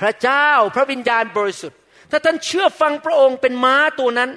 [0.00, 1.78] พระเจ้าพระวิญญาณบริสุทธิ์
[2.10, 4.30] ถ้าท่านเชื่อฟังพระองค์เป็นม้าตัวนั้น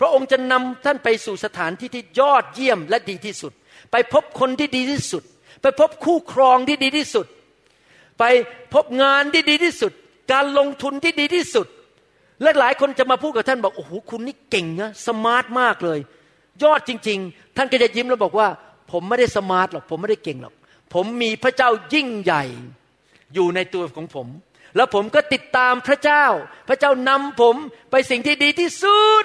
[0.00, 3.52] พระองค์จะนำท่านไปสู่สถานที่ที่ยอดเยี่ยมและดีที่สุด
[3.92, 5.22] ไปพบคนที่ดีที่สุด
[5.62, 7.26] ไปพบคู่ครองที่ดีที่สุด
[8.18, 8.24] ไป
[8.74, 9.92] พบงานที่ดีที่สุด
[10.32, 11.66] การลงทุนที่ดีที่สุด
[12.42, 15.98] และหลายคนจะมาพูดกับท่านบอกโอ้โหคุณนี่เก่งนะ smart มากเลย
[16.62, 18.48] ยอดจริง ๆ ท่านก็จะยิ้มแล้วบอกว่า
[18.92, 20.54] ผมไม่ได้ smart หรอกผมไม่ได้เก่งหรอก
[20.94, 22.44] ผมมีพระเจ้ายิ่งใหญ่
[23.34, 24.26] อยู่ในตัวของผม
[24.78, 26.24] แล้วผมก็ติดตามพระเจ้า
[26.68, 27.56] พระเจ้านำผม
[27.90, 29.24] ไปสิ่งที่ดีที่สุด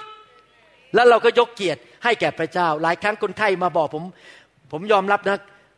[0.96, 4.04] แล้วเราก็ยกเกียรติให้แก่พระเจ้า หลายครั้งคนไข้มาบอกผม
[4.72, 5.38] ผมยอมรับนะ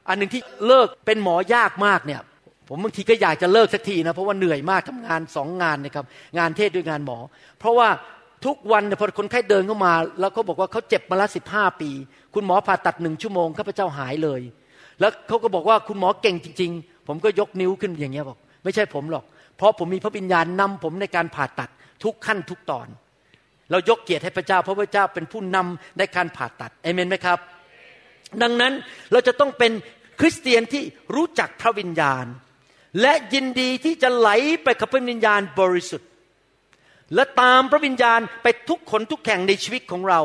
[0.10, 2.22] อันหนึ่งที่เลิกเป็นหมอยากมากเนี่ย
[2.70, 6.06] ผมบางทีก็อยากจะเลิกสักทีนะ เพราะว่าเหนื่อยมากทำงานสองงานนะครับ
[6.38, 7.18] งานเทศด้วยงานหมอ
[7.60, 7.90] เพราะว่า
[8.46, 11.90] ทุกวันพอคนไข้เดินเข้ามา แล้วเขาบอกว่าเขาเจ็บมาแล้วสิบห้าปี
[12.34, 14.42] คุณหมอผ่าตัดหนึ่งชั่วโมงข้าพเจ้าหายเลย
[15.00, 19.24] แล้วเขาก็บอกว่าคุณหมอเก่งจริง ๆ ผมก็ยกนิ้วขึ้นอย่างเงี้ยบอก ไม่ใช่ผมหรอก
[19.57, 21.69] เพราะผมมีพระวิญญาณนำผมในการผ่าตัด
[22.03, 22.88] ทุกขั้นทุกตอน
[23.72, 27.40] เรายกเกียรติให้พระเจ้า เพราะพระเจ้าเป็นผู้นำในการผ่าตัดเอเมนไหมครับ
[28.41, 28.73] ดังนั้น
[29.11, 29.72] เราจะต้องเป็น
[30.19, 30.84] คริสเตียนที่
[31.15, 32.26] รู้จักพระวิญญาณ
[33.02, 34.30] และยินดีที่จะไหล
[34.64, 36.10] ไปกับพระวิญญาณบริสุทธิ์
[37.15, 40.22] และตามพระวิญญาณไปทุกขนทุกแข่งในชีวิตของเรา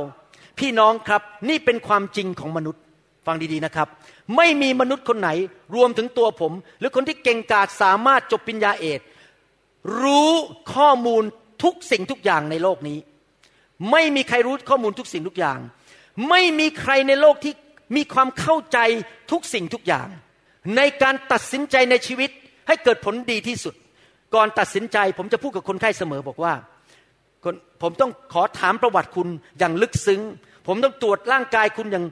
[0.59, 2.83] พี่น้องครับนี่เป็นความจริงของมนุษย์
[3.27, 3.89] ฟังดีๆนะครับ
[4.37, 5.31] ไม่มีมนุษย์คนไหน
[5.75, 9.01] รวมถึงตัวผม หรือคนที่เก่งกาจสามารถจบปัญญาเอก
[10.01, 10.31] รู้
[10.75, 11.25] ข้อมูล
[11.63, 12.99] ทุกสิ่งทุกอย่างในโลกนี้
[13.91, 15.59] ไม่มีใครรู้ข้อมูลทุกสิ่งทุกอย่าง
[16.29, 17.53] ไม่มีใครในโลกที่
[17.97, 18.79] มีความเข้าใจ
[19.31, 20.09] ทุกสิ่งทุกอย่าง
[20.77, 22.31] ในการตัดสินใจในชีวิต
[22.69, 23.75] ให้เกิดผลดีที่สุด
[24.35, 26.55] ก่อนตัดสินใจผมจะพูดกับคนไข้เสมอบอกว่า
[27.83, 29.29] ผมต้องขอถามประวัติคุณ
[29.59, 30.21] อย่างลึกซึ้ง
[30.67, 32.05] ผมต้องตรวจร่างกายคุณอย่าง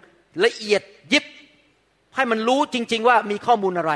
[0.44, 0.82] ละเอียด
[1.12, 1.24] ยิบ
[2.16, 3.92] ให้มันรู้จริง ๆ ว่ามีข้อมูลอะไร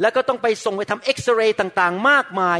[0.00, 2.58] แล้วก็ต้องไปส่งไปทำเอ็กซเรย์ต่างๆ มากมาย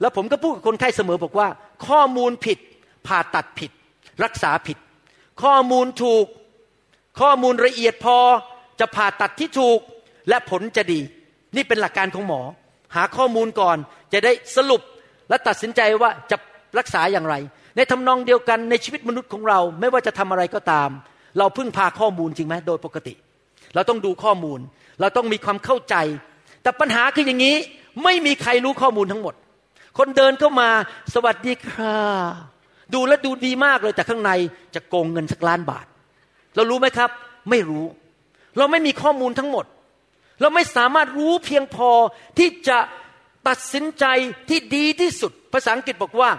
[0.00, 1.48] แล้วผมก็พูดกับคนไข้เสมอบอกว่า
[1.88, 2.58] ข้อมูลผิด
[3.06, 3.70] ผ่าตัดผิด
[4.24, 4.78] รักษาผิด
[5.42, 6.26] ข้อมูลถูก
[7.20, 8.18] ข้อมูลละเอียดพอ
[8.80, 9.78] จะผ่าตัดที่ถูก
[10.28, 11.00] และผลจะดี
[11.56, 12.40] นี่เป็นหลักการของหมอ
[12.96, 13.76] หาข้อมูลก่อน
[14.12, 14.82] จะได้สรุป
[15.28, 16.36] และตัดสินใจว่าจะ
[16.78, 17.34] รักษาอย่างไร
[17.76, 20.90] ในทำนองเดียวกันในชีวิตมนุษย์ของเราไม่ว่าจะทำอะไรก็ตาม
[21.38, 23.14] เราพึ่งพาข้อมูลจริงไหมโดยปกติ
[23.74, 24.58] เราต้องดูข้อมูล
[25.00, 25.96] เราต้องมีความเข้าใจ
[26.62, 27.56] แต่ปัญหาคืออย่างนี้
[28.04, 29.34] ไม่มีใครรู้ข้อมูลทั้งหมด
[29.98, 30.70] คนเดินเข้ามา
[31.14, 31.98] สวัสดีค่ะ
[32.94, 34.30] ดูแลดูดีมากเลยแต่ข้างใน
[34.74, 35.86] จะโกงเงินสักล้านบาท
[36.54, 37.10] เรารู้ไหมครับ
[37.50, 37.86] ไม่รู้
[38.56, 39.64] เราไม่มีข้อมูลทั้งหมด
[40.40, 41.90] เราไม่สามารถรู้เพียงพอ
[42.38, 42.78] ที่จะ
[43.48, 44.04] ตัดสินใจ
[44.48, 46.30] ที่ดีที่สุด ภาษาอังกฤษบอกว่า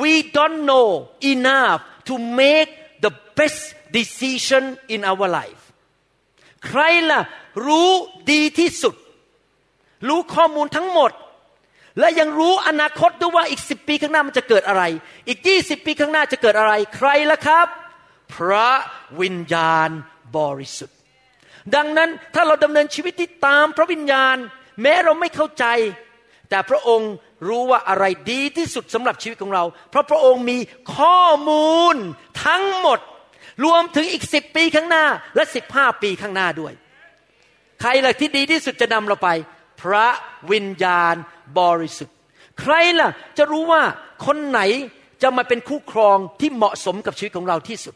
[0.00, 0.88] we don't know
[1.32, 2.70] enough to make
[3.04, 3.60] the best
[3.96, 4.64] decision
[4.94, 5.62] in our life
[6.66, 6.80] ใคร
[7.10, 7.20] ล่ะ
[7.66, 7.90] รู้
[8.32, 8.94] ดีที่สุด
[10.08, 11.10] รู้ข้อมูลทั้งหมด
[11.98, 14.82] และยังรู้อนาคตด้วยว่าอีกสิบปีข้างหน้ามันจะเกิดอะไร
[15.28, 17.66] อีกยี่สิบปีข้างหน้าจะเกิดอะไร ใครล่ะครับ
[18.34, 18.70] พระ
[19.20, 19.90] วิญญาณ
[20.36, 20.98] บริสุทธิ์
[21.74, 24.36] ดังนั้นถ้าเราดำเนินชีวิตที่ตามพระวิญญาณ
[24.82, 25.64] แม้เราไม่เข้าใจ
[26.50, 27.12] แต่พระองค์
[27.48, 30.58] รู้ว่าอะไรดีที่สุดสำหรับชีวิตของเรา เพราะพระองค์มี
[30.96, 31.96] ข้อมูล
[32.46, 32.98] ทั้งหมด
[33.64, 35.04] รวมถึงอีกสิบปีข้างหน้า
[35.36, 36.72] และสิบห้าปีข้างหน้าด้วย
[37.80, 39.28] ใครล่ะที่ดีที่สุดจะนำเราไป
[39.82, 40.08] พระ
[40.52, 41.14] วิญญาณ
[41.60, 42.16] บริสุทธิ์
[42.60, 43.82] ใครล่ะจะรู้ว่า
[44.26, 44.60] คนไหน
[45.22, 47.94] จะมาเป็นคู่ครองที่เหมาะสมกับชีวิตของเราที่สุด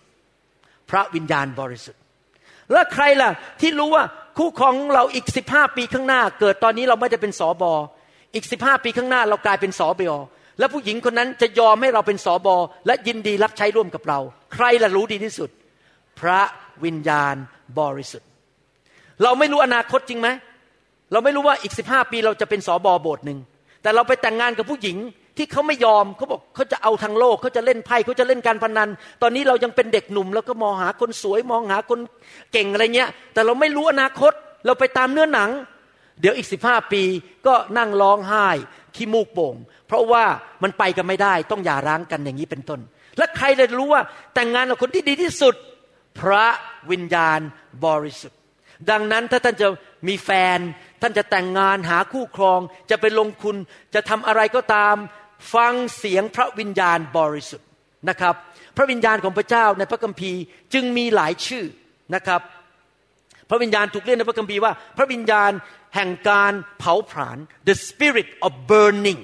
[0.91, 2.01] พระวิญญาณบริสุทธิ์
[2.73, 3.31] และใครล่ะ
[3.61, 4.05] ที่รู้ว่า
[4.39, 7.73] คู่ครองเราอีกสิบห้าปีข้างหน้า เกิดตอนนี้เราไม่ได้เป็นสอบอ
[8.35, 10.13] อีกสิบห้าปีข้างหน้าเรากลายเป็นสอบอ
[10.59, 12.57] และผู้หญิงคนนั้นจะยอมให้เราเป็นสอบอ
[12.87, 14.19] และยินดีรับใช้ร่วมกับเรา
[14.55, 15.51] ใครล่ะรู้ดีที่สุด
[16.21, 16.41] พระ
[16.85, 17.35] วิญญาณ
[17.79, 18.29] บริสุทธิ์
[19.23, 20.29] เราไม่รู้อนาคตจริงไหม
[21.13, 23.39] เราไม่รู้ว่าอีกสิบห้าปีเราจะเป็นสอบอโบสถ์หนึ่ง
[23.83, 24.97] แต่เราไปแต่งงานกับผู้หญิง
[25.37, 28.89] ที่เขาไม่ยอมเขาบอกเขาจะเอาทางโลกเขาจะเล่นไพ่เขาจะเล่นการพนัน
[29.23, 31.99] ตอนนี้เรายังเป็นเด็กหนุ่ม แล้วก็มองหาคนสวยมองหาคน
[32.53, 34.33] เก่งอะไรเงี้ย แต่เราไม่รู้อนาคต
[34.67, 35.51] เราไปตามเนื้อหนัง
[36.21, 37.03] เดี๋ยวอีกสิบห้าปี
[37.47, 38.49] ก็นั่งร้องไห้
[38.97, 39.55] ขี้มูกโป่ง
[39.87, 40.25] เพราะว่า
[40.63, 42.81] มันไปกันไม่ได้ต้องหย่าร้างกันอย่างนี้เป็นต้น
[43.19, 44.03] และใครจะรู้ว่า
[44.35, 45.55] แต่งงานกับคนที่ดีที่สุด
[46.21, 46.47] พระ
[46.91, 47.41] วิญญาณ
[47.87, 48.39] บริสุทธิ์
[48.91, 49.69] ดังนั้นถ้าท่านจะ
[50.09, 50.59] มีแฟน
[51.03, 52.61] ท่านจะแต่งงานหาคู่ครอง
[52.91, 53.57] จะไปลงทุน
[53.95, 54.97] จะทำอะไรก็ตาม
[55.55, 57.69] ฟังเสียงพระวิญญาณบริสุทธิ์
[58.09, 58.35] นะครับ
[58.77, 60.41] พระวิญญาณของพระเจ้าในพระคัมภีร์
[60.75, 61.65] จึงมีหลายชื่อ
[62.15, 62.41] นะครับ
[63.51, 65.51] พระวิญญาณถูกเรียกในพระคัมภีร์ว่า พระวิญญาณ
[65.95, 67.39] แห่งการเผาผลาญ
[67.69, 69.21] the spirit of burning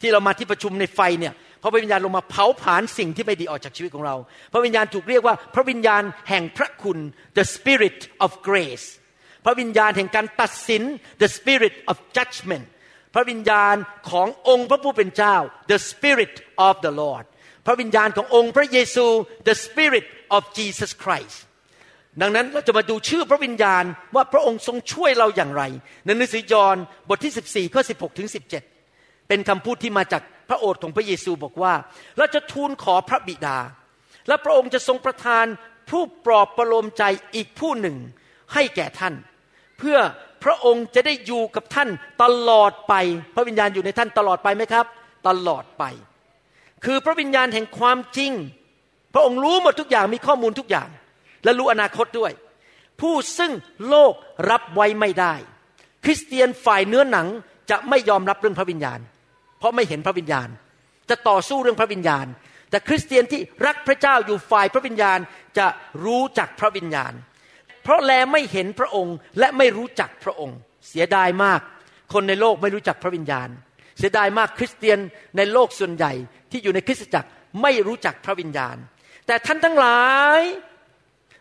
[0.00, 4.16] ที่เรามาที่ประชุมในไฟเนี่ยพระวิญญาณลงมาเผาผลาญสิ่งที่ไม่ดีออกจากชีวิตของเรา
[4.52, 6.98] พระวิญญาณถูกเรียกว่าพระวิญญาณแห่งพระคุณ
[7.38, 8.86] the spirit of grace
[9.44, 10.82] พระวิญญาณแห่งการตัดสิน
[11.22, 12.64] the spirit of judgment
[13.14, 13.76] พระวิญญาณ
[14.10, 15.36] ขององค์พระผู้เป็นเจ้า
[15.72, 16.34] the spirit
[16.68, 17.24] of the Lord
[17.66, 19.06] พระวิญญาณขององค์พระเยซู
[19.48, 20.06] the spirit
[20.36, 21.36] of Jesus Christ
[22.20, 25.62] ดังนั้นเราจะมาดูชื่อพระวิญญาณว่าพระองค์ทรงช่วยเราอย่างไร
[26.04, 26.76] ในหนังสือยอห์น
[27.08, 28.28] บทที่ 14ข้อ16ถึง
[28.78, 31.74] 17 เป็นคำพูดที่มาจากพระโอษฐ์ของพระเยซูบอกว่า
[32.18, 33.58] เราจะทูลขอพระบิดา
[34.28, 35.46] และพระองค์จะทรงประทาน
[35.90, 37.02] ผู้ปลอบประโลมใจ
[37.34, 37.96] อีกผู้หนึ่ง
[38.54, 39.14] ให้แก่ท่าน
[39.78, 39.98] เพื่อ
[40.44, 41.88] พระองค์จะได้อยู่กับท่าน
[42.22, 42.94] ตลอดไป
[43.34, 44.86] พระวิญญาณอยู่ในท่านตลอดไปไหมครับ
[45.28, 45.84] ตลอดไป
[46.84, 48.32] คือพระวิญญาณแห่งความจริง
[49.14, 50.88] พระองค์รู้หมดทุกอย่างมีข้อมูลทุกอย่าง
[51.44, 52.32] และรู้อนาคตด้วย
[53.00, 53.52] ผู้ซึ่ง
[53.88, 54.12] โลก
[54.50, 55.34] รับไว้ไม่ได้
[56.04, 57.26] คริสเตียนฝ่ายเนื้อหนัง
[57.70, 59.00] จะไม่ยอมรับเรื่องพระวิญญาณ
[59.58, 60.48] เพราะไม่เห็นพระวิญญาณ
[61.10, 62.26] จะต่อสู้เรื่องพระวิญญาณ
[62.70, 65.18] แต่คริสเตียนที่รักพระเจ้าอยู่ฝ่ายพระวิญญาณ
[65.58, 65.66] จะ
[66.04, 67.12] รู้จักพระวิญญาณ
[67.82, 70.56] เพราะแลไม่เห็นพระองค์ และไม่รู้จักพระองค์
[70.88, 71.60] เสียดายมาก
[72.12, 73.48] คนในโลกไม่รู้จักพระวิญญาณ
[73.98, 74.98] เสียดายมากคริสเตียน
[75.36, 76.12] ในโลกส่วนใหญ่
[76.50, 77.28] ที่อยู่ในคริสตจักร
[77.62, 78.76] ไม่รู้จักพระวิญญาณ
[79.26, 80.02] แต่ท่านทั้งหลา
[80.38, 80.40] ย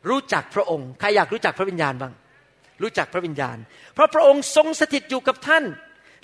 [0.09, 2.13] รู้จักพระองค์ใครอยากรู้จักพระวิญญาณบ้าง
[2.81, 3.57] รู้จักพระวิญญาณ
[3.93, 5.63] เพราะพระองค์ทรงสถิตอยู่กับท่าน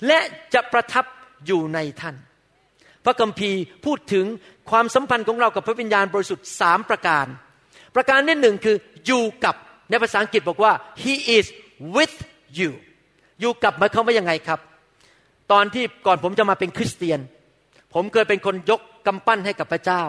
[0.06, 0.18] และ
[0.54, 1.04] จะประทับ
[1.46, 2.16] อยู่ในท่าน
[3.04, 4.26] พระคัมภีร์พูดถึง
[4.70, 7.26] ความสัมพันธ์ของเรากับพระวิญญาณบริสุทธิ์สามประการ
[7.94, 8.76] ประการที่หนึ่งคือ
[9.06, 9.54] อยู่กับ
[9.90, 11.46] ในภาษาอังกฤษบอกว่า he is
[11.96, 12.16] with
[12.58, 12.70] you
[13.40, 14.60] อยู่กับหมายความว่ายังไงครับ
[15.52, 17.20] ตอนที่ก่อนผมจะมาเป็นคริสเตียน
[17.94, 20.02] ผมเคยเป็นคนยกกำปั้นให้กับพระเจ้า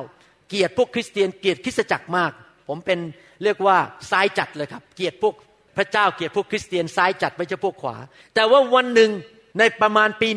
[0.49, 2.31] เกลียดพวกคริสเตียน เกลียดคริสตจักรมาก
[2.67, 2.99] ผมเป็น
[3.43, 3.77] เรียกว่า
[4.11, 5.33] ซ้ายจัดเลยครับ เกลียดพวก
[5.77, 7.95] พระเจ้าเกลียดพวกคริสเตียนซ้ายจัดไม่ใช่พวกขวา
[8.35, 9.11] แต่ว่าวันหนึ่ง
[9.59, 10.29] ในประมาณปี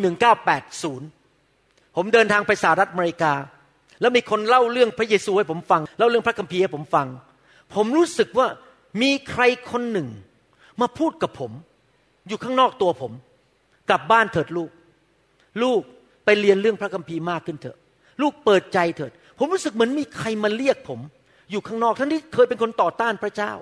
[0.74, 3.32] 1980 ผมเดินทางไปสหรัฐอเมริกา
[4.00, 7.06] แล้วมีคนเล่าเรื่องพระเยซูให้ผมฟังเล่าเรื่องพระคัมภีร์ให้ผมฟัง
[7.74, 8.46] ผมรู้สึกว่า
[9.00, 10.08] มีใครคนหนึ่ง
[10.80, 11.52] มาพูดกับผม
[12.28, 13.12] อยู่ข้างนอกตัวผม
[13.90, 14.70] กลับบ้านเถิดลูก
[15.62, 15.80] ลูก
[16.24, 17.78] ไปเรียนเรื่องพระคัมภีร์มากขึ้นเถอะ
[18.22, 21.00] ลูกเปิดใจเถิด ผมรู้สึกเหมือนมีใครมาเรียกผม
[21.50, 23.52] อยู่ข้างนอกทั้งที่เคยเป็นคนต่อต้านพระเจ้า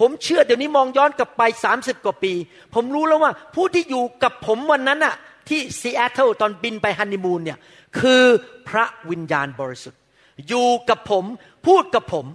[0.00, 1.42] ผมเชื่อเดี๋ยวนี้มองย้อนกลับไป
[1.74, 2.32] 30กว่าปี
[2.74, 5.14] ผมรู้แล้วว่าผู้ที่อยู่กับผมวันนั้นอะ
[5.48, 7.58] ที่ซีแอตเทิลตอนบินไปฮันนีมูนเนี่ย
[7.98, 8.24] คือ
[8.68, 10.00] พระวิญญาณบริสุทธิ์
[10.48, 11.24] อยู่กับผม
[11.66, 12.26] พูดกับผม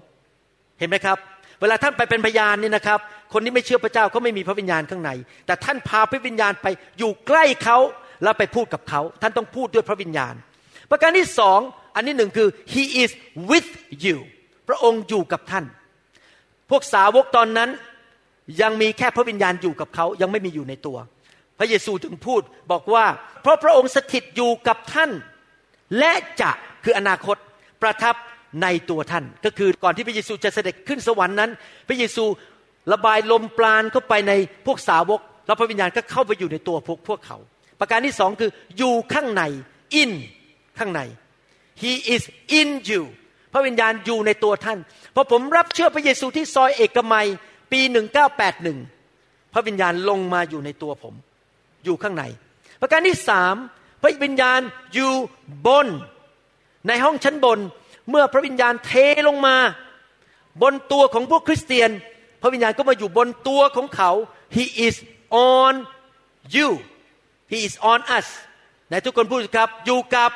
[0.80, 1.18] เห็นไหมครับ
[1.62, 3.00] เวลาท่านไปเป็นพยานนี่นะครับ
[3.34, 5.12] คนที่ไม่เชื่อพระเจ้าเขาไม่มีพระวิญญาณข้างใน
[5.46, 6.68] แต่ท่านพาพระวิญญาณไป
[7.00, 7.78] อยู่ใกล้เขา
[8.24, 10.34] แล้วไปพูดกับเขา ท่านต้องพูดด้วยพระวิญญาณ
[10.92, 11.60] ประการที่สอง
[11.96, 13.12] อันนี้หนึ่งคือ he is
[13.50, 13.70] with
[14.06, 14.18] you
[14.68, 15.66] พระองค์อยู่กับท่าน
[16.70, 17.70] พวกสาวกตอนนั้น
[18.62, 20.98] ยังมีแค่พระวิญญาณอยู่กับเขายังไม่มีอยู่ในตัว
[21.60, 22.42] พระเยซูถึงพูด
[22.72, 23.06] บอกว่า
[23.42, 25.12] เพราะพระองค์สถิตอยู่กับท่าน
[26.00, 26.52] และจะ
[26.84, 27.38] คืออนาคต
[27.82, 28.16] ประทับ
[28.62, 31.52] ในตัวท่าน ก็คือก่อนที่พระเยซูจะเสด็จขึ้นสวรรค์นั้น
[31.88, 32.26] พระเยซู
[32.94, 34.34] ระบายลมปราณเข้าไปใน
[34.66, 37.38] พวกสาวก แล้วพระวิญญาณก็เข้าไปอยู่ในตัวพวกพวกเขา
[37.80, 39.44] ประการที่สองคืออยู่ข้างใน
[40.02, 40.12] in
[40.80, 41.02] ข้างใน
[41.82, 42.24] he is
[42.60, 43.04] in you
[43.54, 44.80] พระวิญญาณอยู่ในตัวท่าน
[45.16, 47.28] พอผมรับเชื่อพระเยซูที่ซอยเอกมัย
[47.72, 47.80] ปี
[48.68, 51.14] 1981พระวิญญาณลงมาอยู่ในตัวผม
[51.86, 52.24] อยู่ข้างใน
[52.82, 53.56] ประการที่สาม
[54.02, 54.60] พระวิญญาณ
[54.94, 55.12] อยู่
[55.68, 55.88] บน
[56.88, 57.60] ในห้องชั้นบน
[58.10, 58.92] เมื่อพระวิญญาณเท
[59.28, 59.56] ลงมา
[60.62, 61.90] บนตัวของพวกคริสเตียน
[62.42, 64.12] พระวิญญาณก็มาอยู่บนตัวของเขา
[64.56, 64.96] he is
[65.52, 65.74] on
[66.56, 66.70] you
[67.52, 68.28] he is on us
[68.88, 70.32] ไหนทุกคนพูดครับ อยู่กับ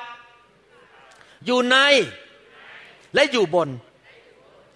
[1.45, 1.77] อยู่ใน
[3.15, 3.69] และอยู่บน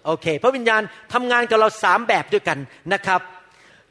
[0.04, 2.58] โอเค พระวิญญาณทำงานกับเราสามแบบด้วยกัน
[2.92, 3.20] นะครับ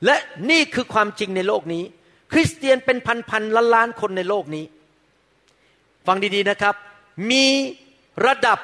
[0.05, 0.15] และ
[0.49, 1.83] นี่คือความจริงในโลกนี้
[2.31, 2.97] คริสเตียนเป็น
[3.29, 4.65] พันๆล้านล้านคนในโลกนี้
[6.07, 6.75] ฟังดีๆนะครับ
[7.31, 7.45] มี
[8.25, 8.59] ระดับ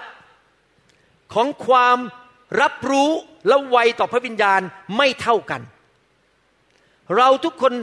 [1.33, 1.97] ของความ
[2.61, 3.09] รับรู้
[3.47, 4.61] และไวต่อพระวิญญาณ
[4.97, 5.61] ไม่เท่ากัน
[7.17, 7.73] เราทุกคน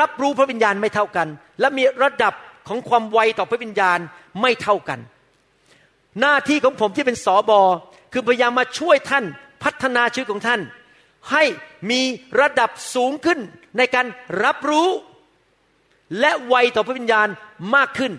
[0.00, 1.28] รับรู้พระวิญญาณไม่เท่ากัน
[1.60, 2.34] และมีระดับ
[2.68, 3.98] ของความไวต่อพระวิญญาณ
[4.40, 5.00] ไม่เท่ากัน
[6.20, 7.60] หน้าที่ของผมที่เป็นสอบอ
[8.12, 9.24] คือพยายามมาช่วยท่าน
[9.62, 10.60] พัฒนาชีวิตของท่าน
[11.32, 11.44] ให้
[11.90, 12.00] มี
[12.40, 13.38] ระดับสูงขึ้น
[13.78, 14.06] ในการ
[14.44, 14.88] รับรู้
[16.20, 17.28] และไวต่อพระวิญญาณ
[17.76, 18.12] มากขึ้น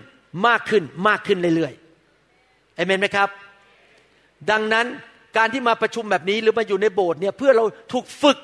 [0.46, 3.28] มากขึ้นมากขึ้นเรื่อยๆเอเมนไหมครับ
[4.50, 4.86] ดังนั้น
[5.36, 8.38] การที่มาประชุมแบบนี้หรือมาอยู่ในโบสถ์เนี่ยเพื่อเราถูกฝึก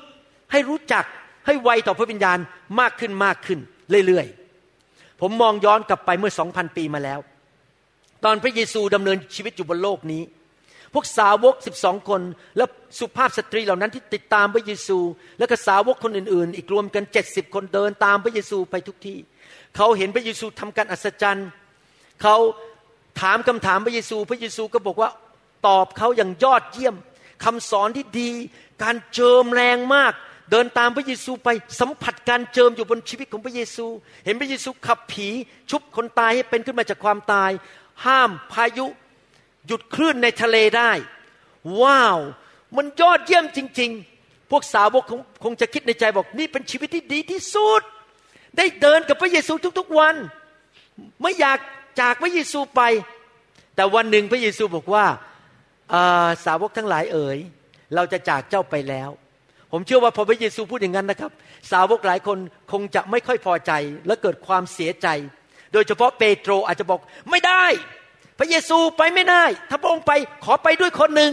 [0.51, 1.05] ให้รู้จัก
[1.45, 2.37] ให้ไวต่อพระวิญญาณ
[2.79, 3.59] มากขึ้นมากขึ้น
[4.07, 7.19] เรื่อยๆ ผมมองย้อนกลับไปเมื่อสองพันปีมาแล้ว
[8.23, 10.23] ตอนพระเยซูดำเนินชีวิตอยู่บนโลกนี้
[10.93, 12.21] พวกสาวกสิบสองคน
[12.57, 12.65] และ
[12.99, 14.97] สุภาพสตรีเหล่านั้นที่ติดตามพระเยซู
[15.39, 19.17] และก็สาวกคนอื่นๆ อีกรวมกันเจ็ดสิบคนเดินตามพระเยซูไปทุกที่
[19.75, 21.47] เขาเห็นพระเยซูทำการอัศจรรย์
[22.21, 22.35] เขา
[23.21, 25.09] ถามคำถามพระเยซู พระเยซูก็บอกว่า
[25.67, 26.95] ตอบเขาอย่างยอดเยี่ยม
[27.43, 28.31] คำสอนที่ดี
[28.83, 30.13] การเจิมแรงมาก
[30.51, 33.85] เดินตามพระเยซูไปสัมผัสการเจิมอยู่บนชีวิตของพระเยซู
[34.25, 35.27] เห็นพระเยซูขับผี
[35.69, 37.51] ชุบคนตายให้เป็นขึ้นมาจากความตาย
[38.05, 38.85] ห้ามพายุ
[39.67, 40.91] หยุดคลื่นในทะเลได้
[41.81, 42.19] ว้าว
[42.75, 47.81] มันยอดเยี่ยมจริง ๆ พวกสาวกคงคงจะคิดในใจบอกนี่เป็นชีวิตที่ดีที่สุด
[48.57, 50.15] ได้เดินกับพระเยซูทุกๆวัน
[51.21, 51.59] ไม่อยาก
[52.01, 52.81] จากพระเยซูไป
[53.75, 55.05] แต่วันหนึ่งพระเยซูบอกว่า
[56.45, 57.39] สาวกทั้งหลายเอ๋ย
[57.95, 59.09] เราจะจากเจ้าไปแล้ว
[59.71, 61.31] ผมเชื่อว่าพอพระเยซูพูดอย่างนั้นนะครับ
[61.71, 62.37] สาวกหลายคน
[62.71, 63.71] คงจะไม่ค่อยพอใจ
[64.07, 65.07] และเกิดความเสียใจ
[65.73, 66.99] โดยเฉพาะเปโตรอาจจะบอก
[67.31, 67.65] ไม่ได้
[68.39, 70.11] พระเยซูไปไม่ได้ ถ้าพระองค์ไป
[70.45, 71.31] ขอไปด้วยคนหนึ่ง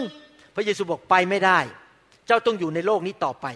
[0.57, 1.59] พระเยซูบอกไปไม่ได้
[2.27, 3.47] เจ้าต้องอยู่ในโลกนี้ต่อไป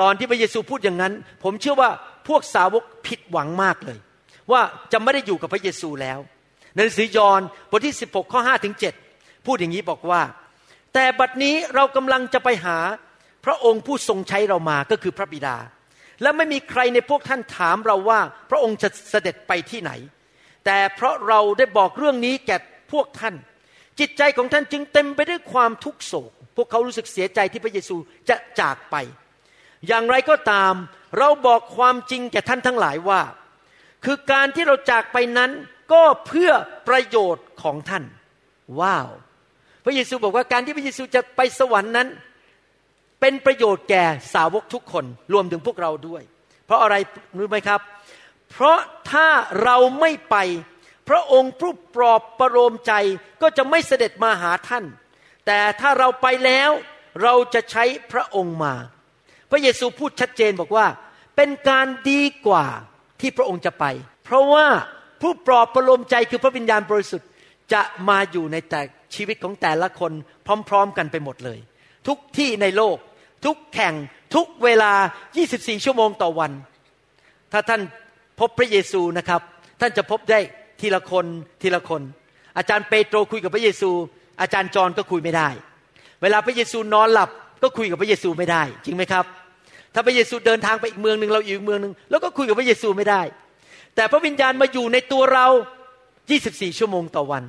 [0.00, 1.12] ตอนที่พระเยซูพูดอย่างนั้น
[1.44, 1.90] ผมเชื่อว่า
[2.28, 3.98] พวกสาวกผิดหวังมากเลย
[4.52, 4.60] ว่า
[4.92, 6.18] จะไม่ได้อยู่กับพระเยซูแล้ว
[6.76, 7.40] ในสือยอห์น
[7.70, 9.01] บทที่ 16 ข้อ5ถึง7
[9.46, 10.22] พูดอย่างนี้บอกว่า
[10.94, 12.78] แต่บัดนี้เรากำลังจะไปหา
[13.44, 15.56] พระองค์ผู้ทรงใช้เรามาก็คือพระบิดา
[16.22, 18.20] และไม่มีใครในพวกท่านถามเราว่า
[18.50, 19.92] พระองค์จะเสด็จไปที่ไหน
[20.64, 22.56] แต่เพราะเราได้บอกเรื่องนี้แก่
[22.92, 23.34] พวกท่าน
[24.00, 27.96] จิตใจของท่านจึงเต็มไปด้วยความทุกโศก พวกเขารู้สึกเสียใจที่พระเยซู
[28.28, 28.96] จะจากไป
[29.86, 30.74] อย่างไรก็ตาม
[31.18, 33.20] เราบอกความจริงแก่ท่านทั้งหลายว่า
[34.04, 35.50] คือการที่เราจากไปนั้น
[35.92, 36.50] ก็เพื่อ
[36.88, 38.04] ประโยชน์ของท่าน
[38.80, 39.08] ว้าว
[39.84, 42.08] พระเยซูบอกว่าการที่พระเยซูจะไปสวรรค์นั้น
[43.20, 44.04] เป็นประโยชน์แก่
[44.34, 46.22] สาวกทุกคนรวมถึงพวกเราด้วย
[46.66, 46.94] เพราะอะไร
[47.38, 47.80] รู้ไหมครับ
[48.50, 48.78] เพราะ
[49.12, 49.28] ถ้า
[49.62, 50.36] เราไม่ไป
[51.08, 52.92] พระองค์ผู้ปลอบประโลมใจ
[53.42, 54.84] ก็จะไม่เสด็จมาหาท่าน
[55.46, 56.70] แต่ถ้าเราไปแล้ว
[57.22, 58.74] เราจะใช้พระองค์มา
[59.50, 60.86] พระเยซูพูดชัดเจนบอกว่า
[61.36, 62.66] เป็นการดีกว่า
[63.20, 63.84] ที่พระองค์จะไป
[64.24, 64.66] เพราะว่า
[65.20, 67.28] ผู้ปลอบประโลมใจคือพระวิญญาณบริสุทธิ์
[67.72, 68.80] จะมาอยู่ในแต่
[69.16, 70.12] ชีวิตของแต่ละคน
[70.68, 71.58] พร้อม ๆ กันไปหมดเลย
[72.08, 72.96] ทุกที่ในโลก
[73.44, 73.94] ทุกแข่ง
[74.34, 74.92] ทุกเวลา
[75.38, 76.52] 24 ชั่วโมงต่อวัน
[77.52, 77.80] ถ้าท่าน
[78.40, 79.40] พบพระเยซูนะครับ
[79.80, 80.38] ท่านจะพบได้
[80.80, 81.26] ทีละคน
[81.62, 82.02] ทีละคน
[82.56, 83.90] อาจารย์เปโตรคุยกับพระเยซู
[84.40, 85.48] อาจารย์จอนก็คุยไม่ได้
[86.22, 87.30] เวลาพระเยซูนอนหลับ
[87.62, 89.24] ก็คุยกับพระเยซูไม่ได้ จริงไหมครับ
[89.94, 93.22] ถ้าพระเยซูเดินทางไปอีกเมืองหนึ่งเราอยู่อีกเมืองหนึ่งแล้วก็คุยกับพระเยซูไม่ได้
[93.96, 95.46] แต่พระวิญญาณมาอยู่ในตัวเรา
[96.12, 97.44] 24 ชั่วโมงต่อวัน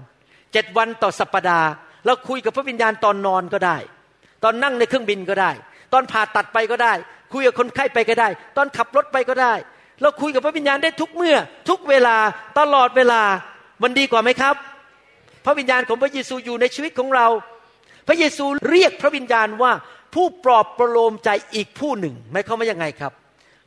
[0.54, 1.70] เจ็ดวันต่อสัปปดาห์
[2.06, 3.78] เราคุยกับพระวิญญาณตอนนอนก็ได้
[4.44, 5.52] ตอนนั่งในเครื่องบินก็ได้
[5.94, 6.94] ตอนผ่าตัดไปก็ได้
[7.34, 9.54] คุยกับคนไข้ไปก็ได้ ตอนขับรถไปก็ได้
[10.02, 11.38] เราคุยกับพระวิญญาณได้ทุกเมื่อ
[11.70, 12.18] ทุกเวลา
[12.60, 13.22] ตลอดเวลา
[13.84, 14.56] มันดีกว่าไหมครับ
[15.46, 17.28] พระวิญญาณของพระเยซูอยู่ในชีวิตของเรา
[18.08, 19.72] พระเยซูเรียกพระวิญญาณว่า
[20.14, 23.12] ผู้ปลอบประโลมใจอีกผู้หนึ่งหมายความว่ายังไงครับ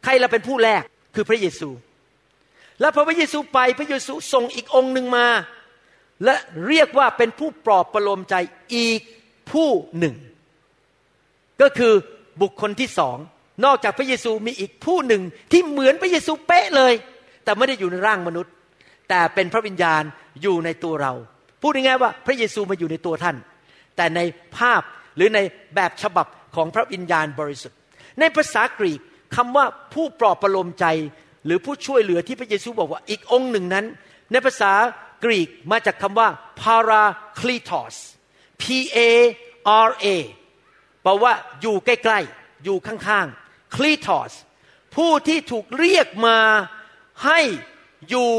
[0.04, 0.82] ใครเราเป็นผู้แรก
[1.14, 1.68] คือพระเยซู
[2.80, 5.26] แล้วพอพระเยซูไปพระเยซูส่งอีกองค์หนึ่งมา
[6.24, 6.34] และ
[6.68, 8.34] เรียกว่าเป็นผู้ปลอบประโลมใจ
[8.74, 9.00] อีก
[9.52, 10.14] ผู้หนึ่ง
[11.62, 11.94] ก็คือ
[12.42, 13.16] บุคคลที่สอง
[13.64, 15.22] นอกจากพระเยซูมีอีกผู้หนึ่ง
[15.52, 16.92] ที่เหมือนพระเยซูเป๊ะเลย
[17.44, 18.52] แต่ไม่ได้อยู่ในร่างมนุษย์
[19.08, 20.02] แต่เป็นพระวิญญาณ
[20.42, 21.12] อยู่ในตัวเรา
[21.60, 23.36] พูดง่ายๆว่าพระเยซูมาอยู่ในตัวท่าน
[23.96, 24.20] แต่ใน
[24.56, 24.82] ภาพ
[25.16, 25.38] หรือใน
[25.74, 26.26] แบบฉบับ
[26.56, 27.78] ของพระวิญญาณบริสุทธิ์
[28.20, 29.00] ในภาษากรีก
[29.36, 30.86] คำว่าผู้ปลอบประโลมใจ
[31.44, 33.84] หรือผู้ช่วยเหลือที่พระเยซูบอกว่าอีกองค์หนึ่งนั้น
[34.32, 34.72] ในภาษา
[35.24, 36.28] กรีกมาจากคำว่า
[36.62, 37.96] paracletos
[38.62, 38.64] P
[38.96, 38.98] A
[39.88, 40.06] R A
[41.02, 44.32] แปลว่าอยู่ใกล้ๆ อยู่ข้างๆ kletos
[44.96, 46.38] ผู้ที่ถูกเรียกมา
[47.24, 47.40] ให้
[48.08, 48.30] อยู่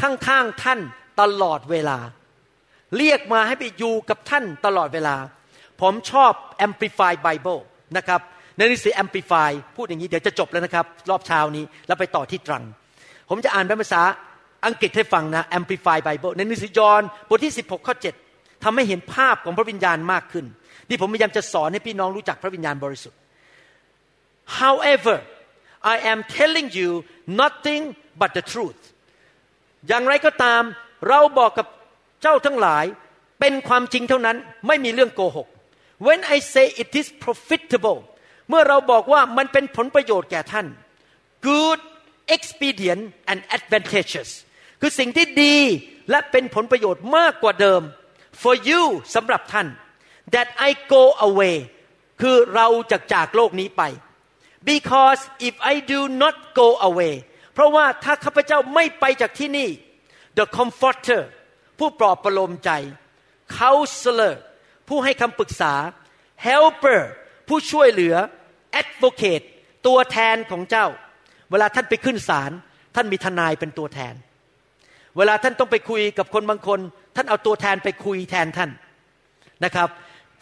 [0.00, 0.80] ข้างๆท่าน
[1.20, 1.98] ตลอดเวลา
[2.98, 5.16] เรียกมาให้ไปอยู่กับท่านตลอดเวลา
[5.80, 6.32] ผมชอบ
[6.66, 7.60] Amplify Bible
[7.96, 8.20] นะครับ
[8.56, 12.64] ในหนังสือ Amplify พูดอย่างนี้เดี๋ยวจะจบแล้วนะครับ รอบเช้านี้แล้วไปต่อที่ตรัง
[13.28, 14.02] ผมจะอ่านเป็นภาษา
[14.66, 17.94] อังกฤษให้ฟังนะ Amplify Bible ในหนังสือยอห์นบทที่ 16 ข้อ
[18.28, 20.44] 7ทำให้เห็นภาพของพระวิญญาณมากขึ้น
[20.88, 23.18] นี่ผมพยายามจะสอนให้พี่น้องรู้จักพระวิญญาณบริสุทธิ์
[24.60, 25.16] however
[25.94, 26.90] I am telling you
[27.42, 27.82] nothing
[28.20, 28.80] but the truth
[29.88, 30.62] อย่างไรก็ตาม
[31.08, 31.66] เราบอกกับ
[32.22, 32.84] เจ้าทั้งหลาย
[33.40, 34.36] เป็นความจริงเท่านั้น
[34.66, 35.48] ไม่มีเรื่องโกหก
[36.06, 37.98] when I say it is profitable
[38.48, 40.66] เมื่อเราบอกว่ามันเป็นผลประโยชน์แก่ท่าน
[41.48, 41.80] good
[42.36, 44.30] expedient and advantageous
[44.86, 45.56] คือสิ่งที่ดี
[46.10, 47.82] และเป็นผลประโยชน์มากกว่าเดิม
[48.42, 48.82] for you
[49.14, 49.66] สำหรับท่าน
[50.34, 51.56] that I go away
[52.20, 53.82] คือเราจะจากโลกนี้ไป
[54.70, 57.14] because if I do not go away
[57.52, 59.68] เพราะว่าถ้าข้าพเจ้าไม่ไปจากที่นี่
[60.38, 61.22] the comforter
[61.78, 62.70] ผู้ปลอบประโลมใจ
[63.58, 64.34] counselor
[64.88, 65.74] ผู้ให้คำปรึกษา
[66.46, 67.00] helper
[67.48, 68.14] ผู้ช่วยเหลือ
[68.80, 69.44] advocate
[69.86, 70.86] ตัวแทนของเจ้า
[71.50, 72.50] เวลาท่านไปขึ้นศาล
[72.94, 74.16] ท่านมีทนายเป็นตัวแทน
[75.18, 76.80] เวลาท่านต้องไปคุยกับคนบางคน
[77.16, 78.70] ท่านเอาตัวแทนไปคุยแทนท่าน
[79.64, 79.88] นะครับ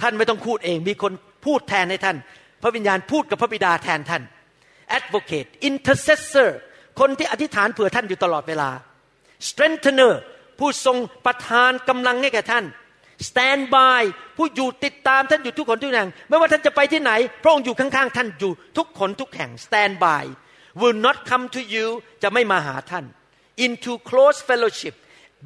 [0.00, 1.12] ท่านไม่ต้องพูดเอง มีคน
[1.46, 2.16] พูดแทนให้ท่าน
[2.62, 4.22] พระวิญญาณพูดกับพระบิดาแทนท่าน
[4.98, 6.50] advocate intercessor
[7.00, 8.70] คนที่อธิษฐานเผื่อท่านอยู่ตลอดเวลา
[9.48, 10.14] strengthener
[10.58, 10.96] ผู้ทรง
[11.26, 12.64] ประทานกำลังให้แก่ท่าน
[13.28, 14.02] stand by
[14.36, 17.12] ผู้อยู่ติดตามท่านอยู่ทุกคนทุกแห่ง ไม่ว่าท่านจะไปที่ไหน
[17.42, 20.24] พระองค์อยู่ข้างๆ ท่านอยู่ทุกคนทุกแห่ง stand by
[20.80, 21.86] will not come to you
[22.22, 23.04] จะไม่มาหาท่าน
[23.66, 24.94] into close fellowship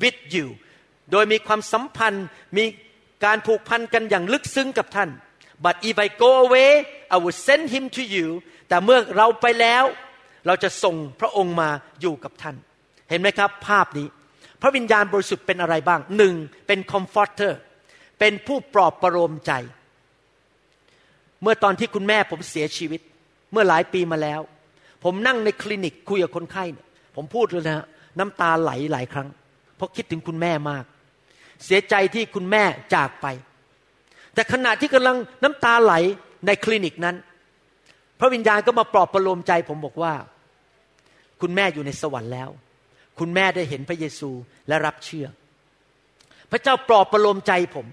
[0.02, 0.46] with you
[1.12, 2.26] โดยมีความสัมพันธ์
[2.56, 2.64] มี
[3.24, 5.10] การผูกพันกันอย่างลึกซึ้งกับท่าน
[5.64, 6.70] but if I go away
[7.14, 8.26] I will send him to you
[8.68, 9.84] แต่เมื่อเราไปแล้ว
[10.46, 11.70] เราจะส่งพระองค์มา
[12.00, 12.56] อยู่กับท่าน
[13.10, 14.06] เห็นไหมครับภาพนี้
[14.62, 16.34] พระวิญญาณบริสุทธิ์เป็นอะไรบ้างหนึ่ง
[16.66, 17.52] เป็น comforter
[18.18, 19.52] เป็นผู้ปลอบประโลมใจ
[21.42, 23.00] เมื่อตอนที่คุณแม่ผมเสียชีวิต
[23.52, 24.40] เมื่อหลายปีมาแล้ว
[25.04, 26.64] ผมนั่งในคลินิกคุยกับคนไข้
[27.16, 27.86] ผมพูดเลยนะ
[28.18, 29.28] น้ำตาไหลหลายครั้ง
[29.76, 30.84] เพราะคิดถึงคุณแม่มาก
[31.64, 32.62] เสียใจที่คุณแม่
[32.94, 33.26] จากไป
[34.34, 35.94] แต่ขณะที่กำลังน้ำตาไหล
[36.46, 37.16] ในคลินิกนั้น
[38.20, 40.14] พระวิญญาณก็มาปลอบประโลมใจผมบอกว่า
[41.40, 42.50] คุณแม่อยู่ในสวรรค์แล้ว
[43.18, 44.30] คุณแม่ได้เห็นพระเยซู
[44.68, 45.26] และรับเชื่อ
[46.50, 47.86] พระเจ้าปลอบประโลมใจผม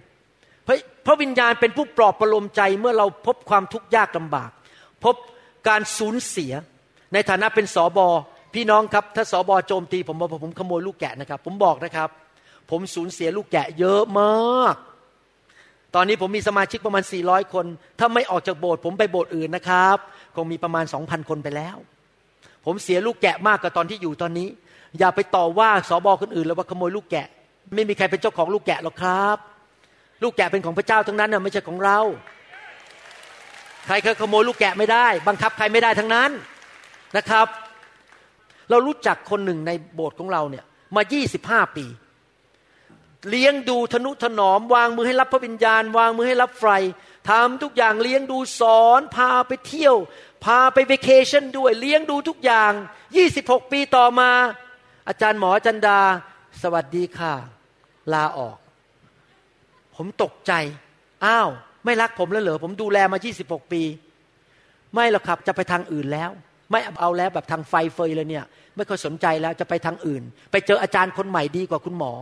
[0.68, 0.76] พระ
[1.06, 4.52] พระวิญญาณเป็นผู้ปลอบประโลมใจเมื่อเราพบความทุกข์ยากลำบาก
[5.04, 5.16] พบ
[5.68, 6.54] การสูญเสีย
[7.14, 8.08] ในฐานะเป็นสอบอ
[8.54, 12.10] พี่น้องครับถ้าสอบอโจมตี ผมบอกผมขโมยลูกแกะนะครับ ผมบอกนะครับ
[12.70, 14.76] ผมสูญเสียลูกแกะเยอะมาก
[15.96, 17.66] ตอนนี้ผมมีสมาชิกประมาณ 400 คน
[18.00, 19.98] ถ้าไม่ออกจากโบสถ์ผมไปโบสถ์อื่นนะครับ
[20.36, 21.78] คงมีประมาณ 2,000 คนไปแล้ว
[22.66, 24.48] ผมเสียลูกแกะมากกว่าตอนที่อยู่ตอนนี้
[25.00, 27.28] อย่าไปต่อว่าสอบอคนอื่นแล้วว่าขโมยลูกแกะ
[27.76, 29.38] ไม่มีใครเป็นเจ้าของลูกแกะหรอกครับ
[30.24, 32.00] ลูกแกะเป็นของพระเจ้าทั้งนั้นนะไม่ใช่ของเรา
[33.86, 36.32] ใครเคยขโมยลูกแกะไม่ได้ บังคับใครไม่ได้ทั้งนั้น
[37.18, 37.48] นะครับ
[38.70, 40.66] เรารู้จักคนหนึ่งในโบสถ์ของเราเนี่ย
[40.96, 41.02] มา
[41.40, 41.86] 25ปี
[43.30, 46.68] เลี้ยงดูทนุถนอม วางมือให้รับพระวิญญาณ วางมือให้รับไฟ
[47.30, 49.96] ทำทุกอย่างเลี้ยงดูสอนพาไปเที่ยว
[50.46, 52.72] พาไปเวเคชั่นด้วยเลี้ยงดูทุกอย่าง
[53.22, 54.32] 26ปีต่อมา
[55.08, 56.00] อาจารย์หมอจันดา
[56.62, 57.34] สวัสดีค่ะ
[58.14, 58.58] ลาออก
[59.96, 60.54] ผมตกใจ
[61.26, 61.50] อ้าว
[61.86, 63.82] ไม่รักผมแล้วเหรอผมดูแลมา26ปี
[64.94, 66.32] ไม่หรอกครับจะไปทางอื่นแล้ว
[66.72, 68.46] ไม่เอาแล้วแบบทางไฟเฟยเลยเนี่ย
[68.76, 72.14] ไม่ค่อยสนใจแล้วจะไปทางอื่น ไปเจออาจารย์คนใหม่ดีกว่าคุณหมอ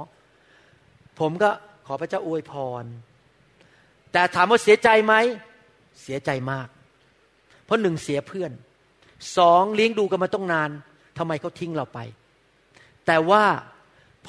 [1.19, 1.49] ผมก็
[1.87, 2.83] ขอพระเจ้าอวยพร
[4.11, 5.13] แต่ถามว่าเสียใจไหม
[6.03, 6.67] เสียใจมาก
[7.65, 8.51] เพราะหนึ่งเสียเพื่อน
[9.37, 10.69] สองเลี้ยงดูกันมาต้องนาน
[11.17, 11.99] ทำไมเขาทิ้งเราไป
[13.07, 13.43] แต่ว่า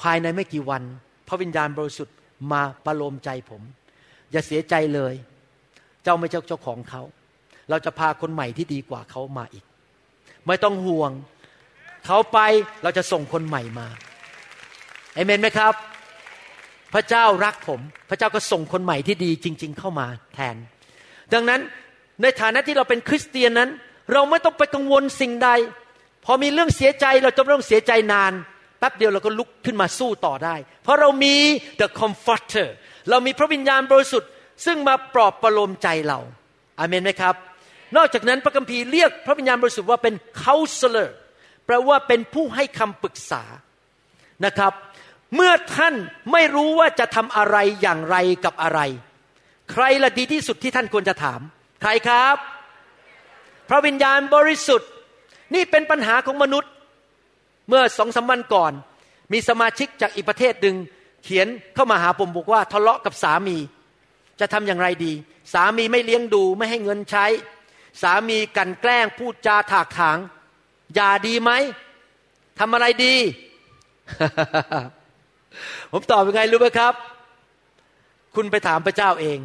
[0.01, 0.83] ภายในไม่กี่วัน
[1.27, 2.15] พระวิญญาณบริสุทธิ์
[2.51, 3.61] มาประโลมใจผม
[4.31, 5.13] อย่าเสียใจเลย
[6.03, 7.01] เจ้าไม่ใช่เจ้าของเขา
[7.69, 9.65] เราจะพาคนใหม่ที่ดีกว่าเขามาอีก
[10.47, 11.11] ไม่ต้องห่วง
[12.05, 12.39] เขาไป
[12.83, 13.87] เราจะส่งคนใหม่มา
[15.15, 15.73] เอเมนไหมครับ
[16.93, 17.79] พระเจ้ารักผม
[18.09, 20.55] พระเจ้าก็ส่งคนใหม่ที่ดีจริง ๆ เข้ามาแทน
[21.33, 21.61] ดังนั้น
[22.21, 23.69] ในฐานะที่เราเป็นคริสเตียนนั้น
[24.13, 25.49] เราไม่ต้องไปกังวลสิ่งใด
[26.25, 28.33] พอมีเรื่องเสียใจเราจะไม่ต้องเสียใจนาน
[28.79, 31.35] แป๊บเดียวเราก็ลุกขึ้นมาสู้ต่อได้ เพราะเรามี
[31.79, 32.67] the comforter
[33.09, 34.29] เรามีพระวิญญาณบริสุทธิ์
[34.65, 36.19] ซึ่งมาปลอบประโลมใจเรา
[36.79, 37.35] อาเมนไหมครับ
[37.97, 40.13] นอกจากนั้นพระคัมภีร์เรียกพระวิญญาณบริสุทธิ์ว่าเป็น
[40.43, 41.09] counselor
[41.65, 43.43] แปลว่าเป็นผู้ให้คำปรึกษา
[44.45, 44.73] นะครับ
[45.35, 45.95] เมื่อท่าน
[46.31, 48.15] ไม่รู้ว่าจะทำอะไรอย่างไร
[48.45, 48.79] กับอะไร
[49.71, 51.39] ใครละดีที่สุดที่ท่านควรจะถาม
[51.81, 52.37] ใครครับ
[53.69, 54.89] พระวิญญาณบริสุทธิ์
[55.55, 56.71] นี่เป็นปัญหาของมนุษย์
[57.69, 58.73] เมื่อสองสาวันก่อน
[59.33, 60.75] มีสมาชิกจากอีกประเทศหนึ่ง
[61.23, 63.57] เขียนเข้ามาหาผมบอกว่าทะเลาะกับสามี
[64.39, 65.13] จะทำอย่างไรดี
[65.53, 67.25] สามีไม่เลี้ยงดูไม่ให้เงินใช้
[68.01, 70.17] สามีกันแกล้งพูดจาถากถาง
[70.95, 71.51] อย่าดีไหม
[72.59, 73.15] ทำอะไรดี
[75.91, 76.93] ผมตอบยังไงรู้ไหมครับ
[78.35, 79.39] คุณไปถามพระเจ้าเอง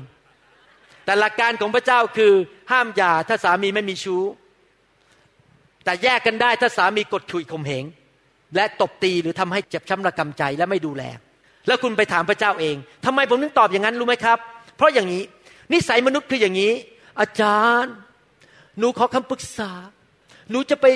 [1.05, 2.33] แต่หลักการของพระเจ้าคือ
[2.73, 4.23] ห้ามหย่าถ้าสามีไม่มีชู้
[5.85, 7.85] แต่แยกกันได้ถ้าสามีกดขี่ข่มเหง
[8.55, 11.03] และตบตีหรือทำให้เจ็บช้ำระกำใจและไม่ดูแล
[11.67, 14.39] แล้วคุณไปถามพระเจ้าเองทำไมผมถึงตอบอย่างนั้นรู้ไหมครับ
[14.77, 15.23] เพราะอย่างนี้
[15.73, 16.73] นิสัยมนุษย์คืออย่างนี้
[17.21, 17.95] อาจารย์
[18.79, 19.73] หนูขอคำปรึกษา
[20.51, 20.87] หนูจะไป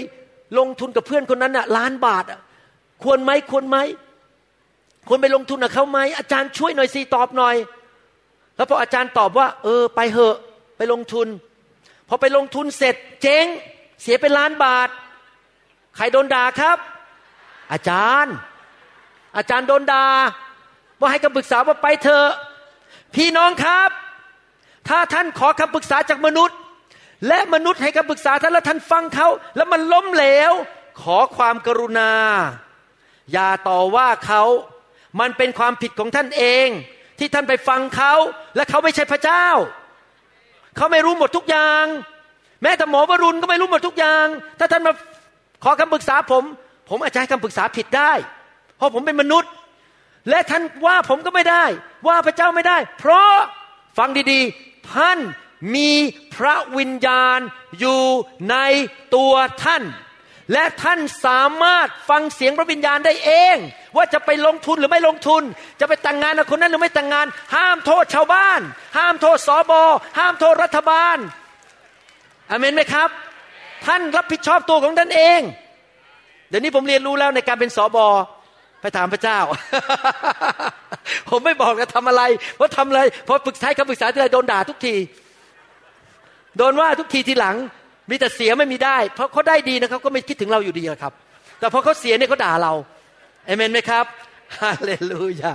[0.59, 2.41] ลงทุนกับเพื่อนคนนั้นน่ะล้านบาทอะ
[3.03, 3.77] ควรไหมควรไหม
[5.09, 7.57] ควรไปลงทุนกับเขาไหมอาจารย์ช่วยหน่อยสิตอบหน่อย
[8.57, 10.37] แล้วพออาจารย์ตอบว่า เออ ไปเหอะ
[10.77, 11.29] ไปลงทุน
[12.09, 13.47] พอไปลงทุนเสร็จ เจ๊ง
[14.03, 14.89] เสียเป็นล้านบาท
[15.97, 16.79] ใครโดนด่าครับ
[17.73, 18.35] อาจารย์
[19.37, 20.07] อาจารย์โดนด่า
[21.01, 22.29] ว่าให้คำปรึกษาว่าไปเถอะ
[23.15, 23.91] พี่น้องครับ
[24.89, 26.59] ถ้าท่านขอคำปรึกษาจากมนุษย์
[27.29, 30.53] และมนุษย์ให้คำปรึกษาท่านแล้วท่านฟังเขาแล้วมันล้มเหลว
[31.03, 32.13] ขอความกรุณา
[33.33, 34.43] อย่าต่อว่าเขา
[35.21, 36.69] มันเป็นความผิดของท่านเอง
[37.19, 38.15] ที่ท่านไปฟังเขา
[38.57, 39.47] และเขาไม่ใช่พระเจ้า
[40.77, 41.85] เขาไม่รู้หมดทุกอย่าง
[42.63, 44.27] แม้แต่หมอวรุณก็ไม่รู้หมดทุกอย่าง
[44.59, 44.93] ถ้าท่านมา
[45.65, 46.45] ขอคำปรึกษาผม
[46.89, 48.13] ผมอาจจะให้คำปรึกษาผิดได้
[48.77, 49.51] เพราะผมเป็นมนุษย์
[50.31, 51.65] และท่านว่าผมก็ไม่ได้
[52.09, 53.33] ว่าพระเจ้าไม่ได้ เพราะ
[53.99, 55.19] ฟังดีๆ ท่าน
[55.75, 55.91] มี
[56.35, 57.39] พระวิญญาณ
[57.81, 58.03] อยู่
[58.51, 58.57] ใน
[59.15, 59.35] ตัว
[59.65, 59.83] ท่าน
[60.53, 63.57] และท่านสามารถฟังเสียงพระวิญญาณได้เอง
[63.97, 65.43] ว่าจะไปลงทุนหรือไม่ลงทุน
[65.81, 68.61] จะไปแต่งงานกับคนนั้นหรือไม่แต่งงาน ห้ามโทษชาวบ้าน
[68.99, 69.83] ห้ามโทษสอบอ
[70.19, 71.17] ห้ามโทษรัฐบาล
[72.51, 73.09] อเมนไหมครับ
[73.87, 75.41] ท่านรับผิดชอบตัวของท่านเอง
[76.49, 78.07] เดี๋ยวนี้ผมเรียนรู้แล้วในการเป็นสอบอ
[78.81, 79.39] ไปถามพระเจ้า
[81.31, 82.23] ผมไม่บอกจะทำอะไร
[82.57, 84.95] เพราะทำอะไร เพราะปรึกษาคำปรึกษาที่ไรโดนด่าทุกที
[86.57, 87.57] โดนว่าทุกทีทีหลัง
[88.11, 91.13] มีแต่เสียไม่มีได้ เพราะเขาได้ดีนะครับ ก็ไม่คิดถึงเราอยู่ดีครับ
[91.59, 92.73] แต่พอเขาเสียเนี่ยเขาด่าเรา
[93.47, 94.05] เอเมนไหมครับ
[94.61, 95.53] ฮาเลลูยา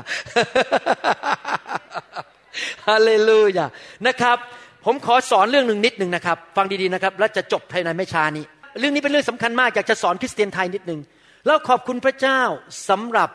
[2.88, 3.66] ฮาเลลูยา
[4.08, 4.38] นะครับ
[4.86, 8.46] ผมขอสอนเรื่องหนึ่งนิดหนึ่งนะครับ ฟังดีๆนะครับ แล้วจะจบภายในไม่ช้านี้
[8.80, 11.00] เรื่องนี้เป็นเรื่องสำคัญมากอยากจะสอนคริสเตียนไทยนิดหนึ่ง
[11.46, 12.42] แล้วขอบคุณพระเจ้า
[12.90, 13.30] สำหรับ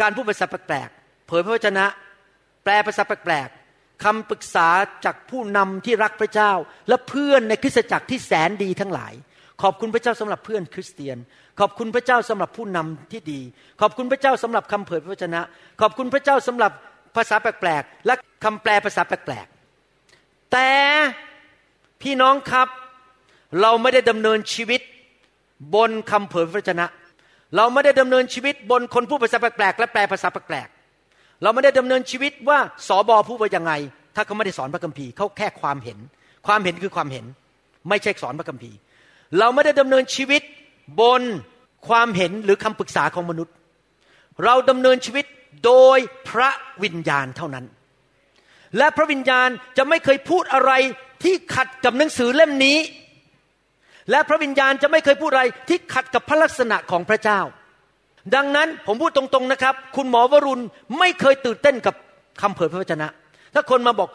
[0.00, 1.84] การพูดภาษาแปลกๆเผยพระวจนะ
[2.64, 3.65] แปลภาษาแปลกๆ
[4.04, 4.68] คำปรึกษา
[5.04, 6.52] จากผู้นำที่รักพระเจ้า
[6.88, 9.12] และเพื่อนในคริสตจักรที่แสนดีทั้งหลาย
[9.62, 11.16] ขอบคุณพระเจ้าสำหรับเพื่อนคริสเตียน
[11.60, 13.40] ขอบคุณพระเจ้าสำหรับผู้นำที่ดี
[13.80, 15.40] ขอบคุณพระเจ้าสำหรับคำเผยพระวจนะ
[15.80, 16.72] ขอบคุณพระเจ้าสำหรับ
[17.16, 18.14] ภาษาแปลกๆและ
[18.44, 20.70] คำแปลภาษาแปลกๆแต่
[22.02, 22.68] พี่น้องครับ
[23.60, 24.80] เราไม่ได้ดำเนินชีวิต
[25.74, 26.86] บนคำเผยพระวจนะ
[27.56, 30.68] เราไม่ได้ดำเนินชีวิตบนคนพูดภาษาแปลกๆและแปลภาษาแปลก
[31.42, 32.58] เราไม่ได้ดำเนินชีวิตว่า
[32.88, 33.72] สอบอพูดว่ายังไง
[34.16, 35.98] ถ้าเขาไม่ได้สอนพระคัมภีร์เขาแค่ความเห็น
[36.46, 37.24] ความเห็นคือความเห็น
[37.88, 38.76] ไม่ใช่สอนพระคัมภีร์
[39.38, 40.42] เราไม่ได้ดำเนินชีวิต
[41.00, 41.22] บน
[41.88, 43.54] ความเห็นหรือคำปรึกษาของมนุษย์
[44.44, 45.26] เราดำเนินชีวิต
[45.64, 45.98] โดย
[46.28, 46.50] พระ
[46.82, 47.64] วิญญาณเท่านั้น
[48.78, 50.72] และพระวิญญาณจะไม่เคยพูดอะไร
[51.22, 52.78] ที่ขัดกับหนังสือเล่มนี้
[54.10, 57.40] และพระวิญญาณจะไม่เคยพูดอะไรที่ขัดกับพระลักษณะของพระเจ้า
[58.34, 60.62] ดังนั้นผมพูดตรงๆนะครับ คุณหมอวรุณ
[60.98, 61.94] ไม่เคยตื่นเต้นกับ
[62.42, 63.08] คำเผยพระวจนะ
[63.54, 64.08] ถ้าคนมาบอก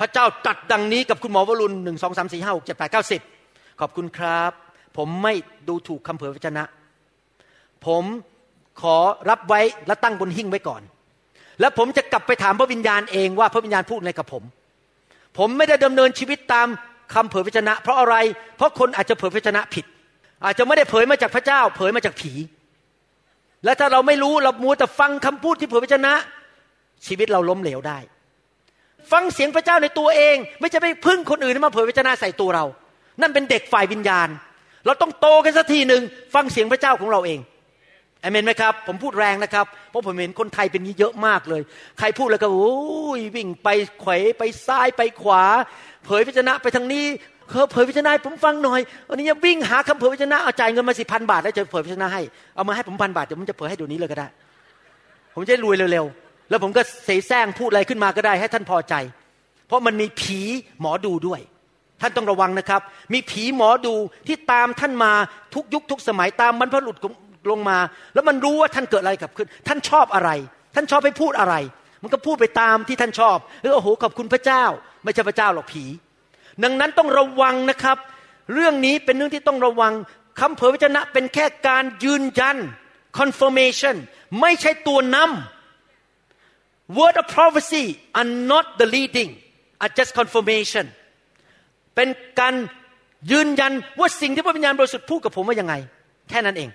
[0.00, 3.20] พระเจ้าตัดดังนี้กับคุณหมอวรุณหนึ่งสองสามสี่ห้าหกเจ็ดแปดเก้าสิบ
[3.80, 4.52] ขอบคุณครับ
[4.96, 5.32] ผมไม่
[5.68, 6.64] ดูถูกคำเผยพระวจนะ
[7.86, 8.04] ผม
[8.80, 8.96] ขอ
[9.30, 10.82] รับไว้และตั้งบนหิ้งไว้ก่อน
[11.60, 14.42] แล้วผมจะกลับไปถามพระวิญญาณเองว่าพระวิญญาณพูดอะไรกับผม
[15.38, 16.68] ผมไม่ได้ดำเนินชีวิตตาม
[17.14, 18.16] คำเผยพระชนะ เพราะอะไร
[18.56, 19.84] เพราะคนอาจจะเผยพระชนะผิด
[20.44, 22.32] อาจจะไม่ได้เผยมาจากพระเจ้า เผยมาจากผี
[23.64, 26.14] และถ้าเราไม่รู้เรามัวแต่ฟังคำพูดที่เผยพระชนะ
[27.06, 27.98] ชีวิตเราล้มเหลวได้
[29.12, 32.64] ฟังเสียงพระเจ้าในตัวเอง ไม่จะไปพึ่งคนอื่นมาเผยพระชนะใส่ตัวเรา
[33.20, 34.28] นั่นเป็นเด็กฝ่ายวิญญาณ
[34.86, 36.02] เราต้องโตกันสักทีหนึ่ง
[36.34, 37.40] ฟังเสียงพระเจ้าของเราเอง
[38.22, 41.62] อเมนไหมครับ ผมพูดแรงนะครับ เพราะผมเห็นคนไทยเป็นนี้เยอะมากเลย
[41.98, 42.76] ใครพูดแล้วก็โอ้
[43.18, 43.68] ยวิ่งไป
[44.00, 45.42] ไขวไปซ้ายไปขวา
[46.04, 47.06] เผยพระชนะไปทางนี้
[47.50, 52.22] เเผยพระชนะผมฟังหน่อยวันนี้วิ่งหาคำเผยพระชนะเอาจ่ายเงินมาสิพันบาทแล้วจะเผยพระชนะให้
[52.54, 54.28] เอามาให้ผมพันบาทเดี๋ยวผมจะเผยให้เดี๋ยวนี้เลยก็ได้
[55.34, 58.94] ผมจะรวยเร็วๆแล้วผมก็เสแสร้งพูดอะไรขึ้นมาก็ได้ให้ท่านพอใจ
[59.66, 60.40] เพราะมันมีผี
[60.80, 61.40] หมอดูด้วย
[62.00, 62.80] ท่านต้องระวังนะครับ
[63.12, 63.94] มีผีหมอดู
[64.26, 65.12] ที่ตามท่านมา
[65.54, 66.96] ทุกยุคทุกสมัยตามบรรพบุรุษ
[67.50, 67.78] ลงมา
[68.14, 70.30] แล้วมันรู้ว่าท่านเกิดอะไรกับขึ้น ท่านชอบอะไร
[70.74, 71.54] ท่านชอบไปพูดอะไร
[72.02, 74.64] มันก็พูดไปตามที่ท่านชอบเออโอ้โหขอบคุณพระเจ้า
[75.04, 75.84] ไม่ใช่พระเจ้าหรอกผี
[76.64, 77.98] ดังนั้นต้องระวังนะครับ
[78.54, 79.92] เรื่องนี้เป็นเรื่องที่ต้องระวัง
[80.40, 82.56] คำเผยพระชนะเป็นแค่การยืนยัน
[83.18, 83.96] confirmation
[84.40, 87.84] ไม่ใช่ตัวนำ word of prophecy
[88.18, 89.30] are not the leading
[89.82, 90.86] are just confirmation
[91.94, 92.08] เป็น
[92.40, 92.54] การ
[93.30, 95.74] ยืนยันว่าสิ่งที่พระวิญญาณบริสุทธิ์พูดกับผมว่ายังไง
[96.30, 96.70] แค่นั้นเอง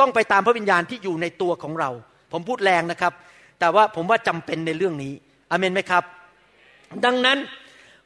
[0.00, 1.90] ต้องไปตามพระวิญญาณที่อยู่ในตัวของเรา
[2.32, 3.12] ผมพูดแรงนะครับ
[3.60, 5.12] แต่ว่าผมว่าจำเป็นในเรื่องนี้
[5.50, 6.04] อเมนไหมครับ
[7.04, 7.38] ดังนั้น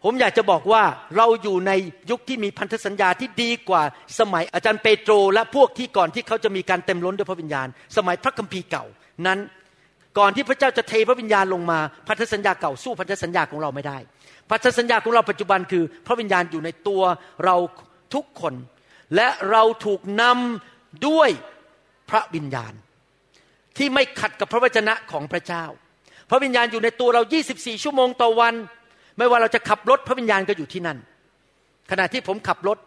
[0.04, 0.82] ผมอยากจะบอกว่า
[1.16, 1.72] เราอยู่ใน
[2.10, 3.82] ยุคที่มีพันธสัญญาที่ดีกว่า
[4.18, 8.84] สมัยอาจารย์เปโตร และพวกที่ก่อนที่เขาจะมีการเต็มล้นด้วยพระวิญญาณ สมัยพระคัมภีร์เก่า
[9.26, 9.38] นั้น
[10.18, 11.78] ก่อนที่พระเจ้าจะเทพระวิญญาณลงมา
[12.08, 13.98] พันธสัญญาเก่าสู้พันธสัญญาของเราไม่ได้
[14.50, 17.02] พันธสัญญาของเราปัจจุบันคือ พระวิญญาณอยู่ในตัว
[17.44, 17.56] เรา
[18.14, 18.54] ทุกคน
[19.16, 21.30] และเราถูกนำด้วย
[22.10, 22.72] พระวิญญาณ
[23.76, 25.64] ที่ไม่ขัดกับพระวจนะของพระเจ้า
[26.30, 27.22] พระวิญญาณอยู่ในตัวเรา
[27.54, 28.54] 24 ชั่วโมงต่อวัน
[29.18, 30.98] ไม่ว่าเราจะขับรถพระวิญญาณก็อยู่ที่นั่น
[31.90, 32.78] ขณะที่ผมขับรถ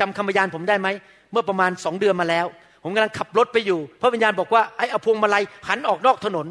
[0.00, 0.88] จำคำพยานผมได้ไหม
[1.32, 2.46] เมื่อประมาณสองเดือนมาแล้ว
[2.82, 6.46] ผมกำลังขับรถไปอยู่ พระวิญญาณบอกว่าไอ้อพวงมาลัยหันออกนอกถนน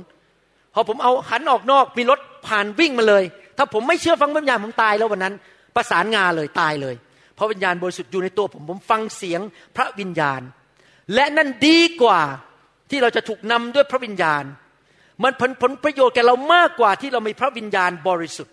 [0.74, 3.24] พอผมเอาหันออกนอกมีรถผ่านวิ่งมาเลย
[3.58, 5.34] ถ้าผมไม่เชื่อฟังพระวิญญาณผมตายแล้ววันนั้น
[5.76, 6.96] ประสานงานเลยตายเลย
[7.38, 9.42] พระวิญญาณบริสุทธิ์อยู่ในตัวผมผมฟังเสียง
[9.76, 10.42] พระวิญญาณ
[11.14, 12.22] และนั่นดีกว่า
[12.90, 14.44] ที่เราจะถูกนำด้วยพระวิญญาณ
[15.24, 18.53] มันผลผลประโยชน์แก่เรามากกว่าที่เรามีพระวิญญาณบริสุทธิ์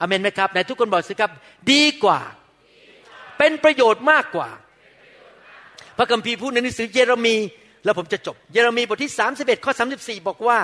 [0.00, 1.30] อเมนไหมครับไหนทุกคนบอกสิครับ
[1.72, 2.20] ดีกว่า
[3.38, 4.48] เป็นประโยชน์มากกว่า
[5.98, 7.36] พระคัมภีร์พูดในหนังสือเยเรมี
[7.84, 10.58] แล้วผมจะจบ เยเรมีบทที่ 31 ข้อ 34 บอกว่า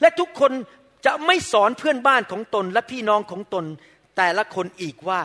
[0.00, 0.52] และทุกคน
[1.06, 3.64] จะไม่สอนเพื่อนบ้านของตนและพี่น้องของตน
[4.16, 5.20] แต่ละคนอีกว่า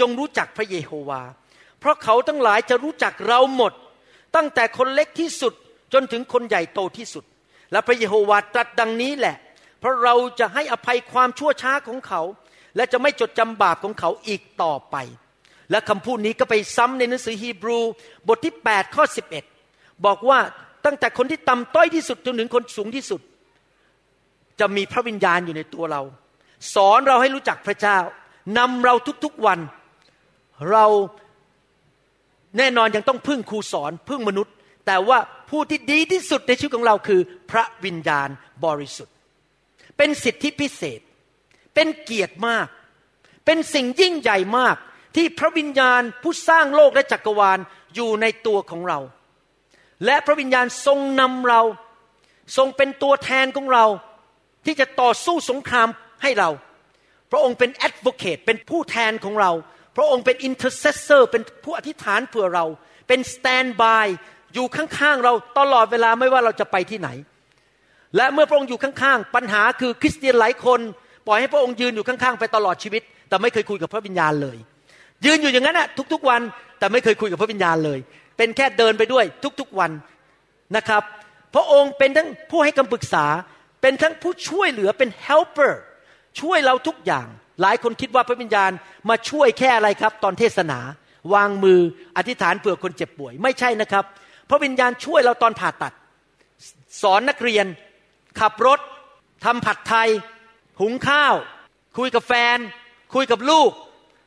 [0.00, 1.22] จงรู้จักพระเยโฮวา
[1.80, 3.72] เพราะเขาทั้งหลายจะรู้จักเราหมด
[4.36, 5.52] ตั้งแต่คนเล็กที่สุด
[5.92, 7.24] จนถึงคนใหญ่โตที่สุด
[7.72, 9.36] และพระเยโฮวาตรัสดังนี้แหละ
[9.80, 12.22] เพราะเราจะให้อภัยความชั่วช้าของเขา
[12.78, 14.96] และจะไม่จดจำบาปของเขาอีกต่อไป
[15.70, 17.78] และคำพูดนี้ก็ไปซ้ำในหนังสือฮีบรู
[18.28, 19.04] บทที่ 8 ข้อ
[19.54, 20.38] 11 บอกว่า
[20.86, 23.20] ตั้งแต่คนที่ต่ำต้อยที่สุดจนถึงคนสูงที่สุด
[24.60, 26.02] จะมีพระวิญญาณอยู่ในตัวเรา
[26.74, 27.98] สอนเราให้รู้จักพระเจ้า
[28.58, 28.94] นำเรา
[29.24, 29.58] ทุกๆวัน
[30.70, 30.86] เรา
[32.58, 34.54] แน่นอนยังต้องพึ่งครูสอนพึ่งมนุษย์
[34.86, 35.18] แต่ว่า
[35.50, 38.28] ผู้ที่ดีที่สุดในชีวิตของเราคือ พระวิญญาณ
[38.64, 39.14] บริสุทธิ์
[39.96, 41.00] เป็นสิทธิพิเศษ
[41.74, 42.66] เป็นเกียรติมาก
[43.44, 44.76] เป็นสิ่งยิ่งใหญ่มาก
[45.16, 47.58] ที่พระวิญญาณผู้สร้างโลกและจักรวาล
[47.94, 48.98] อยู่ในตัวของเรา
[50.04, 51.62] และพระวิญญาณทรงนำเรา
[52.56, 53.86] ทรงเป็นตัวแทนของเรา
[54.66, 55.88] ที่จะต่อสู้สงคราม
[56.22, 56.50] ให้เรา
[57.30, 59.52] พระองค์เป็น advocate เป็นผู้แทนของเรา
[59.96, 62.66] พระองค์เป็น intercessor เป็นผู้อธิษฐานเผื่อเรา
[63.08, 64.06] เป็น standby
[64.54, 67.08] อยู่ข้างๆเราตลอดเวลาไม่ว่าเราจะไปที่ไหน
[68.16, 70.80] และเมื่อพระองค์อยู่ข้างๆ ปัญหาคือคริสเตียนหลายคน
[71.28, 74.58] ปล่อยให้พระองค์ยืนอยู่ข้างๆไปตลอดชีวิต แต่ไม่เคยคุยกับพระวิญญาณเลย
[75.24, 76.40] ยืนอยู่อย่างนั้นอะทุกๆวัน
[76.78, 77.98] แต่ไม่เคยคุยกับพระวิญญาณเลย
[78.36, 79.24] เป็นแค่เดินไปด้วย
[79.60, 79.90] ทุกๆวัน
[80.76, 81.02] นะครับ
[81.54, 83.24] พระองค์เป็นทั้งผู้ให้คำปรึกษา
[83.82, 85.72] เป็นทั้งผู้ช่วยเหลือเป็น helper
[86.40, 87.26] ช่วยเราทุกอย่าง
[87.62, 88.70] หลายคนคิดว่าพระวิญญาณ
[89.08, 90.78] มาช่วยแค่อะไรครับ ตอนเทศนา
[91.34, 91.80] วางมือ
[92.16, 94.04] อธิษฐานเผื่อคนเจ็บป่วย ไม่ใช่นะครับ
[94.50, 95.92] พระวิญญาณช่วยเราตอนผ่าตัด
[97.02, 97.66] สอนนักเรียน
[98.40, 98.78] ขับรถ
[99.44, 100.08] ทำผัดไทย
[100.80, 101.34] หุงข้าว
[101.98, 102.58] คุยกับแฟน
[103.14, 103.70] คุยกับลูก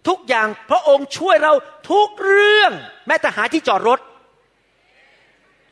[0.08, 1.54] ทุกอย่างพระองค์ช่วยเรา
[1.92, 2.72] ทุกเรื่อง
[3.08, 4.00] แม้แต่หาที่จอดรถ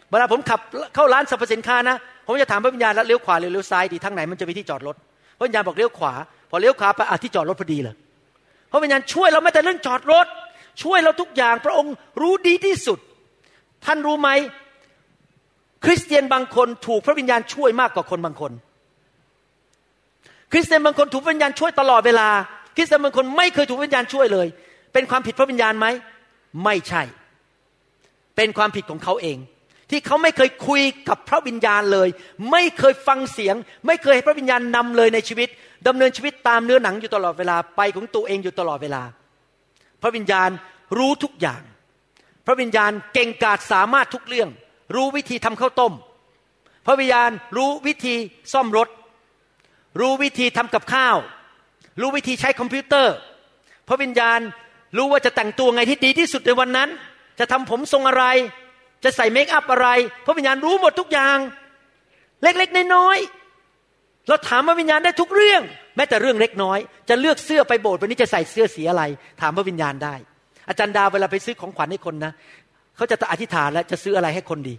[0.09, 0.59] เวลาผมขับ
[0.95, 4.95] เข้าร้านสรรพสินค้านะ ผมจะถามพระวิญญาณแล้วเลี้ยวขวาหรือเลี้ยวซ้ายดีทางไหนมันจะมีที่จอดรถ
[5.37, 6.13] พระวิญญาณบอกเลี้ยวขวา
[6.49, 7.95] พอเลี้ยวขวาไปอะที่จอดรถพอดีเลย
[8.71, 10.27] พระวิญญาณช่วยเราไม่แต่เรื่องจอดรถ
[10.83, 12.99] ช่วยเราทุกอย่างพระองค์รู้ดีที่สุด
[13.85, 14.29] ท่านรู้ไหม
[15.85, 18.51] คริสเตียนบางคนถูกพระวิญญาณช่วยมากกว่าคนบางคน
[20.51, 22.29] คริสเตียนบางคนถูกวิญญาณช่วยตลอดเวลา
[22.75, 24.47] คริสเตียนบางคนไม่เคยถูกวิญญาณช่วยเลย
[24.93, 25.87] เป็นความผิดพระวิญญาณไหม
[26.63, 27.01] ไม่ใช่
[28.35, 29.37] เป็นความผิดของเขาเอง
[29.89, 32.09] ที่เขาไม่เคยคุยกับพระวิญญาณเลย
[32.51, 33.55] ไม่เคยฟังเสียง
[33.87, 35.49] ไม่เคยให้พระวิญญาณนำเลยในชีวิต
[35.87, 39.03] ดำเนินชีวิตตามเนื้อหนังอยู่ตลอดเวลาไปของตัวเองอยู่ตลอดเวลา
[40.01, 40.49] พระวิญญาณ
[40.97, 41.61] รู้ทุกอย่าง
[42.45, 44.49] พระวิญญาณเก่งกาจสามารถทุกเรื่อง
[44.95, 45.93] รู้วิธีทำข้าวต้ม
[46.85, 48.15] พระวิญญาณรู้วิธี
[48.53, 48.87] ซ่อมรถ
[49.99, 51.17] รู้วิธีทำกับข้าว
[52.01, 53.15] รู้วิธีใช้คอมพิวเตอร์
[53.87, 54.39] พระวิญญาณ
[54.97, 56.89] รู้ว่าจะแต่งตัวไงที่ดีที่สุดในวันนั้น
[57.39, 58.25] จะทำผมทรงอะไร
[59.03, 59.87] จะใส่เมคอัพอะไร
[60.25, 61.37] พระวิญญาณรู้หมดทุกอย่าง
[62.43, 65.61] เล็กๆน้อยๆเราถามพระวิญญาณได้ทุกเรื่อง
[65.95, 69.03] แม้แต่เรื่องเล็กน้อย จะเลือกเสื้อไปโบสถ์วันนี้จะใส่เสื้อสีอะไร
[69.41, 70.15] ถามพระวิญญาณได้
[70.69, 72.31] อาจารย์ดาวเวลาไปซื้อของขวัญให้คนนะ
[72.95, 74.75] เขาจะอธิษฐานแล้วจะซื้ออะไรให้คนดี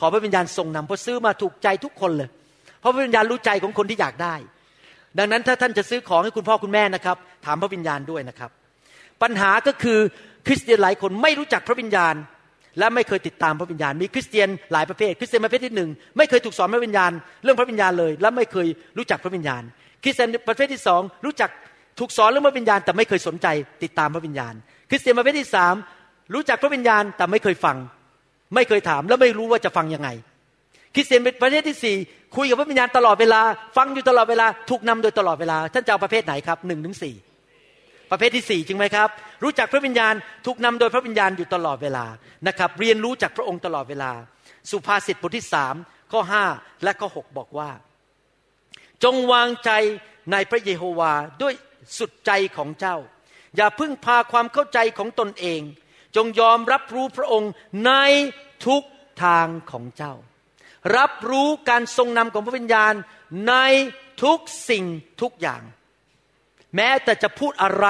[0.00, 2.28] ขอพระวิญญาณทรงนำเพราะซื้อมาถูกใจทุกคนเลย
[2.80, 4.34] เพราะพระวิญญาณรู้ใจของคนที่อยากได้
[5.18, 7.16] ดังนั้นถ้าท่านจะซื้อของให้คุณพ่อคุณแม่นะครับ
[7.46, 8.50] ถามพระวิญญาณด้วยนะครับ
[9.22, 9.98] ปัญหาก็คือ
[10.46, 12.14] คริสเตียนหลายคนไม่รู้จักพระวิญญาณ
[12.78, 17.10] และไม่เคยติดตามพระวิญญาณ มีคริสเตียนหลายประเภท คริสเตียนประเภทที่หนึ่งไม่เคยถูกสอนพระวิญญาณ
[17.44, 18.66] เรื่องพระวิญญาณเลย และไม่เคย
[18.98, 19.62] รู้จักพระวิญญาณ
[20.02, 21.50] คริสเตียนประเภทที่สองรู้จัก
[21.98, 23.46] ถูกสอนเรื่องพระวิญญาณ แต่ไม่เคยสนใจ
[23.82, 24.54] ติดตามพระวิญญาณ
[24.90, 25.74] คริสเตียนประเภทที่สาม
[26.34, 27.76] รู้จักพระวิญญาณแต่ไม่เคยฟัง
[28.54, 30.08] ไม่เคยถามและไม่รู้ว่าจะฟังยังไง
[30.94, 31.96] คริสเตียนประเภทที่สี่
[32.36, 33.40] คุยกับพระวิญญาณตลอดเวลา
[33.76, 37.14] ฟังอยู่ตลอดเวลา ถูกนำโดยตลอดเวลา ท่านจะเอาประเภทไหนครับหนึ่งถึงสี่
[38.10, 39.08] ประเภทที่สี่จริงไหมครับ
[39.42, 40.14] รู้จักพระวิญญาณ
[40.46, 42.04] ถูกนำโดยพระวิญญาณอยู่ตลอดเวลา
[42.48, 44.12] นะครับ เรียนรู้จากพระองค์ตลอดเวลา
[44.70, 45.74] สุภาษิตบทที่สาม
[46.12, 46.44] ข้อห้า
[46.84, 47.70] และข้อหกบอกว่า
[49.04, 49.70] จงวางใจ
[50.32, 51.54] ในพระเยโฮวาด้วย
[51.98, 52.96] สุดใจของเจ้า
[53.56, 55.60] อย่าพึ่งพาความเข้าใจของตนเอง
[56.16, 57.50] จงยอมรับรู้พระองค์
[57.86, 57.92] ใน
[58.66, 58.82] ทุก
[59.24, 60.14] ทางของเจ้า
[60.96, 62.94] รับรู้การทรงนำของพระวิญญาณ
[63.48, 63.54] ใน
[64.22, 64.38] ทุก
[64.70, 64.84] สิ่ง
[65.22, 65.62] ทุกอย่าง
[66.76, 67.86] แม้แต่จะพูดอะไร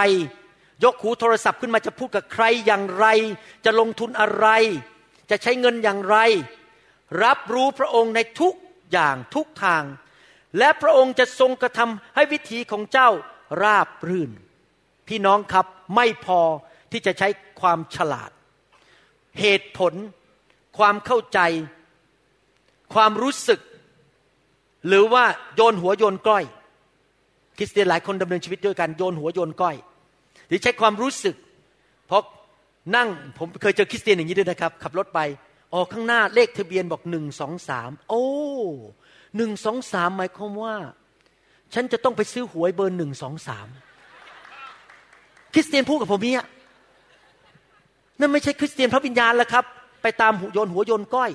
[0.85, 3.07] ยกหูโทรศัพท์ขึ้นมาจะพูดกับใครอย่างไร
[3.65, 4.49] จะลงทุนอะไร
[5.31, 6.17] จะใช้เงินอย่างไร
[7.25, 8.55] รับรู้พระองค์ในทุก
[8.93, 9.85] อย่างทุกทาง
[10.59, 13.09] และพระองค์จะทรงกระทำให้วิถีของเจ้า
[13.63, 14.31] ราบรื่น
[15.09, 15.67] พี่น้องครับ
[15.97, 16.41] ไม่พอ
[16.93, 17.29] ที่จะใช้
[17.61, 18.31] ความฉลาด
[19.41, 19.95] เหตุผล
[20.79, 21.41] ความเข้าใจ
[22.97, 23.61] ความรู้สึก
[24.89, 25.25] หรือว่า
[25.57, 26.45] โยนหัวโยนก้อย
[27.59, 29.77] คริสเตียนหลายคนดำเนินชีวิตด้วยกันโยนหัวโยนก้อย
[30.49, 31.37] หรือใช้ความรู้สึก
[32.07, 32.23] เพราะ
[32.97, 33.09] นั่ง
[33.39, 35.21] ผมเคยเจอคริสเตียนอย่างนี้ด้วยนะครับ ขับรถไป
[35.75, 38.25] ออกข้างหน้าเลขทะเบียนบอกหนึ่งสองสามโอ้
[39.37, 40.75] หนึ่งสองสามหมายความว่า
[41.75, 43.69] ฉันจะต้องไปซื้อหวยเบอร์หนึ่งสองสาม
[45.55, 46.45] คริสเตียนพูดกับผมเนี่ย
[48.21, 49.65] นั่นไม่ใช่คริสเตียนพระวิญญาณแล้วครับ
[50.03, 51.33] ไปตามหูโยนหัวโยนก้อย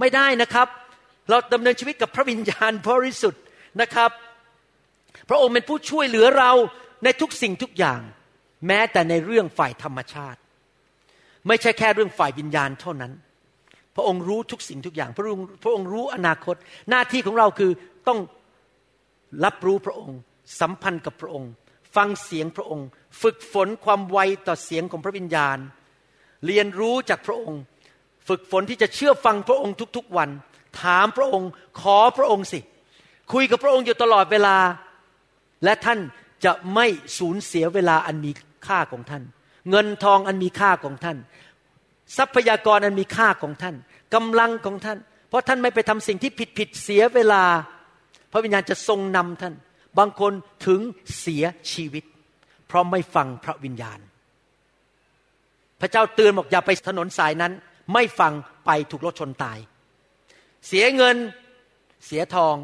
[0.00, 0.68] ไม่ได้นะครับ
[1.28, 3.42] เราดำเนินชีวิตกับพระวิญญาณบริสุทธิ์
[3.80, 4.10] นะครับ
[5.28, 6.52] พระองค์เป็นผู้ช่วยเหลือเรา
[7.04, 8.00] ในทุกสิ่งทุกอย่าง
[8.66, 10.40] แม้แต่ในเรื่องฝ่ายธรรมชาติ
[11.46, 13.12] ไม่ใช่แค่เรื่องฝ่ายวิญญาณเท่านั้น
[13.96, 16.56] พระองค์รู้ทุกสิ่งทุกอย่าง พระองค์พระองค์รู้อนาคต
[16.90, 17.70] หน้าที่ของเราคือ
[18.08, 18.18] ต้อง
[19.44, 20.18] รับรู้พระองค์
[20.60, 21.50] สัมพันธ์กับพระองค์
[21.96, 22.86] ฟังเสียงพระองค์
[23.22, 25.58] ฝึกฝนความไวต่อเสียงของพระวิญญาณ
[26.46, 27.62] เรียนรู้จากพระองค์
[28.28, 30.30] ฝึกฝนที่จะเชื่อฟังพระองค์ทุกๆวัน
[30.82, 32.60] ถามพระองค์ขอพระองค์สิ
[33.32, 34.56] คุยกับพระองค์อยู่ตลอดเวลา
[35.64, 35.98] และท่าน
[36.44, 36.86] จะไม่
[37.18, 38.30] สูญเสียเวลาอันมี
[38.66, 39.22] ค่าของท่าน
[39.70, 41.18] เงินทองอันมีค่าของท่าน
[42.16, 43.74] ทรัพยากรอันมีค่าของท่าน
[44.14, 44.98] กำลังของท่าน
[45.28, 47.42] เพราะท่านไม่ไปทำสิ่งที่ผิดผิดเสียเวลา
[48.32, 49.54] พระวิญญาณจะทรงนำท่าน
[49.98, 50.32] บางคน
[50.66, 50.80] ถึง
[51.20, 52.04] เสียชีวิต
[52.66, 53.98] เพราะไม่ฟังพระวิญญาณ
[55.80, 57.52] พระเจ้าเตือนบอกอย่าไปถนนสายนั้น
[57.92, 58.32] ไม่ฟัง
[58.66, 59.58] ไปถูกรถชนตาย
[60.66, 61.16] เสียเงิน
[62.06, 62.56] เสียทอง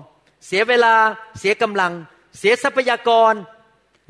[0.46, 0.94] เสียเวลา
[1.38, 1.92] เสียกำลัง
[2.38, 3.32] เสียทรัพยากร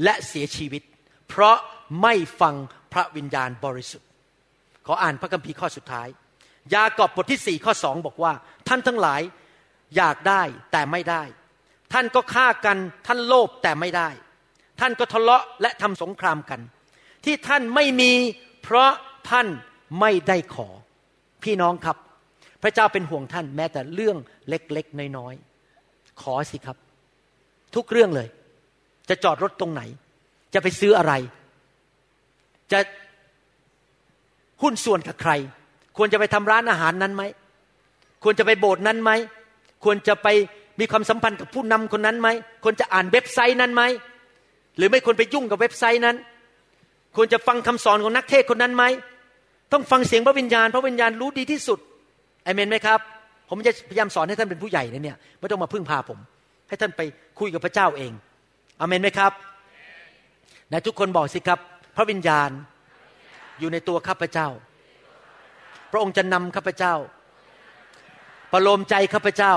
[0.05, 0.82] และเสียชีวิต
[1.28, 1.56] เพราะ
[2.02, 2.55] ไม่ฟัง
[2.93, 4.09] พระวิญญาณบริสุทธิ์
[4.86, 6.09] ขออ่านพระคัมภีร์ข้อสุดท้าย
[6.74, 8.32] ยากอบบทที่สี่ข้อสองบอกว่า
[8.68, 9.20] ท่านทั้งหลาย
[9.97, 11.22] อยากได้แต่ไม่ได้
[11.93, 12.76] ท่านก็ฆ่ากัน
[13.06, 14.09] ท่านโลภแต่ไม่ได้
[14.80, 16.60] ท่านก็ทะเลาะและทำสงครามกัน
[17.24, 18.12] ที่ท่านไม่มี
[18.62, 18.90] เพราะ
[19.30, 19.47] ท่าน
[20.01, 20.68] ไม่ได้ขอ
[21.45, 21.97] พี่น้องครับ
[22.63, 24.17] พระเจ้าเป็นห่วงท่านแม้แต่เรื่อง
[24.49, 26.77] เล็กๆน้อยๆขอสิครับ
[27.75, 28.29] ทุกเรื่องเลย
[29.09, 29.83] จะจอดรถตรงไหน
[30.55, 31.13] จะไปซื้ออะไร
[32.73, 32.79] จะ
[34.63, 35.33] หุ้นส่วนกับใคร
[35.97, 37.23] ควรจะไปทำร้านอาหารนั้นไหม
[38.25, 39.11] ควรจะไปโบสถ์นั้นไหม
[39.85, 40.29] ควรจะไป
[40.81, 42.29] มีความสัมพันธ์กับผู้นำคนนั้นไหม
[42.65, 43.83] ควรจะอ่านเว็บไซต์นั้นไหม
[44.77, 46.17] หรือไม่ควรไปยุ่งกับเว็บไซต์นั้น
[47.17, 48.85] ควรจะฟังคำสอนของนักเทศคนนั้นไหม
[49.72, 51.78] ต้องฟังเสียงพระวิญญาณ พระวิญญาณรู้ดีที่สุด
[52.47, 53.01] อเมนไหมครับ
[53.51, 56.18] ผมจะพยายามสอนให้ท่านเป็นผู้ใหญ่นะเนี่ยไม่ต้องมาพึ่งพาผม
[56.68, 57.01] ให้ท่านไป
[57.38, 58.12] คุยกับพระเจ้าเอง
[58.80, 59.32] อเมนไหมครับ
[60.72, 61.59] นทุกคนบอกสิครับ
[61.97, 62.51] พระวิญญาณ
[63.60, 64.48] อยู่ในตัวข้าพเจ้า
[65.90, 66.94] พระองค์จะนำข้าพเจ้า
[68.52, 69.55] ประโลมใจข้าพเจ้า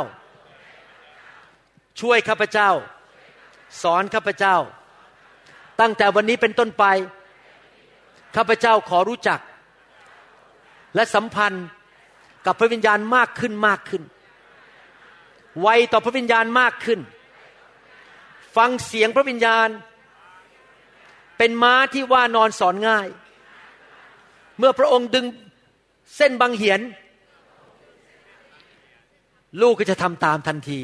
[2.02, 2.70] ช่วยข้าพเจ้า
[3.84, 4.56] สอนข้าพเจ้า
[5.82, 6.86] ตั้งแต่วันนี้เป็นต้นไป
[8.36, 9.40] ข้าพเจ้าขอรู้จัก
[10.96, 11.66] และสัมพันธ์
[12.46, 14.04] กับพระวิญญาณมากขึ้นมากขึ้น
[15.62, 17.00] ไวต่อพระวิญญาณมากขึ้น
[18.56, 19.70] ฟังเสียงพระวิญญาณ
[21.38, 23.08] เป็นม้าที่ว่านอนสอนง่าย
[24.58, 25.26] เมื่อพระองค์ดึง
[26.16, 26.82] เส้นบางเหียน
[29.62, 30.80] ลูกก็จะทำตามทันที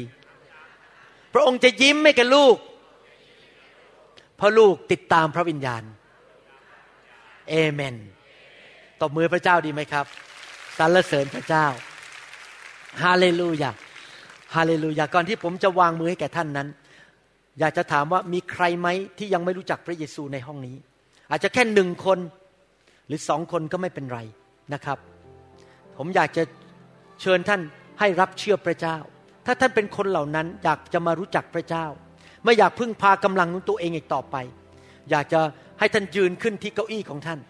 [1.34, 2.56] พระองค์จะยิ้มให้กับลูก
[4.36, 5.82] เพราะลูกติดตามพระวิญญาณ
[7.48, 7.96] เอเมน
[9.02, 10.06] ตบมือพระเจ้าดีไหมครับ
[10.78, 11.66] สรรเสริญพระเจ้า
[13.02, 13.70] ฮาเลลูยา
[14.54, 16.68] ฮาเลลูยาก่อนที่ผมจะวางมือให้แก่ท่านนั้น
[17.60, 20.76] อยากจะถามว่ามีใครไหมที่ยังไม่รู้จักพระเยซูในห้องนี้
[21.30, 22.18] อาจจะแค่หนึ่งคน
[23.06, 24.20] หรือสองคนก็ไม่เป็นไร
[24.74, 24.98] นะครับ
[25.98, 26.42] ผมอยากจะ
[27.20, 27.60] เชิญท่าน
[28.00, 28.96] ให้รับเชื่อพระเจ้า
[29.46, 31.86] ถ้าท่านเป็นคนเหล่านั้นอยากจะมารู้จักพระเจ้า
[32.44, 34.36] ไม่อยากพึ่งพากำลังของตัวเองอีกต่อไป
[35.10, 35.40] อยากจะ
[35.78, 37.40] ให้ท่านยืนขึ้นที่เก้าอี้ของท่าน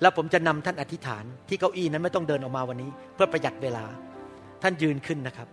[0.00, 3.84] แล้วผมจะนำท่านอธิษฐานที่เก้าอี้นั้นไม่ต้องเดินออกมาวันนี้ เพื่อประหยัดเวลา
[4.62, 5.48] ท่านยืนขึ้นนะครับ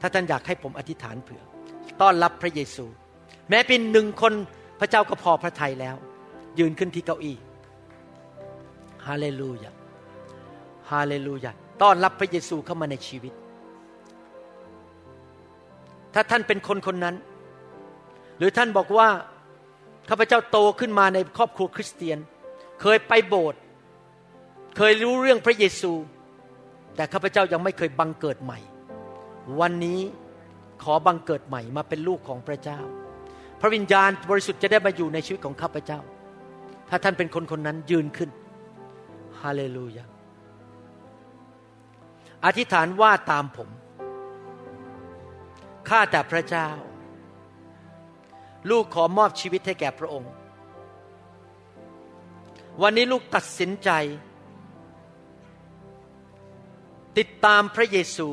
[0.00, 1.42] ถ้าท่านอยากให้ผมอธิษฐานเผื่อ
[2.00, 2.84] ต้อนรับพระเยซู
[3.50, 4.32] แม้เป็นหนึ่งคน
[4.80, 5.96] พระเจ้าก็พอพระทัยแล้ว
[6.58, 7.36] ยืนขึ้นที่เก้าอี้
[9.06, 9.70] ฮาเลลูยา
[10.90, 11.50] ฮาเลลูยา
[11.82, 13.32] ต้อนรับพระเยซูเข้ามาในชีวิต
[16.14, 17.16] ถ้าท่านเป็นคนคนนั้น
[18.38, 19.08] หรือท่านบอกว่า
[20.08, 22.18] ข้าพเจ้าโตขึ้นมาในครอบครัวคริสเตียน
[22.80, 23.60] เคยไปโบสถ์
[24.76, 25.92] เคยรู้เรื่องพระเยซู
[26.96, 28.58] แต่ข้าพเจ้ายังไม่เคยบังเกิดใหม่
[29.60, 30.00] วันนี้
[30.82, 32.80] ขอบังเกิดใหม่มาเป็นลูกของพระเจ้า
[33.60, 36.00] พระวิญญาณบริสุทธิ์จะได้มาอยู่ในชีวิตของข้าพเจ้า
[36.88, 38.30] ถ้าท่านเป็นคนคนนั้นยืนขึ้น
[39.40, 40.04] ฮาเลลูยา
[42.44, 43.68] อธิษฐานว่าตามผม
[45.88, 46.68] ข้าแต่พระเจ้า
[48.70, 50.32] ลูกขอมอบชีวิตให้แก่พระองค์
[52.82, 53.90] วันนี้ลูกตัดสินใจ
[57.18, 58.28] ติดตามพระเยซู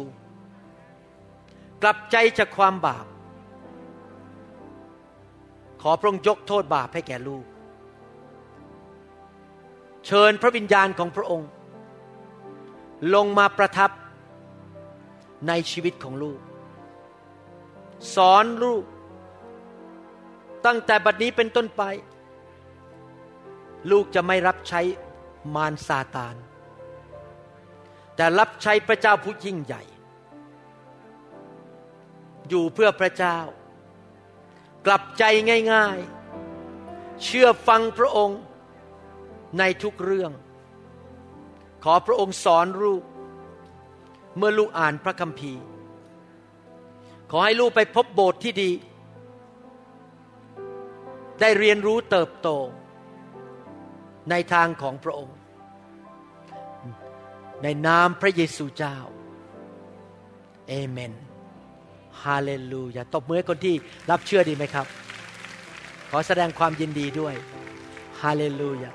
[1.83, 3.05] กลับใจจากความบาป
[5.81, 7.45] ขอพระองค์ยกโทษบาปให้แก่ลูก
[10.05, 11.49] เชิญพระวิญญาณของพระองค์
[13.15, 13.91] ลงมาประทับ
[15.47, 16.39] ในชีวิตของลูก
[18.15, 18.83] สอนลูก
[20.65, 21.83] ตั้งแต่บัดนี้เป็นต้นไป
[23.91, 24.81] ลูกจะไม่รับใช้
[25.55, 26.35] มารซาตาน
[28.15, 29.83] แต่รับใช้พระเจ้าผู้ยิ่งใหญ่
[32.49, 33.37] อยู่เพื่อพระเจ้า
[34.85, 35.23] กลับใจ
[35.73, 35.97] ง่าย
[36.61, 38.39] ๆ เชื่อฟังพระองค์
[39.59, 40.31] ในทุกเรื่อง
[41.83, 43.03] ขอพระองค์สอนลูก
[44.37, 45.63] เมื่อลูกอ่านพระคัมภีร์
[47.31, 48.71] ขอให้ลูกไปพบโบสถ์ที่ดี
[51.41, 52.49] ได้เรียนรู้เติบโต
[54.29, 55.34] ในทางของพระองค์
[57.65, 58.97] ในนามพระเยซูเจ้า
[60.67, 61.13] เอเมน
[62.23, 63.75] ฮาเลลูยาตบมือคนที่
[64.11, 64.85] รับเชื่อดีไหมครับ
[66.09, 67.33] ขอแสดงความยินดีด้วย
[68.21, 68.91] ฮาเลลูยา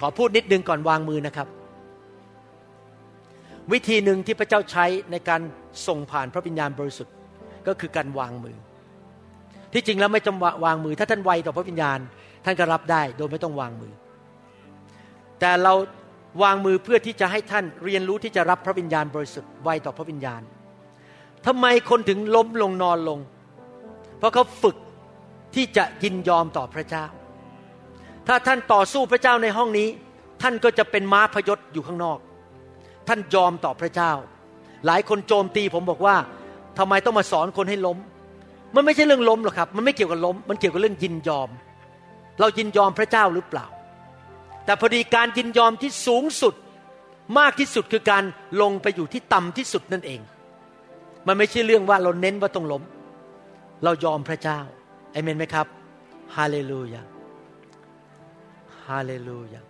[0.00, 1.48] ขอพูดนิดนึงก่อนวางมือนะครับ
[3.72, 5.40] วิธีหนึ่งที่พระเจ้าใช้ในการ
[5.86, 7.14] ส่งผ่านพระวิญญาณบริสุทธิ์
[7.66, 8.56] ก็คือการวางมือ
[9.72, 11.98] ที่จริงแล้วไม่จำวางมือ ถ้าท่านไวต่อพระวิญญาณ
[12.44, 13.92] ท่านก็รับได้โดยไม่ต้องวางมือ
[15.40, 15.74] แต่เรา
[16.42, 20.42] วางมือเพื่อที่จะให้ท่านเรียนรู้ที่จะรับพระวิญญาณบริสุทธิ์ไวต่อพระวิญญาณ
[21.46, 23.18] ทำไมคนถึงล้มลงนอนลง
[24.18, 24.76] เพราะเขาฝึก
[25.54, 27.04] ที่จะยินยอมต่อพระเจ้า
[28.26, 29.88] ถ้าท่านต่อสู้พระเจ้าในห้องนี้
[30.42, 32.18] ท่านก็จะเป็นม้าพยศอยู่ข้างนอก
[33.08, 34.12] ท่านยอมต่อพระเจ้า
[34.86, 36.16] หลายคนโจมตีผมบอกว่า
[36.78, 37.98] ทำไมต้องมาสอนคนให้ล้ม
[38.74, 41.48] มันไม่ใช่เรื่องล้มหรอกครับ มันไม่เกี่ยวกับล้ม มันเกี่ยวกับเรื่องยินยอม
[42.40, 43.66] เรายินยอมพระเจ้าหรือเปล่า
[44.66, 46.54] แต่พอดีการยินยอมที่สูงสุด
[47.38, 48.24] มากที่สุดคือการ
[48.62, 50.20] ลงไปอยู่ที่ต่ำที่สุดนั่นเอง
[51.26, 52.82] มันไม่ใช่เรื่องว่าเราเน้นว่าต้องล้ม
[53.84, 54.60] เรายอมพระเจ้า
[55.12, 55.66] เอเมนไหมครับ
[56.36, 57.02] ฮาเลลูยา
[58.88, 59.60] ฮาเลลูยา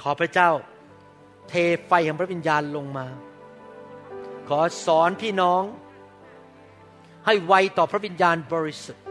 [0.00, 0.50] ขอพระเจ้า
[1.48, 1.54] เท
[1.86, 3.06] ไฟแห่งพระวิญญาณลงมา
[4.48, 5.62] ขอสอนพี่น้อง
[7.26, 9.04] ให้ไวต่อพระวิญญาณบริสุทธิ์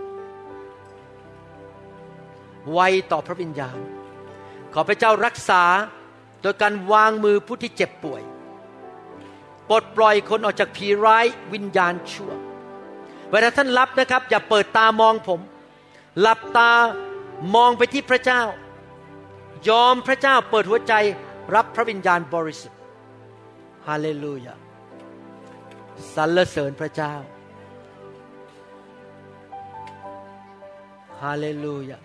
[2.74, 2.80] ไว
[3.12, 3.78] ต่อพระวิญญาณ
[4.76, 5.64] ขอพระเจ้ารักษา
[6.42, 8.22] โดยการวางมือผู้ที่เจ็บป่วย
[9.70, 12.32] ปลดปล่อยคนออกจากผีร้ายวิญญาณชั่ว
[13.32, 15.40] เวลาท่านรับนะครับ อย่าเปิดตามองผม
[16.20, 16.72] หลับตา
[17.56, 18.42] มองไปที่พระเจ้า
[19.70, 20.94] ยอมพระเจ้าเปิดหัวใจ
[21.56, 22.80] รับพระวิญญาณบริสุทธิ์
[23.88, 24.54] ฮาเลลูยา
[26.16, 27.14] สรรเสริญพระเจ้า
[31.22, 32.05] ฮาเลลูยา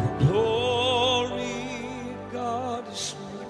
[0.00, 1.68] Your glory,
[2.32, 3.46] God, is what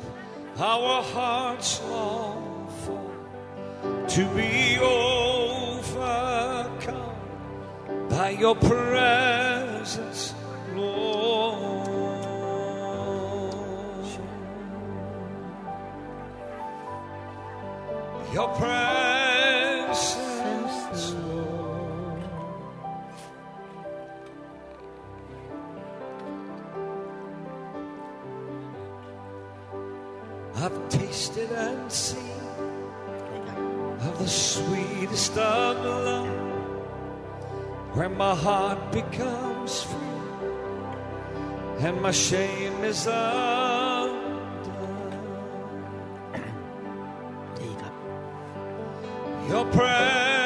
[0.60, 3.06] our hearts long for.
[4.16, 5.94] To be overcome
[8.10, 10.34] by your presence,
[10.74, 11.84] Lord.
[18.32, 19.23] Your presence,
[30.64, 32.40] I've tasted and seen
[34.00, 36.26] of the sweetest of love,
[37.92, 39.98] where my heart becomes free
[41.80, 44.24] and my shame is undone.
[49.50, 50.43] Your prayer.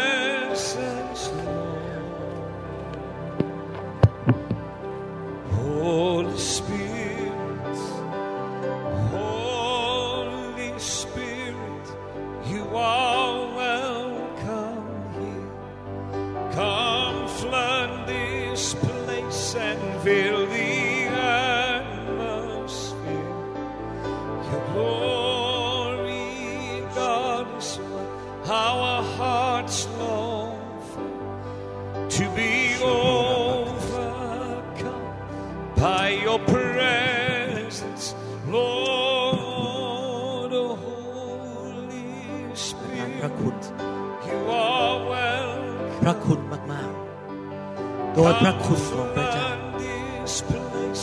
[48.20, 49.46] โดยพระคุณของพระเจ้า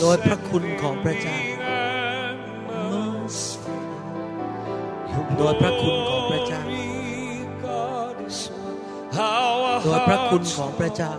[0.00, 1.36] โดยพระคุณของพระเจ้า
[5.38, 6.62] โดยพระคุณของพระเจ้า
[9.84, 11.12] โดยพระคุณของพระเจ้า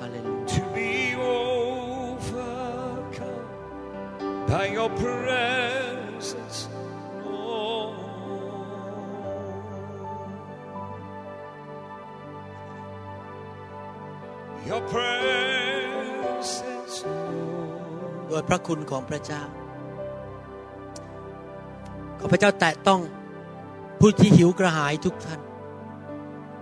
[0.00, 5.51] ฮาเลลูยา
[18.48, 19.42] พระคุณของพระเจ้า
[22.18, 23.00] ขอพระเจ้าแตะต้อง
[24.00, 25.40] ผู้ที่หิวกระหายทุกท่าน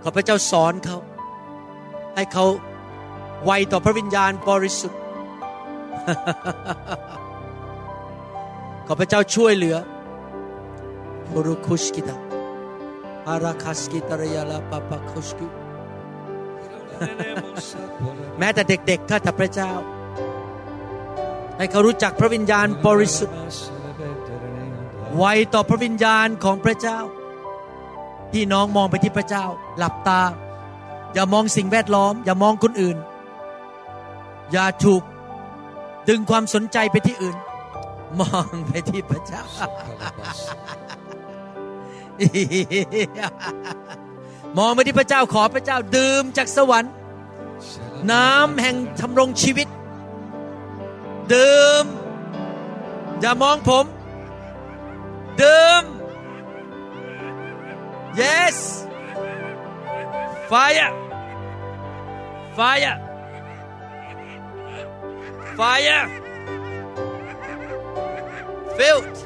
[0.01, 0.97] ขอพระเจ้าสอนเขา
[2.15, 2.45] ให้เขา
[3.45, 4.99] ไวต่อพระวิญญาณบริสุทธิ์
[8.87, 9.77] ขอพระเจ้าช่วยเหลือ
[11.27, 12.17] โรุคุชกิตา
[13.27, 15.47] อาราคัสกิตารยาลาปาปาคุชกิ
[18.39, 19.71] แม้แต่เด็กๆข้าแต่พระเจ้า
[21.61, 23.37] ให้เขารู้จักพระวิญญาณบริสุทธิ์
[25.17, 26.99] ไวต่อพระวิญญาณของพระเจ้า
[28.31, 29.45] พี่น้องมองไปที่พระเจ้า
[29.77, 30.21] หลับตา
[31.13, 32.97] อย่ามองสิ่งแวดล้อม อย่ามองคนอื่น
[34.51, 35.01] อย่าถูก
[36.09, 37.37] ดึงความสนใจไปที่อื่น
[38.19, 39.43] มองไปที่พระเจ้า
[44.57, 46.93] มองไปที่พระเจ้าขอพระเจ้าดื่มจากสวรรค์
[48.11, 49.67] น้ำแห่งทำรงชีวิต
[51.33, 51.85] ดื่ม
[53.21, 53.85] อย่ามองผม
[55.41, 55.83] ดื่ม
[58.19, 58.57] yes
[60.51, 60.91] fire
[62.57, 62.95] fire
[65.59, 66.03] fire
[68.77, 69.17] filled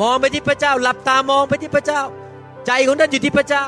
[0.00, 2.02] มองไปที่พระเจ้า หลับตามองไปที่พระเจ้า
[2.66, 3.64] ใจของท่านอยู่ที่พระเจ้า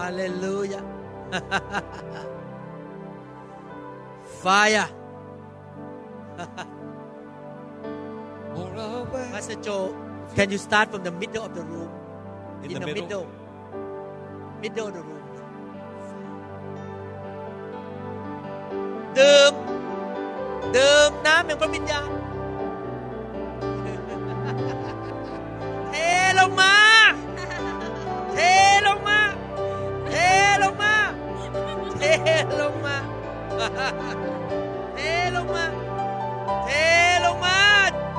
[0.00, 0.84] Hallelujah.
[4.42, 4.88] Fire.
[9.32, 9.94] Pastor Joe,
[10.34, 11.90] can you start from the middle of the room?
[12.62, 13.02] In In, the the, middle?
[13.04, 13.28] middle.
[14.62, 15.22] Middle of the room.
[19.18, 19.52] ดื่ม
[20.76, 22.10] ดื่มน้ำแห่งพระวิญญาณ
[25.90, 25.96] เท
[26.38, 26.74] ลงมา
[28.32, 28.38] เท
[32.61, 32.97] ลงมา
[34.95, 34.99] เท
[35.35, 35.65] ลงมา
[36.65, 36.69] เท
[37.25, 37.59] ลงมา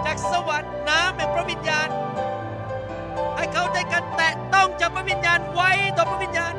[0.05, 1.89] จากสวรรค์น้ำแห่งพระวิญญาณ
[3.37, 6.55] ให้เขาได้การแตะต้องจากพระวิญญาณไว้ต่อพระวิญญาณ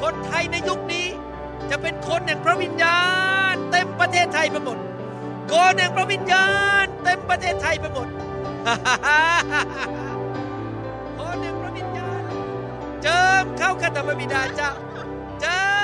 [0.00, 1.06] คนไทยในยุคนี้
[1.70, 3.00] จะเป็นคนแห่งพระวิญญา
[3.52, 4.78] ณ เต็มประเทศไทยไปหมด
[5.52, 6.48] คนแห่งพระวิญญา
[6.84, 8.08] ณ เต็มประเทศไทยไปหมด
[11.18, 12.22] คนแห่งพระวิญญาณ
[13.02, 14.70] เจิมเข้ากันต่อพระบิดาเจ้า
[15.40, 15.83] เจิม